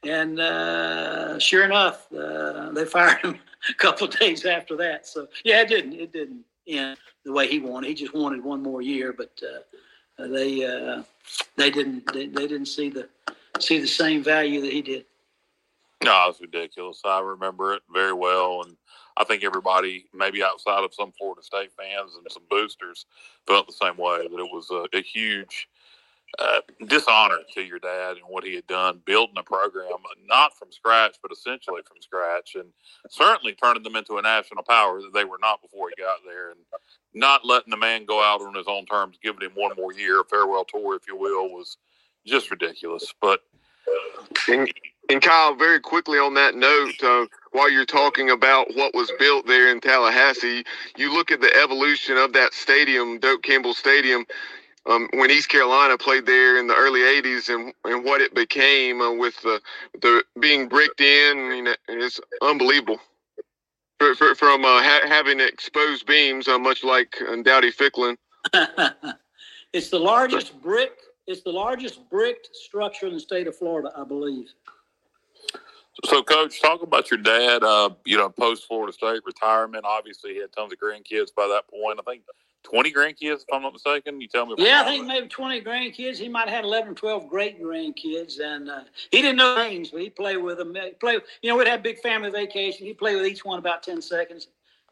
And 0.04 0.38
uh, 0.38 1.38
sure 1.38 1.64
enough, 1.64 2.06
uh, 2.12 2.70
they 2.70 2.84
fired 2.86 3.18
him 3.18 3.38
a 3.68 3.74
couple 3.74 4.06
of 4.06 4.18
days 4.18 4.44
after 4.44 4.76
that. 4.76 5.06
So 5.06 5.28
yeah, 5.44 5.62
it 5.62 5.68
didn't 5.68 5.94
it 5.94 6.12
didn't 6.12 6.44
end 6.68 6.96
the 7.24 7.32
way 7.32 7.48
he 7.48 7.58
wanted. 7.58 7.88
He 7.88 7.94
just 7.94 8.14
wanted 8.14 8.44
one 8.44 8.62
more 8.62 8.80
year, 8.80 9.12
but 9.12 9.32
uh, 9.42 10.28
they 10.28 10.64
uh, 10.64 11.02
they 11.56 11.70
didn't 11.70 12.12
they, 12.12 12.26
they 12.26 12.46
didn't 12.46 12.66
see 12.66 12.90
the 12.90 13.08
see 13.62 13.78
the 13.78 13.86
same 13.86 14.22
value 14.22 14.60
that 14.60 14.72
he 14.72 14.82
did. 14.82 15.04
No, 16.04 16.26
it's 16.28 16.40
ridiculous. 16.40 17.02
I 17.04 17.20
remember 17.20 17.74
it 17.74 17.82
very 17.92 18.12
well, 18.12 18.62
and 18.64 18.76
I 19.16 19.24
think 19.24 19.42
everybody, 19.42 20.06
maybe 20.14 20.42
outside 20.42 20.84
of 20.84 20.94
some 20.94 21.12
Florida 21.12 21.42
State 21.42 21.70
fans 21.76 22.12
and 22.16 22.26
some 22.30 22.44
boosters, 22.48 23.06
felt 23.46 23.66
the 23.66 23.72
same 23.72 23.96
way 23.96 24.18
that 24.18 24.40
it 24.40 24.52
was 24.52 24.70
a, 24.70 24.86
a 24.96 25.02
huge 25.02 25.68
uh, 26.38 26.60
dishonor 26.86 27.38
to 27.52 27.62
your 27.62 27.78
dad 27.78 28.16
and 28.16 28.26
what 28.28 28.44
he 28.44 28.54
had 28.54 28.66
done, 28.66 29.00
building 29.06 29.38
a 29.38 29.42
program 29.42 29.88
not 30.26 30.56
from 30.56 30.70
scratch, 30.70 31.16
but 31.22 31.32
essentially 31.32 31.80
from 31.86 32.00
scratch, 32.00 32.54
and 32.54 32.68
certainly 33.10 33.54
turning 33.54 33.82
them 33.82 33.96
into 33.96 34.18
a 34.18 34.22
national 34.22 34.62
power 34.62 35.00
that 35.00 35.12
they 35.14 35.24
were 35.24 35.38
not 35.40 35.60
before 35.62 35.88
he 35.88 36.02
got 36.02 36.18
there, 36.24 36.50
and 36.50 36.60
not 37.14 37.44
letting 37.44 37.70
the 37.70 37.76
man 37.76 38.04
go 38.04 38.22
out 38.22 38.40
on 38.40 38.54
his 38.54 38.68
own 38.68 38.84
terms, 38.86 39.18
giving 39.22 39.42
him 39.42 39.52
one 39.54 39.74
more 39.76 39.92
year, 39.92 40.20
a 40.20 40.24
farewell 40.24 40.64
tour, 40.64 40.94
if 40.94 41.08
you 41.08 41.16
will, 41.16 41.48
was 41.48 41.78
just 42.28 42.50
ridiculous. 42.50 43.12
But 43.20 43.40
and, 44.48 44.70
and 45.08 45.22
Kyle, 45.22 45.54
very 45.54 45.80
quickly 45.80 46.18
on 46.18 46.34
that 46.34 46.54
note, 46.54 47.02
uh, 47.02 47.26
while 47.52 47.70
you're 47.70 47.86
talking 47.86 48.30
about 48.30 48.74
what 48.74 48.94
was 48.94 49.10
built 49.18 49.46
there 49.46 49.70
in 49.70 49.80
Tallahassee, 49.80 50.64
you 50.96 51.12
look 51.12 51.30
at 51.30 51.40
the 51.40 51.54
evolution 51.62 52.16
of 52.16 52.32
that 52.34 52.52
stadium, 52.52 53.18
Doak 53.18 53.42
Campbell 53.42 53.74
Stadium, 53.74 54.26
um, 54.86 55.08
when 55.14 55.30
East 55.30 55.48
Carolina 55.48 55.98
played 55.98 56.26
there 56.26 56.58
in 56.58 56.66
the 56.66 56.74
early 56.74 57.00
'80s, 57.00 57.52
and, 57.52 57.74
and 57.84 58.04
what 58.04 58.20
it 58.20 58.34
became 58.34 59.00
uh, 59.00 59.12
with 59.12 59.40
the 59.42 59.60
the 60.00 60.24
being 60.40 60.68
bricked 60.68 61.00
in. 61.00 61.38
I 61.38 61.48
mean, 61.48 61.68
it's 61.88 62.20
unbelievable. 62.40 62.98
For, 63.98 64.14
for, 64.14 64.34
from 64.36 64.64
uh, 64.64 64.80
ha- 64.80 65.08
having 65.08 65.40
exposed 65.40 66.06
beams, 66.06 66.46
uh, 66.46 66.58
much 66.58 66.84
like 66.84 67.16
uh, 67.20 67.34
Dowdy 67.42 67.72
Ficklen. 67.72 68.16
it's 69.72 69.90
the 69.90 69.98
largest 69.98 70.60
brick 70.62 70.92
it's 71.28 71.42
the 71.42 71.52
largest 71.52 72.08
bricked 72.08 72.48
structure 72.56 73.06
in 73.06 73.12
the 73.12 73.20
state 73.20 73.46
of 73.46 73.54
Florida, 73.54 73.92
I 73.96 74.02
believe. 74.02 74.48
So, 76.06 76.22
Coach, 76.22 76.60
talk 76.62 76.82
about 76.82 77.10
your 77.10 77.18
dad. 77.18 77.62
Uh, 77.62 77.90
you 78.04 78.16
know, 78.16 78.30
post 78.30 78.66
Florida 78.66 78.92
State 78.92 79.20
retirement. 79.26 79.84
Obviously, 79.84 80.32
he 80.32 80.40
had 80.40 80.52
tons 80.52 80.72
of 80.72 80.78
grandkids 80.78 81.34
by 81.34 81.46
that 81.48 81.68
point. 81.68 81.98
I 82.00 82.10
think 82.10 82.22
twenty 82.62 82.92
grandkids, 82.92 83.42
if 83.42 83.44
I'm 83.52 83.62
not 83.62 83.72
mistaken. 83.72 84.20
You 84.20 84.28
tell 84.28 84.46
me. 84.46 84.54
yeah, 84.58 84.82
I 84.82 84.84
think 84.84 85.06
maybe 85.06 85.26
twenty 85.26 85.60
grandkids. 85.60 86.16
He 86.16 86.28
might 86.28 86.48
have 86.48 86.56
had 86.56 86.64
11, 86.64 86.94
12 86.94 87.28
great 87.28 87.60
grandkids, 87.60 88.40
and 88.40 88.70
uh, 88.70 88.80
he 89.10 89.22
didn't 89.22 89.36
know 89.36 89.56
names, 89.56 89.90
but 89.90 90.00
he 90.00 90.08
played 90.08 90.36
with 90.36 90.58
them. 90.58 90.74
Play, 91.00 91.18
you 91.42 91.50
know, 91.50 91.56
we'd 91.56 91.66
have 91.66 91.82
big 91.82 91.98
family 91.98 92.30
vacation. 92.30 92.86
He 92.86 92.94
played 92.94 93.16
with 93.16 93.26
each 93.26 93.44
one 93.44 93.58
about 93.58 93.82
ten 93.82 94.00
seconds 94.00 94.46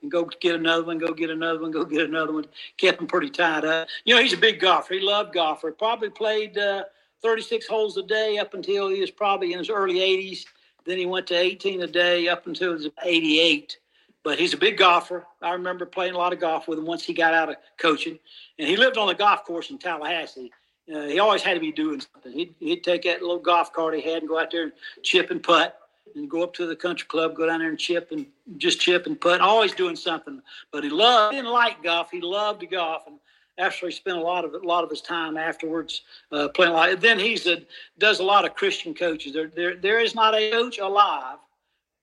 and 0.07 0.13
go 0.13 0.25
get 0.41 0.55
another 0.55 0.85
one, 0.85 0.99
go 0.99 1.13
get 1.13 1.31
another 1.31 1.61
one, 1.61 1.73
go 1.73 1.85
get 1.85 2.09
another 2.09 2.33
one. 2.33 2.47
Kept 2.77 3.01
him 3.01 3.09
pretty 3.09 3.29
tied 3.29 3.65
up. 3.65 3.89
You 4.05 4.15
know, 4.15 4.23
he's 4.23 4.33
a 4.33 4.39
big 4.39 4.61
golfer. 4.61 4.95
He 4.95 5.01
loved 5.01 5.35
golfer. 5.35 5.73
Probably 5.73 6.11
played 6.11 6.57
uh, 6.57 6.85
36 7.23 7.67
holes 7.67 7.97
a 7.97 8.05
day 8.05 8.39
up 8.39 8.55
until 8.55 8.89
he 8.89 9.01
was 9.01 9.11
probably 9.11 9.53
in 9.53 9.59
his 9.59 9.69
early 9.69 9.97
80s. 9.97 10.45
Then 10.85 10.99
he 10.99 11.07
went 11.07 11.27
to 11.29 11.35
18 11.35 11.83
a 11.83 11.87
day 11.89 12.29
up 12.29 12.47
until 12.47 12.77
he 12.77 12.85
was 12.85 12.93
88. 13.05 13.79
But 14.23 14.39
he's 14.39 14.55
a 14.55 14.59
big 14.59 14.79
golfer. 14.79 15.27
I 15.43 15.53
remember 15.53 15.87
playing 15.87 16.15
a 16.15 16.19
lot 16.19 16.33
of 16.33 16.41
golf 16.41 16.69
with 16.69 16.79
him 16.79 16.87
once 16.87 17.03
he 17.03 17.13
got 17.13 17.35
out 17.35 17.49
of 17.49 17.57
coaching. 17.79 18.19
And 18.59 18.69
he 18.69 18.77
lived 18.77 18.97
on 18.97 19.09
the 19.09 19.15
golf 19.15 19.45
course 19.45 19.71
in 19.71 19.79
Tallahassee. 19.79 20.53
Uh, 20.93 21.03
he 21.03 21.19
always 21.19 21.43
had 21.43 21.55
to 21.55 21.61
be 21.61 21.73
doing 21.73 22.01
something. 22.01 22.33
He'd, 22.33 22.55
he'd 22.61 22.85
take 22.85 23.03
that 23.03 23.21
little 23.21 23.41
golf 23.41 23.73
cart 23.73 23.95
he 23.95 24.03
had 24.03 24.19
and 24.19 24.29
go 24.29 24.39
out 24.39 24.53
there 24.53 24.63
and 24.63 24.73
chip 25.03 25.33
and 25.33 25.43
putt 25.43 25.77
and 26.15 26.31
go 26.31 26.43
up 26.43 26.55
to 26.55 26.67
the 26.67 26.77
country 26.77 27.07
club, 27.07 27.35
go 27.35 27.47
down 27.47 27.61
there 27.61 27.69
and 27.69 27.79
chip 27.79 28.13
and 28.13 28.27
just 28.57 28.81
chip 28.81 29.07
and 29.07 29.21
putt, 29.21 29.41
always 29.41 29.73
doing 29.73 29.97
something. 29.97 30.41
But 30.73 30.85
he 30.85 30.91
loved, 30.91 31.35
he 31.35 31.41
didn't 31.41 31.53
like 31.53 31.83
golf. 31.83 32.11
He 32.11 32.21
loved 32.21 32.61
to 32.61 32.67
golf, 32.67 33.03
and 33.07 33.19
actually 33.59 33.93
spent 33.93 34.19
a 34.19 34.21
lot 34.21 34.45
of 34.45 34.55
a 34.55 34.59
lot 34.59 34.85
of 34.85 34.91
his 34.91 35.01
time 35.01 35.37
afterwards 35.37 36.03
uh, 36.33 36.49
playing. 36.49 36.73
A 36.73 36.75
lot. 36.75 37.01
Then 37.01 37.19
he's 37.19 37.47
a, 37.47 37.63
does 37.99 38.21
a 38.21 38.25
lot 38.25 38.45
of 38.45 38.55
Christian 38.55 38.95
coaches. 38.95 39.33
There, 39.33 39.49
there, 39.49 39.77
there 39.77 40.01
is 40.01 40.15
not 40.15 40.35
a 40.35 40.51
coach 40.51 40.79
alive, 40.79 41.39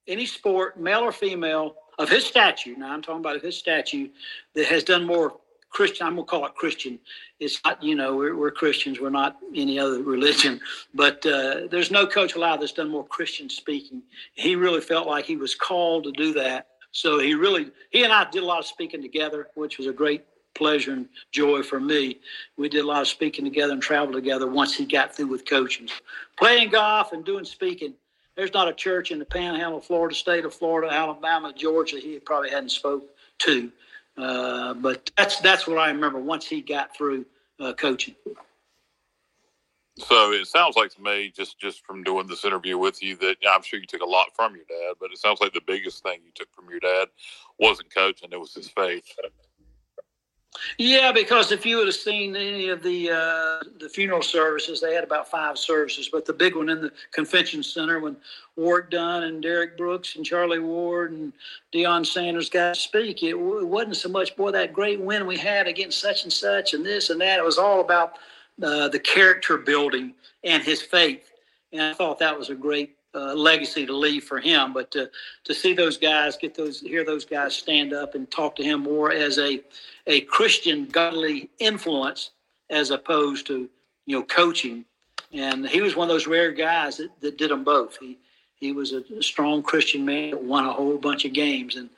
any 0.08 0.26
sport, 0.26 0.80
male 0.80 1.02
or 1.02 1.12
female, 1.12 1.76
of 2.00 2.10
his 2.10 2.26
statue. 2.26 2.76
Now 2.76 2.94
I'm 2.94 3.02
talking 3.02 3.22
about 3.22 3.42
his 3.42 3.58
statue 3.58 4.10
that 4.56 4.66
has 4.66 4.84
done 4.84 5.06
more 5.06 5.38
Christian. 5.74 6.08
I'm 6.08 6.16
gonna 6.16 6.26
call 6.26 6.46
it 6.46 6.56
Christian. 6.56 7.00
It's 7.40 7.60
not, 7.66 7.84
you 7.84 7.96
know, 7.96 8.16
we're, 8.16 8.38
we're 8.38 8.52
Christians. 8.52 9.02
We're 9.02 9.10
not 9.10 9.38
any 9.54 9.78
other 9.80 10.02
religion. 10.02 10.62
But 10.94 11.26
uh, 11.26 11.68
there's 11.70 11.92
no 11.92 12.08
coach 12.08 12.36
alive 12.36 12.60
that's 12.60 12.72
done 12.72 12.90
more 12.90 13.06
Christian 13.06 13.50
speaking. 13.50 14.04
He 14.36 14.56
really 14.56 14.82
felt 14.82 15.08
like 15.08 15.26
he 15.26 15.36
was 15.36 15.56
called 15.56 16.06
to 16.06 16.12
do 16.12 16.32
that. 16.34 16.68
So 16.92 17.20
he 17.20 17.34
really, 17.34 17.72
he 17.90 18.04
and 18.04 18.14
I 18.14 18.30
did 18.30 18.44
a 18.44 18.46
lot 18.46 18.60
of 18.60 18.66
speaking 18.68 19.02
together, 19.02 19.48
which 19.56 19.80
was 19.80 19.88
a 19.88 19.94
great 19.94 20.24
pleasure 20.54 20.94
and 20.94 21.08
joy 21.32 21.64
for 21.64 21.80
me. 21.80 22.20
We 22.56 22.70
did 22.70 22.86
a 22.86 22.88
lot 22.88 23.02
of 23.02 23.08
speaking 23.08 23.44
together 23.44 23.74
and 23.74 23.82
traveled 23.82 24.14
together 24.14 24.48
once 24.48 24.76
he 24.76 24.86
got 24.86 25.16
through 25.16 25.28
with 25.28 25.50
coaching. 25.50 25.90
Playing 26.38 26.70
golf 26.70 27.12
and 27.12 27.26
doing 27.26 27.46
speaking. 27.46 27.96
There's 28.36 28.54
not 28.54 28.68
a 28.68 28.74
church 28.74 29.12
in 29.12 29.20
the 29.20 29.26
panhandle 29.26 29.82
Florida, 29.82 30.16
state 30.16 30.46
of 30.46 30.54
Florida, 30.54 30.92
Alabama, 30.94 31.54
Georgia 31.56 31.98
he 32.00 32.20
probably 32.20 32.52
hadn't 32.52 32.70
spoke 32.70 33.04
to. 33.40 33.72
Uh, 34.18 34.74
but 34.76 35.10
that's 35.18 35.40
that's 35.40 35.68
what 35.68 35.78
I 35.78 35.90
remember 35.90 36.20
once 36.20 36.48
he 36.48 36.62
got 36.62 36.96
through 36.96 37.26
uh, 37.60 37.74
coaching. 37.74 38.16
So 39.98 40.32
it 40.32 40.48
sounds 40.48 40.76
like 40.76 40.92
to 40.96 41.02
me, 41.02 41.32
just 41.36 41.60
just 41.60 41.86
from 41.86 42.04
doing 42.04 42.28
this 42.28 42.46
interview 42.46 42.78
with 42.78 43.02
you, 43.04 43.16
that 43.18 43.38
I'm 43.50 43.62
sure 43.62 43.80
you 43.80 43.86
took 43.86 44.02
a 44.02 44.06
lot 44.06 44.28
from 44.36 44.56
your 44.56 44.66
dad. 44.66 44.96
But 45.00 45.12
it 45.12 45.18
sounds 45.20 45.40
like 45.40 45.54
the 45.54 45.62
biggest 45.66 46.02
thing 46.04 46.20
you 46.26 46.32
took 46.34 46.52
from 46.54 46.70
your 46.70 46.80
dad 46.80 47.10
wasn't 47.60 47.94
coaching; 47.94 48.30
it 48.32 48.40
was 48.40 48.54
his 48.54 48.70
faith. 48.70 49.06
Yeah, 50.78 51.12
because 51.12 51.52
if 51.52 51.66
you 51.66 51.78
would 51.78 51.88
have 51.88 51.96
seen 51.96 52.36
any 52.36 52.70
of 52.70 52.84
the 52.84 53.12
uh, 53.12 53.70
the 53.80 53.90
funeral 53.90 54.22
services, 54.22 54.82
they 54.82 54.94
had 54.94 55.04
about 55.04 55.30
five 55.30 55.58
services, 55.58 56.10
but 56.12 56.26
the 56.26 56.34
big 56.34 56.56
one 56.56 56.70
in 56.70 56.82
the 56.82 56.92
convention 57.12 57.64
center 57.64 58.00
when 58.00 58.16
Warrick 58.56 58.90
Dunn 58.90 59.24
and 59.24 59.42
Derrick 59.42 59.78
Brooks 59.78 60.16
and 60.16 60.26
Charlie 60.26 60.60
Ward 60.60 61.12
and 61.12 61.34
Deion 61.74 62.06
Sanders 62.06 62.50
got 62.50 62.76
to 62.76 62.80
speak, 62.80 63.24
it, 63.24 63.30
it 63.30 63.36
wasn't 63.36 63.98
so 63.98 64.10
much 64.10 64.36
boy 64.36 64.52
that 64.52 64.74
great 64.74 65.00
win 65.00 65.28
we 65.28 65.38
had 65.38 65.68
against 65.68 66.00
such 66.00 66.24
and 66.24 66.34
such 66.34 66.74
and 66.74 66.86
this 66.86 67.10
and 67.10 67.20
that. 67.22 67.40
It 67.40 67.46
was 67.46 67.58
all 67.58 67.82
about 67.82 68.14
uh, 68.62 68.90
the 68.90 69.00
character 69.00 69.58
building 69.58 70.14
and 70.44 70.64
his 70.64 70.82
faith, 70.82 71.32
and 71.72 71.82
I 71.82 71.94
thought 71.94 72.20
that 72.20 72.38
was 72.38 72.50
a 72.50 72.56
great 72.56 72.96
uh, 73.16 73.34
legacy 73.34 73.86
to 73.86 73.96
leave 73.96 74.24
for 74.24 74.40
him. 74.40 74.74
But 74.74 74.92
to, 74.92 75.10
to 75.44 75.54
see 75.54 75.74
those 75.74 75.98
guys 75.98 76.38
get 76.38 76.56
those, 76.56 76.82
hear 76.82 77.06
those 77.06 77.26
guys 77.26 77.56
stand 77.56 77.94
up 77.94 78.16
and 78.16 78.30
talk 78.30 78.56
to 78.58 78.64
him 78.64 78.82
more 78.82 79.12
as 79.12 79.38
a 79.40 79.62
a 80.08 80.22
Christian 80.22 80.86
godly 80.86 81.50
influence 81.60 82.32
as 82.70 82.92
opposed 82.92 83.48
to 83.48 83.70
you 84.06 84.18
know 84.18 84.24
coaching. 84.24 84.86
And 85.32 85.68
he 85.68 85.82
was 85.82 85.96
one 85.96 86.10
of 86.10 86.14
those 86.14 86.28
rare 86.28 86.52
guys 86.52 86.98
that, 86.98 87.10
that 87.22 87.38
did 87.38 87.52
them 87.52 87.64
both. 87.64 87.98
He 88.00 88.18
he 88.56 88.72
was 88.72 88.94
a, 88.94 89.04
strong 89.22 89.62
Christian 89.62 90.06
man 90.06 90.32
that 90.32 90.44
won 90.44 90.66
a 90.66 90.72
whole 90.72 90.98
bunch 90.98 91.26
of 91.26 91.34
games, 91.34 91.76
and 91.76 91.90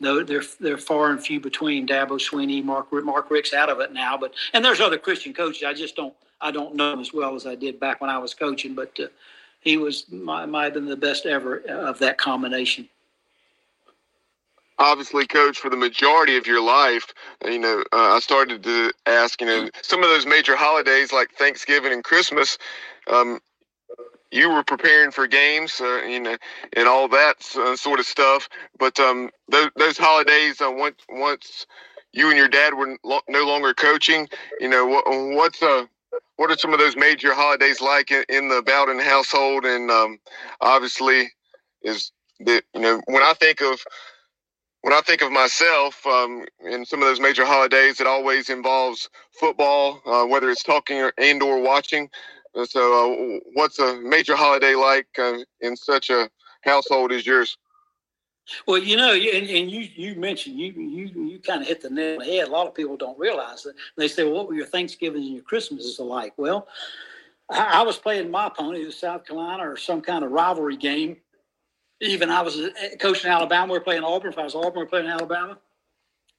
no, 0.00 0.22
they're 0.22 0.42
they're 0.60 0.78
far 0.78 1.10
and 1.10 1.20
few 1.20 1.40
between. 1.40 1.86
Dabo 1.86 2.20
Swinney, 2.20 2.64
Mark 2.64 2.88
Mark 2.92 3.30
Richt's 3.30 3.54
out 3.54 3.70
of 3.70 3.80
it 3.80 3.92
now, 3.92 4.16
but 4.16 4.34
and 4.52 4.64
there's 4.64 4.80
other 4.80 4.98
Christian 4.98 5.32
coaches. 5.32 5.64
I 5.66 5.74
just 5.74 5.96
don't 5.96 6.14
I 6.40 6.50
don't 6.50 6.74
know 6.74 6.90
them 6.90 7.00
as 7.00 7.12
well 7.12 7.34
as 7.34 7.46
I 7.46 7.54
did 7.54 7.78
back 7.80 8.00
when 8.00 8.10
I 8.10 8.18
was 8.18 8.34
coaching, 8.34 8.74
but 8.74 8.98
uh, 8.98 9.06
he 9.60 9.76
was 9.76 10.10
might, 10.10 10.46
might 10.46 10.64
have 10.64 10.74
been 10.74 10.86
the 10.86 10.96
best 10.96 11.26
ever 11.26 11.58
of 11.58 11.98
that 11.98 12.18
combination 12.18 12.88
obviously, 14.80 15.26
coach, 15.26 15.58
for 15.58 15.70
the 15.70 15.76
majority 15.76 16.36
of 16.36 16.46
your 16.46 16.62
life, 16.62 17.12
you 17.44 17.58
know, 17.58 17.84
uh, 17.92 18.14
I 18.16 18.18
started 18.20 18.62
to 18.64 18.92
ask, 19.06 19.40
you 19.40 19.46
know, 19.46 19.68
some 19.82 20.02
of 20.02 20.08
those 20.08 20.26
major 20.26 20.56
holidays 20.56 21.12
like 21.12 21.30
Thanksgiving 21.32 21.92
and 21.92 22.02
Christmas, 22.02 22.58
um, 23.08 23.40
you 24.32 24.50
were 24.50 24.62
preparing 24.64 25.10
for 25.10 25.26
games, 25.26 25.80
uh, 25.80 26.02
you 26.02 26.20
know, 26.20 26.36
and 26.74 26.88
all 26.88 27.08
that 27.08 27.36
uh, 27.56 27.76
sort 27.76 28.00
of 28.00 28.06
stuff. 28.06 28.48
But 28.78 28.98
um, 28.98 29.30
those, 29.48 29.70
those 29.76 29.98
holidays, 29.98 30.60
uh, 30.60 30.70
once 30.70 31.00
once 31.08 31.66
you 32.12 32.28
and 32.28 32.38
your 32.38 32.48
dad 32.48 32.74
were 32.74 32.96
lo- 33.04 33.20
no 33.28 33.44
longer 33.44 33.74
coaching, 33.74 34.28
you 34.60 34.68
know, 34.68 34.86
what, 34.86 35.04
what's 35.06 35.62
uh, 35.62 35.84
what 36.36 36.50
are 36.50 36.58
some 36.58 36.72
of 36.72 36.80
those 36.80 36.96
major 36.96 37.34
holidays 37.34 37.80
like 37.80 38.10
in, 38.12 38.24
in 38.28 38.48
the 38.48 38.62
Bowden 38.62 39.00
household? 39.00 39.64
And 39.66 39.90
um, 39.90 40.18
obviously, 40.60 41.30
is 41.82 42.12
that 42.40 42.64
you 42.74 42.80
know 42.82 43.02
when 43.06 43.22
I 43.22 43.34
think 43.34 43.62
of 43.62 43.80
when 44.82 44.94
I 44.94 45.00
think 45.02 45.22
of 45.22 45.32
myself 45.32 46.06
um, 46.06 46.44
in 46.64 46.84
some 46.86 47.02
of 47.02 47.08
those 47.08 47.20
major 47.20 47.44
holidays, 47.44 48.00
it 48.00 48.06
always 48.06 48.50
involves 48.50 49.08
football, 49.38 50.00
uh, 50.06 50.26
whether 50.26 50.50
it's 50.50 50.62
talking 50.62 50.98
or 50.98 51.12
and 51.18 51.42
or 51.42 51.60
watching. 51.60 52.08
So, 52.66 53.14
uh, 53.36 53.40
what's 53.54 53.78
a 53.78 53.96
major 54.00 54.36
holiday 54.36 54.74
like 54.74 55.08
uh, 55.18 55.38
in 55.60 55.76
such 55.76 56.10
a 56.10 56.30
household 56.62 57.12
as 57.12 57.26
yours? 57.26 57.56
Well, 58.66 58.78
you 58.78 58.96
know, 58.96 59.12
and, 59.12 59.48
and 59.48 59.70
you 59.70 59.88
you 59.94 60.14
mentioned 60.14 60.58
you 60.58 60.72
you 60.72 61.28
you 61.30 61.38
kind 61.38 61.62
of 61.62 61.68
hit 61.68 61.80
the 61.80 61.90
nail 61.90 62.20
on 62.20 62.26
the 62.26 62.32
head. 62.32 62.48
A 62.48 62.50
lot 62.50 62.66
of 62.66 62.74
people 62.74 62.96
don't 62.96 63.18
realize 63.18 63.62
that. 63.62 63.74
They 63.96 64.08
say, 64.08 64.24
"Well, 64.24 64.34
what 64.34 64.48
were 64.48 64.54
your 64.54 64.66
Thanksgivings 64.66 65.24
and 65.24 65.34
your 65.34 65.44
Christmases 65.44 65.98
alike?" 65.98 66.34
Well, 66.36 66.68
I, 67.50 67.80
I 67.80 67.82
was 67.82 67.96
playing 67.96 68.30
my 68.30 68.46
opponent, 68.46 68.84
was 68.84 68.96
South 68.96 69.26
Carolina, 69.26 69.70
or 69.70 69.76
some 69.76 70.00
kind 70.00 70.24
of 70.24 70.32
rivalry 70.32 70.76
game 70.76 71.16
even 72.00 72.30
I 72.30 72.40
was 72.40 72.58
uh, 72.58 72.70
coaching 72.98 73.30
Alabama. 73.30 73.72
We 73.72 73.78
were 73.78 73.84
playing 73.84 74.04
Auburn. 74.04 74.32
If 74.32 74.38
I 74.38 74.44
was 74.44 74.54
Auburn, 74.54 74.72
we 74.74 74.80
were 74.80 74.86
playing 74.86 75.06
Alabama. 75.06 75.58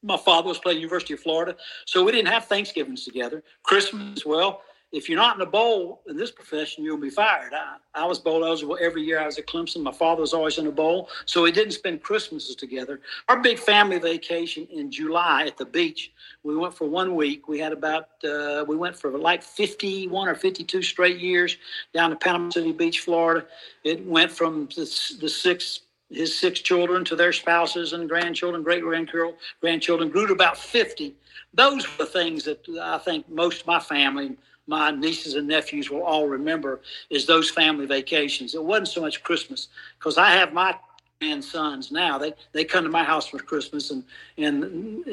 My 0.03 0.17
father 0.17 0.47
was 0.47 0.57
playing 0.57 0.79
University 0.79 1.13
of 1.13 1.19
Florida, 1.19 1.55
so 1.85 2.03
we 2.03 2.11
didn't 2.11 2.29
have 2.29 2.45
Thanksgivings 2.45 3.05
together. 3.05 3.43
Christmas, 3.61 4.25
well, 4.25 4.61
if 4.91 5.07
you're 5.07 5.17
not 5.17 5.35
in 5.35 5.41
a 5.41 5.45
bowl 5.45 6.01
in 6.07 6.17
this 6.17 6.31
profession, 6.31 6.83
you'll 6.83 6.97
be 6.97 7.09
fired. 7.09 7.53
I, 7.53 7.77
I 7.93 8.05
was 8.05 8.19
bowl 8.19 8.45
eligible 8.45 8.77
every 8.81 9.01
year 9.03 9.19
I 9.19 9.25
was 9.25 9.37
at 9.37 9.47
Clemson. 9.47 9.81
My 9.81 9.91
father 9.91 10.21
was 10.21 10.33
always 10.33 10.57
in 10.57 10.67
a 10.67 10.71
bowl, 10.71 11.09
so 11.25 11.43
we 11.43 11.51
didn't 11.51 11.73
spend 11.73 12.03
Christmases 12.03 12.55
together. 12.55 12.99
Our 13.29 13.41
big 13.41 13.57
family 13.57 13.99
vacation 13.99 14.67
in 14.71 14.91
July 14.91 15.45
at 15.45 15.57
the 15.57 15.65
beach, 15.65 16.11
we 16.43 16.57
went 16.57 16.73
for 16.73 16.89
one 16.89 17.15
week. 17.15 17.47
We 17.47 17.59
had 17.59 17.71
about, 17.71 18.09
uh, 18.23 18.65
we 18.67 18.75
went 18.75 18.97
for 18.97 19.17
like 19.17 19.43
51 19.43 20.27
or 20.27 20.35
52 20.35 20.81
straight 20.81 21.19
years 21.19 21.57
down 21.93 22.09
to 22.09 22.15
Panama 22.17 22.49
City 22.49 22.73
Beach, 22.73 22.99
Florida. 22.99 23.45
It 23.83 24.05
went 24.05 24.31
from 24.31 24.67
the, 24.75 24.83
the 25.19 25.29
six 25.29 25.81
his 26.11 26.37
six 26.37 26.59
children 26.59 27.05
to 27.05 27.15
their 27.15 27.31
spouses 27.31 27.93
and 27.93 28.09
grandchildren, 28.09 28.63
great 28.63 28.83
grandchildren 28.83 30.09
grew 30.09 30.27
to 30.27 30.33
about 30.33 30.57
50. 30.57 31.15
Those 31.53 31.85
were 31.85 32.05
the 32.05 32.11
things 32.11 32.43
that 32.43 32.67
I 32.81 32.97
think 32.97 33.29
most 33.29 33.61
of 33.61 33.67
my 33.67 33.79
family, 33.79 34.37
my 34.71 34.89
nieces 34.89 35.33
and 35.35 35.47
nephews 35.47 35.91
will 35.91 36.03
all 36.11 36.27
remember 36.27 36.79
is 37.09 37.25
those 37.25 37.49
family 37.49 37.85
vacations. 37.85 38.55
It 38.55 38.63
wasn't 38.63 38.87
so 38.87 39.01
much 39.01 39.21
Christmas 39.21 39.67
because 39.99 40.17
I 40.17 40.29
have 40.39 40.53
my 40.53 40.71
grandsons 41.19 41.91
now. 41.91 42.17
They 42.17 42.33
they 42.53 42.63
come 42.63 42.83
to 42.85 42.89
my 42.89 43.03
house 43.03 43.27
for 43.27 43.39
Christmas 43.51 43.91
and 43.91 44.03
and 44.37 44.63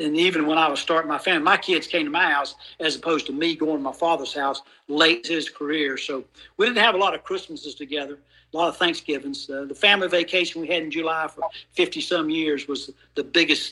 and 0.04 0.16
even 0.16 0.46
when 0.46 0.58
I 0.58 0.68
was 0.72 0.80
starting 0.80 1.08
my 1.08 1.18
family, 1.18 1.42
my 1.42 1.60
kids 1.68 1.86
came 1.88 2.04
to 2.04 2.10
my 2.22 2.30
house 2.30 2.54
as 2.86 2.96
opposed 2.96 3.26
to 3.26 3.32
me 3.32 3.56
going 3.56 3.78
to 3.80 3.82
my 3.82 3.92
father's 4.06 4.34
house 4.42 4.62
late 4.86 5.26
in 5.26 5.34
his 5.34 5.50
career. 5.50 5.98
So 5.98 6.24
we 6.56 6.66
didn't 6.66 6.84
have 6.88 6.94
a 6.94 7.02
lot 7.04 7.14
of 7.16 7.24
Christmases 7.24 7.74
together, 7.74 8.16
a 8.54 8.56
lot 8.56 8.68
of 8.68 8.76
Thanksgivings. 8.76 9.50
Uh, 9.50 9.66
the 9.72 9.74
family 9.74 10.08
vacation 10.08 10.62
we 10.62 10.68
had 10.68 10.82
in 10.86 10.90
July 10.90 11.26
for 11.34 11.42
fifty 11.80 12.00
some 12.00 12.30
years 12.30 12.68
was 12.68 12.80
the 13.16 13.24
biggest 13.24 13.66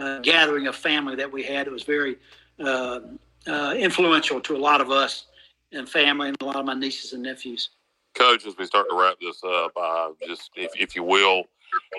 uh, 0.00 0.18
gathering 0.32 0.66
of 0.66 0.74
family 0.74 1.14
that 1.16 1.30
we 1.30 1.42
had. 1.42 1.62
It 1.66 1.72
was 1.78 1.84
very 1.96 2.16
uh, 2.58 3.00
uh, 3.48 3.74
influential 3.76 4.40
to 4.40 4.56
a 4.56 4.58
lot 4.58 4.80
of 4.80 4.90
us 4.90 5.26
and 5.72 5.88
family 5.88 6.28
and 6.28 6.36
a 6.40 6.44
lot 6.44 6.56
of 6.56 6.64
my 6.64 6.74
nieces 6.74 7.12
and 7.12 7.22
nephews. 7.22 7.70
Coach, 8.14 8.46
as 8.46 8.56
we 8.56 8.64
start 8.64 8.86
to 8.90 8.96
wrap 8.96 9.16
this 9.20 9.40
up, 9.44 9.72
uh, 9.76 10.08
just 10.26 10.50
if, 10.56 10.70
if 10.74 10.96
you 10.96 11.02
will, 11.02 11.44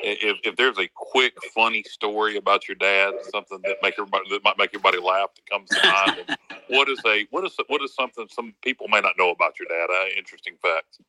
if, 0.04 0.38
if 0.44 0.56
there's 0.56 0.80
a 0.80 0.90
quick, 0.96 1.34
funny 1.54 1.84
story 1.84 2.38
about 2.38 2.68
your 2.68 2.76
dad, 2.76 3.14
something 3.32 3.60
that 3.64 3.78
make 3.84 3.94
everybody 4.00 4.24
that 4.32 4.44
might 4.44 4.58
make 4.58 4.70
everybody 4.70 5.00
laugh 5.00 5.30
that 5.36 5.50
comes 5.50 5.70
to 5.70 5.88
mind, 5.88 6.38
what 6.70 6.90
is 6.90 7.00
a 7.06 7.28
what 7.30 7.46
is 7.46 7.56
what 7.68 7.82
is 7.84 7.94
something 7.94 8.28
some 8.32 8.54
people 8.64 8.88
may 8.88 9.00
not 9.00 9.14
know 9.18 9.30
about 9.30 9.54
your 9.60 9.68
dad? 9.68 9.94
Uh, 9.94 10.08
interesting 10.18 10.56
fact. 10.62 11.00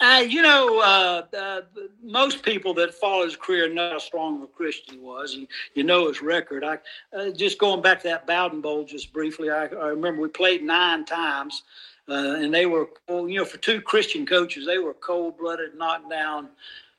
Uh, 0.00 0.24
you 0.26 0.42
know, 0.42 0.80
uh, 0.80 1.36
uh, 1.36 1.60
most 2.02 2.42
people 2.42 2.74
that 2.74 2.94
follow 2.94 3.24
his 3.24 3.36
career 3.36 3.72
know 3.72 3.90
how 3.90 3.98
strong 3.98 4.36
of 4.36 4.42
a 4.42 4.46
Christian 4.46 4.94
he 4.94 5.00
was. 5.00 5.34
You, 5.34 5.46
you 5.74 5.84
know 5.84 6.08
his 6.08 6.22
record. 6.22 6.64
I 6.64 6.78
uh, 7.16 7.30
just 7.30 7.58
going 7.58 7.82
back 7.82 8.02
to 8.02 8.08
that 8.08 8.26
Bowden 8.26 8.60
Bowl 8.60 8.84
just 8.84 9.12
briefly. 9.12 9.50
I, 9.50 9.66
I 9.66 9.88
remember 9.88 10.22
we 10.22 10.28
played 10.28 10.62
nine 10.62 11.04
times, 11.04 11.62
uh, 12.08 12.36
and 12.38 12.52
they 12.52 12.66
were, 12.66 12.88
you 13.08 13.38
know, 13.38 13.44
for 13.44 13.58
two 13.58 13.80
Christian 13.80 14.26
coaches, 14.26 14.66
they 14.66 14.78
were 14.78 14.94
cold-blooded, 14.94 15.76
knockdown, 15.76 16.48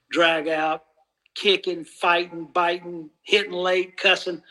drag 0.10 0.48
out, 0.48 0.86
kicking, 1.36 1.84
fighting, 1.86 2.46
biting, 2.54 3.10
hitting 3.24 3.52
late, 3.52 3.98
cussing. 3.98 4.42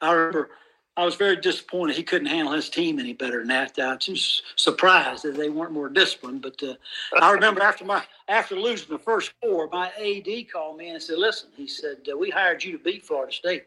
I 0.00 0.12
remember 0.12 0.50
I 0.96 1.04
was 1.04 1.16
very 1.16 1.36
disappointed 1.36 1.96
he 1.96 2.04
couldn't 2.04 2.28
handle 2.28 2.52
his 2.52 2.70
team 2.70 3.00
any 3.00 3.14
better 3.14 3.38
than 3.38 3.48
that. 3.48 3.78
I 3.78 3.94
was 3.94 4.42
surprised 4.54 5.24
that 5.24 5.34
they 5.36 5.48
weren't 5.48 5.72
more 5.72 5.88
disciplined. 5.88 6.42
But 6.42 6.62
uh, 6.62 6.74
I 7.20 7.32
remember 7.32 7.62
after 7.62 7.84
my 7.84 8.04
after 8.28 8.54
losing 8.54 8.88
the 8.88 8.98
first 8.98 9.32
four, 9.42 9.68
my 9.72 9.88
AD 9.98 10.52
called 10.52 10.76
me 10.78 10.90
and 10.90 11.02
said, 11.02 11.18
"Listen," 11.18 11.50
he 11.56 11.66
said, 11.66 11.98
uh, 12.10 12.16
"We 12.16 12.30
hired 12.30 12.62
you 12.62 12.72
to 12.78 12.84
beat 12.84 13.04
Florida 13.04 13.32
State. 13.32 13.64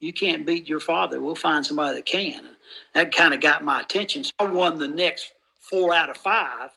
You 0.00 0.12
can't 0.12 0.44
beat 0.44 0.68
your 0.68 0.80
father. 0.80 1.20
We'll 1.20 1.36
find 1.36 1.64
somebody 1.64 1.96
that 1.96 2.06
can." 2.06 2.38
And 2.40 2.56
that 2.94 3.14
kind 3.14 3.32
of 3.32 3.40
got 3.40 3.62
my 3.62 3.80
attention. 3.80 4.24
So 4.24 4.32
I 4.40 4.44
won 4.46 4.78
the 4.78 4.88
next 4.88 5.32
four 5.60 5.94
out 5.94 6.10
of 6.10 6.16
five 6.16 6.70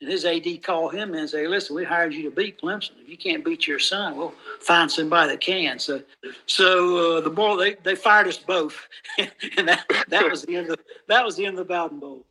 and 0.00 0.10
his 0.10 0.24
AD 0.24 0.62
called 0.62 0.94
him 0.94 1.14
and 1.14 1.28
say, 1.28 1.46
"Listen, 1.48 1.76
we 1.76 1.84
hired 1.84 2.14
you 2.14 2.22
to 2.24 2.30
beat 2.30 2.60
Clemson. 2.60 2.92
If 3.02 3.08
you 3.08 3.16
can't 3.16 3.44
beat 3.44 3.66
your 3.66 3.78
son, 3.78 4.16
we'll 4.16 4.34
find 4.60 4.90
somebody 4.90 5.32
that 5.32 5.40
can." 5.40 5.78
So, 5.78 6.02
so 6.46 7.16
uh, 7.16 7.20
the 7.20 7.30
boy 7.30 7.56
they, 7.56 7.74
they 7.82 7.94
fired 7.96 8.28
us 8.28 8.38
both, 8.38 8.76
and 9.18 9.68
that 9.68 9.84
that 10.08 10.30
was 10.30 10.42
the 10.42 10.56
end 10.56 10.70
of 10.70 10.78
that 11.08 11.24
was 11.24 11.36
the 11.36 11.46
end 11.46 11.58
of 11.58 11.66
the 11.66 11.72
Bowden 11.72 11.98
Bowl. 11.98 12.24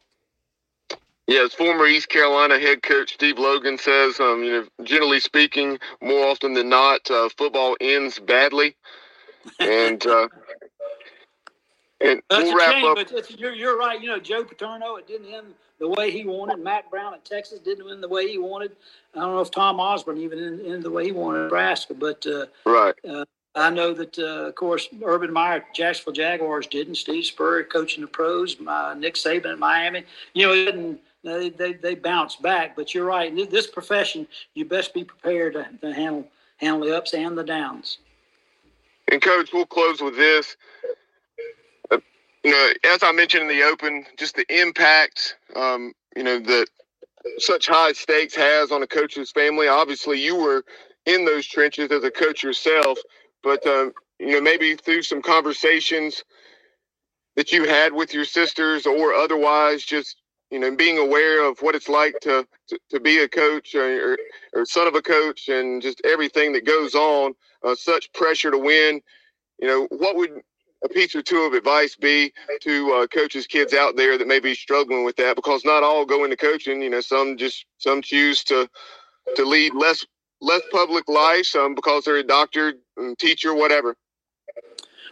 Yeah, 1.28 1.41
Yes, 1.41 1.53
former 1.53 1.86
East 1.88 2.07
Carolina 2.09 2.57
head 2.57 2.84
coach 2.84 3.13
Steve 3.15 3.38
Logan 3.38 3.78
says, 3.78 4.18
um, 4.22 4.43
you 4.43 4.51
know, 4.51 4.86
generally 4.86 5.20
speaking, 5.20 5.78
more 6.01 6.26
often 6.28 6.53
than 6.53 6.70
not, 6.70 7.09
uh, 7.11 7.28
football 7.38 7.76
ends 7.82 8.18
badly, 8.18 8.78
and 9.59 10.05
uh, 10.07 10.30
and 11.99 12.22
That's 12.30 12.43
we'll 12.43 12.53
a 12.53 12.57
wrap 12.57 12.76
shame, 12.76 12.86
up. 12.86 12.95
but 12.95 13.39
you're 13.39 13.53
you're 13.53 13.78
right. 13.78 14.01
You 14.01 14.07
know, 14.09 14.20
Joe 14.20 14.45
Paterno, 14.45 14.95
it 14.95 15.07
didn't 15.07 15.34
end 15.34 15.53
the 15.80 15.88
way 15.88 16.11
he 16.11 16.25
wanted. 16.25 16.59
Mack 16.59 16.89
Brown 16.89 17.13
at 17.13 17.25
Texas 17.25 17.59
didn't 17.59 17.86
win 17.86 18.01
the 18.01 18.07
way 18.07 18.28
he 18.28 18.38
wanted. 18.38 18.71
I 19.15 19.19
don't 19.19 19.36
know 19.36 19.41
if 19.41 19.51
Tom 19.51 19.80
Osborne 19.80 20.17
even 20.17 20.59
in 20.59 20.82
the 20.82 20.91
way 20.91 21.05
he 21.05 21.11
wanted 21.11 21.43
Nebraska, 21.43 21.93
but 21.93 22.25
uh, 22.25 22.45
right. 22.65 22.95
Uh, 23.07 23.25
I 23.55 23.71
know 23.71 23.91
that, 23.93 24.19
uh, 24.19 24.47
of 24.47 24.55
course, 24.55 24.88
Urban 25.03 25.34
Meyer, 25.34 25.65
Jacksonville 25.73 26.13
Jaguars 26.13 26.67
didn't. 26.67 26.95
Steve 26.95 27.25
Spurrier 27.25 27.63
coaching 27.63 28.01
the 28.01 28.07
pros, 28.07 28.55
uh, 28.67 28.93
Nick 28.95 29.15
Saban 29.15 29.53
at 29.53 29.59
Miami. 29.59 30.03
You 30.34 30.45
know, 30.45 30.53
it 30.53 30.65
didn't, 30.65 30.99
they, 31.23 31.49
they, 31.49 31.73
they 31.73 31.95
bounced 31.95 32.41
back. 32.43 32.75
But 32.75 32.93
you're 32.93 33.05
right. 33.05 33.36
This 33.49 33.65
profession, 33.65 34.28
you 34.53 34.65
best 34.65 34.93
be 34.93 35.03
prepared 35.03 35.53
to, 35.53 35.67
to 35.82 35.93
handle 35.93 36.28
handle 36.57 36.88
the 36.88 36.95
ups 36.95 37.13
and 37.13 37.38
the 37.38 37.43
downs. 37.43 37.99
And 39.11 39.21
coach, 39.21 39.51
we'll 39.53 39.65
close 39.65 40.01
with 40.01 40.15
this. 40.15 40.57
Uh, 42.45 42.49
you 42.49 42.51
know, 42.51 42.73
as 42.93 43.03
I 43.03 43.11
mentioned 43.13 43.43
in 43.43 43.57
the 43.57 43.63
open, 43.65 44.05
just 44.17 44.35
the 44.35 44.45
impact, 44.49 45.38
um, 45.55 45.93
you 46.15 46.23
know, 46.23 46.39
that 46.39 46.67
such 47.39 47.67
high 47.67 47.93
stakes 47.93 48.35
has 48.35 48.71
on 48.71 48.83
a 48.83 48.88
coach's 48.88 49.31
family. 49.31 49.67
Obviously, 49.67 50.21
you 50.23 50.35
were 50.38 50.63
in 51.05 51.25
those 51.25 51.47
trenches 51.47 51.91
as 51.91 52.03
a 52.03 52.11
coach 52.11 52.43
yourself, 52.43 52.99
but 53.43 53.65
um, 53.67 53.93
you 54.19 54.31
know, 54.33 54.41
maybe 54.41 54.75
through 54.75 55.03
some 55.03 55.21
conversations 55.21 56.23
that 57.35 57.51
you 57.51 57.65
had 57.67 57.93
with 57.93 58.13
your 58.13 58.25
sisters 58.25 58.85
or 58.88 59.13
otherwise, 59.13 59.83
just 59.83 60.17
you 60.51 60.59
know, 60.59 60.75
being 60.75 60.99
aware 60.99 61.43
of 61.49 61.59
what 61.61 61.75
it's 61.75 61.89
like 61.89 62.19
to 62.21 62.47
to, 62.69 62.79
to 62.91 62.99
be 62.99 63.19
a 63.19 63.29
coach 63.29 63.75
or, 63.75 64.13
or, 64.13 64.17
or 64.53 64.65
son 64.65 64.88
of 64.88 64.95
a 64.95 65.01
coach, 65.03 65.49
and 65.49 65.81
just 65.81 66.01
everything 66.05 66.53
that 66.53 66.65
goes 66.65 66.95
on, 66.95 67.33
uh, 67.63 67.75
such 67.75 68.11
pressure 68.13 68.51
to 68.51 68.59
win. 68.59 69.01
You 69.59 69.67
know, 69.67 69.88
what 69.91 70.15
would 70.17 70.41
a 70.84 70.89
piece 70.89 71.15
or 71.15 71.21
two 71.21 71.41
of 71.41 71.53
advice 71.53 71.95
be 71.95 72.32
to 72.61 72.93
uh, 72.93 73.07
coaches, 73.07 73.47
kids 73.47 73.73
out 73.73 73.95
there 73.95 74.17
that 74.17 74.28
may 74.28 74.39
be 74.39 74.53
struggling 74.53 75.03
with 75.03 75.15
that? 75.17 75.36
Because 75.36 75.65
not 75.65 75.84
all 75.84 76.05
go 76.05 76.23
into 76.23 76.38
coaching. 76.38 76.82
You 76.82 76.89
know, 76.89 77.01
some 77.01 77.38
just 77.38 77.65
some 77.78 78.01
choose 78.01 78.43
to 78.45 78.69
to 79.36 79.45
lead 79.45 79.73
less 79.73 80.05
less 80.41 80.61
public 80.71 81.07
life, 81.09 81.45
some 81.45 81.75
because 81.75 82.05
they're 82.05 82.17
a 82.17 82.23
doctor, 82.23 82.73
teacher, 83.17 83.53
whatever. 83.53 83.95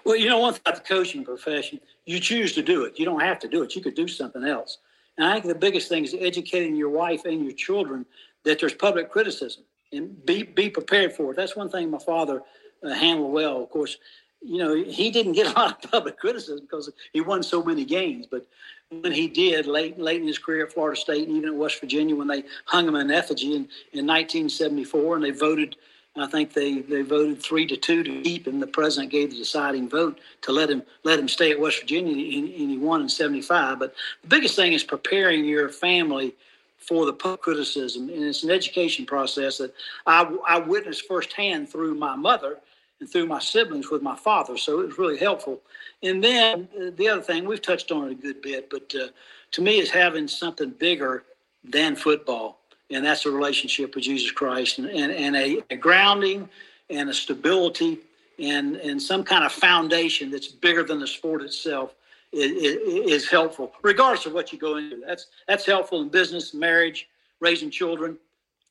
Well, 0.06 0.16
you 0.16 0.30
know, 0.30 0.52
thing 0.52 0.62
about 0.64 0.76
the 0.76 0.82
coaching 0.82 1.26
profession, 1.26 1.80
you 2.06 2.20
choose 2.20 2.54
to 2.54 2.62
do 2.62 2.84
it. 2.84 3.00
You 3.00 3.06
don't 3.06 3.22
have 3.22 3.40
to 3.40 3.48
do 3.48 3.64
it. 3.64 3.76
You 3.76 3.82
could 3.82 3.96
do 3.96 4.08
something 4.08 4.44
else. 4.44 4.78
And 5.18 5.26
I 5.26 5.34
think 5.34 5.46
the 5.46 5.56
biggest 5.56 5.90
thing 5.90 6.04
is 6.04 6.16
educating 6.20 6.76
your 6.76 6.90
wife 6.90 7.26
and 7.26 7.44
your 7.44 7.54
children 7.54 8.06
that 8.44 8.60
there's 8.60 8.74
public 8.74 9.10
criticism 9.10 9.64
and 9.92 10.24
be 10.26 10.44
be 10.44 10.70
prepared 10.70 11.14
for 11.14 11.32
it. 11.32 11.36
That's 11.36 11.56
one 11.56 11.70
thing 11.70 11.90
my 11.90 12.00
father 12.00 12.42
uh, 12.84 12.94
handled 12.94 13.32
well. 13.32 13.64
Of 13.64 13.70
course, 13.70 13.98
you 14.46 14.60
know, 14.60 14.76
he 14.76 15.10
didn't 15.10 15.34
get 15.34 15.48
a 15.48 15.60
lot 15.60 15.84
of 15.84 15.92
public 15.92 16.20
criticism 16.20 16.62
because 16.62 16.92
he 17.14 17.22
won 17.22 17.42
so 17.42 17.64
many 17.64 17.84
games. 17.84 18.28
But 18.30 18.46
when 18.90 19.12
he 19.12 19.28
did 19.28 19.66
late 19.66 20.00
late 20.00 20.22
in 20.22 20.28
his 20.28 20.38
career 20.38 20.66
at 20.66 20.74
Florida 20.74 21.00
State 21.00 21.28
and 21.28 21.36
even 21.38 21.50
at 21.50 21.56
West 21.56 21.80
Virginia, 21.80 22.16
when 22.16 22.28
they 22.28 22.44
hung 22.66 22.88
him 22.88 22.96
in 22.96 23.10
effigy 23.10 23.48
in, 23.48 23.68
in 23.94 24.06
1974, 24.06 25.16
and 25.16 25.26
they 25.26 25.32
voted, 25.32 25.76
I 26.16 26.28
think 26.28 26.54
they, 26.54 26.82
they 26.82 27.02
voted 27.02 27.42
three 27.42 27.66
to 27.68 27.76
two 27.76 28.04
to 28.04 28.22
keep 28.22 28.48
him. 28.48 28.60
The 28.60 28.68
president 28.68 29.12
gave 29.12 29.32
the 29.32 29.38
deciding 29.38 29.90
vote 29.90 30.20
to 30.44 30.52
let 30.52 30.70
him 30.70 30.84
let 31.04 31.18
him 31.18 31.28
stay 31.28 31.52
at 31.52 31.60
West 31.60 31.80
Virginia, 31.80 32.14
and, 32.14 32.48
and 32.48 32.70
he 32.70 32.78
won 32.78 33.02
in 33.02 33.10
75. 33.10 33.80
But 33.80 33.96
the 34.22 34.28
biggest 34.28 34.56
thing 34.56 34.74
is 34.74 34.84
preparing 34.84 35.44
your 35.44 35.70
family 35.70 36.36
for 36.78 37.08
the 37.08 37.14
public 37.14 37.42
criticism, 37.42 38.10
and 38.10 38.24
it's 38.24 38.44
an 38.44 38.52
education 38.52 39.08
process 39.08 39.58
that 39.58 39.74
I, 40.06 40.32
I 40.48 40.60
witnessed 40.60 41.08
firsthand 41.08 41.70
through 41.70 41.96
my 41.96 42.16
mother 42.16 42.60
and 43.00 43.10
through 43.10 43.28
my 43.28 43.40
siblings 43.40 43.90
with 43.90 44.02
my 44.02 44.16
father. 44.16 44.58
So 44.58 44.80
it 44.80 44.88
was 44.88 44.98
really 44.98 45.18
helpful. 45.18 45.62
And 46.02 46.24
then 46.24 46.68
uh, 46.80 46.92
the 46.96 47.10
other 47.10 47.22
thing, 47.22 47.46
we've 47.46 47.62
touched 47.62 47.92
on 47.92 48.08
it 48.08 48.12
a 48.12 48.16
good 48.16 48.42
bit, 48.42 48.70
but 48.70 48.94
uh, 48.96 49.08
to 49.52 49.62
me, 49.62 49.80
is 49.80 49.90
having 49.90 50.28
something 50.28 50.70
bigger 50.70 51.24
than 51.64 51.96
football. 51.96 52.60
And 52.92 53.04
that's 53.04 53.26
a 53.26 53.32
relationship 53.32 53.96
with 53.96 54.04
Jesus 54.04 54.32
Christ 54.32 54.78
and, 54.78 54.88
and, 54.88 55.12
and 55.12 55.36
a, 55.36 55.64
a 55.72 55.76
grounding 55.76 56.48
and 56.90 57.10
a 57.10 57.14
stability 57.14 58.00
and, 58.38 58.76
and 58.78 59.02
some 59.02 59.24
kind 59.24 59.44
of 59.44 59.52
foundation 59.52 60.30
that's 60.30 60.48
bigger 60.48 60.84
than 60.84 61.00
the 61.00 61.08
sport 61.08 61.42
itself 61.42 61.96
is, 62.32 62.52
is 62.86 63.30
helpful, 63.30 63.72
regardless 63.82 64.26
of 64.26 64.34
what 64.34 64.52
you 64.52 64.60
go 64.60 64.78
into. 64.78 65.02
That's, 65.06 65.28
that's 65.48 65.66
helpful 65.66 66.02
in 66.02 66.10
business, 66.10 66.54
marriage, 66.54 67.10
raising 67.40 67.70
children, 67.70 68.18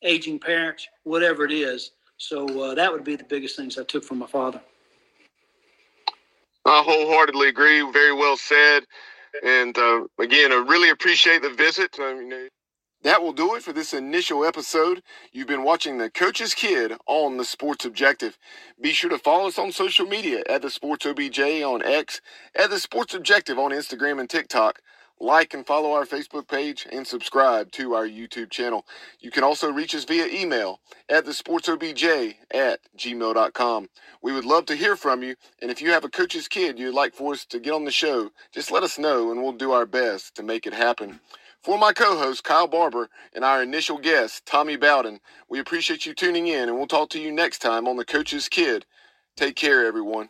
aging 0.03 0.39
parents, 0.39 0.87
whatever 1.03 1.45
it 1.45 1.51
is. 1.51 1.91
So 2.17 2.47
uh, 2.63 2.75
that 2.75 2.91
would 2.91 3.03
be 3.03 3.15
the 3.15 3.23
biggest 3.23 3.55
things 3.55 3.77
I 3.77 3.83
took 3.83 4.03
from 4.03 4.19
my 4.19 4.27
father. 4.27 4.61
I 6.65 6.81
wholeheartedly 6.83 7.49
agree. 7.49 7.81
Very 7.91 8.13
well 8.13 8.37
said. 8.37 8.83
And 9.43 9.77
uh, 9.77 10.03
again, 10.19 10.51
I 10.51 10.55
really 10.55 10.89
appreciate 10.89 11.41
the 11.41 11.49
visit. 11.49 11.97
I 11.99 12.13
mean, 12.13 12.49
that 13.03 13.21
will 13.21 13.33
do 13.33 13.55
it 13.55 13.61
for 13.63 13.73
this 13.73 13.93
initial 13.93 14.45
episode. 14.45 15.03
You've 15.31 15.47
been 15.47 15.63
watching 15.63 15.97
The 15.97 16.09
Coach's 16.09 16.53
Kid 16.55 16.93
on 17.05 17.37
The 17.37 17.45
Sports 17.45 17.85
Objective. 17.85 18.37
Be 18.81 18.93
sure 18.93 19.09
to 19.11 19.19
follow 19.19 19.47
us 19.47 19.59
on 19.59 19.71
social 19.71 20.07
media 20.07 20.41
at 20.49 20.61
The 20.63 20.71
Sports 20.71 21.05
OBJ 21.05 21.39
on 21.39 21.83
X, 21.83 22.21
at 22.55 22.71
The 22.71 22.79
Sports 22.79 23.13
Objective 23.13 23.59
on 23.59 23.71
Instagram 23.71 24.19
and 24.19 24.29
TikTok 24.29 24.79
like 25.19 25.53
and 25.53 25.65
follow 25.65 25.93
our 25.93 26.05
Facebook 26.05 26.47
page, 26.47 26.87
and 26.91 27.07
subscribe 27.07 27.71
to 27.73 27.93
our 27.95 28.07
YouTube 28.07 28.49
channel. 28.51 28.85
You 29.19 29.31
can 29.31 29.43
also 29.43 29.71
reach 29.71 29.95
us 29.95 30.05
via 30.05 30.27
email 30.27 30.81
at 31.09 31.25
thesportsobj 31.25 32.35
at 32.51 32.79
gmail.com. 32.97 33.89
We 34.21 34.33
would 34.33 34.45
love 34.45 34.65
to 34.67 34.75
hear 34.75 34.95
from 34.95 35.23
you, 35.23 35.35
and 35.61 35.71
if 35.71 35.81
you 35.81 35.91
have 35.91 36.05
a 36.05 36.09
coach's 36.09 36.47
kid 36.47 36.79
you'd 36.79 36.95
like 36.95 37.13
for 37.13 37.33
us 37.33 37.45
to 37.47 37.59
get 37.59 37.73
on 37.73 37.85
the 37.85 37.91
show, 37.91 38.31
just 38.53 38.71
let 38.71 38.83
us 38.83 38.99
know 38.99 39.31
and 39.31 39.41
we'll 39.41 39.53
do 39.53 39.71
our 39.71 39.85
best 39.85 40.35
to 40.35 40.43
make 40.43 40.67
it 40.67 40.73
happen. 40.73 41.19
For 41.63 41.77
my 41.79 41.93
co 41.93 42.17
host, 42.17 42.43
Kyle 42.43 42.67
Barber, 42.67 43.09
and 43.33 43.43
our 43.43 43.63
initial 43.63 43.97
guest, 43.97 44.45
Tommy 44.45 44.77
Bowden, 44.77 45.19
we 45.49 45.59
appreciate 45.59 46.05
you 46.05 46.13
tuning 46.13 46.47
in, 46.47 46.69
and 46.69 46.77
we'll 46.77 46.87
talk 46.87 47.09
to 47.11 47.19
you 47.21 47.31
next 47.31 47.59
time 47.59 47.87
on 47.87 47.97
The 47.97 48.05
Coach's 48.05 48.49
Kid. 48.49 48.85
Take 49.35 49.55
care, 49.55 49.85
everyone. 49.85 50.29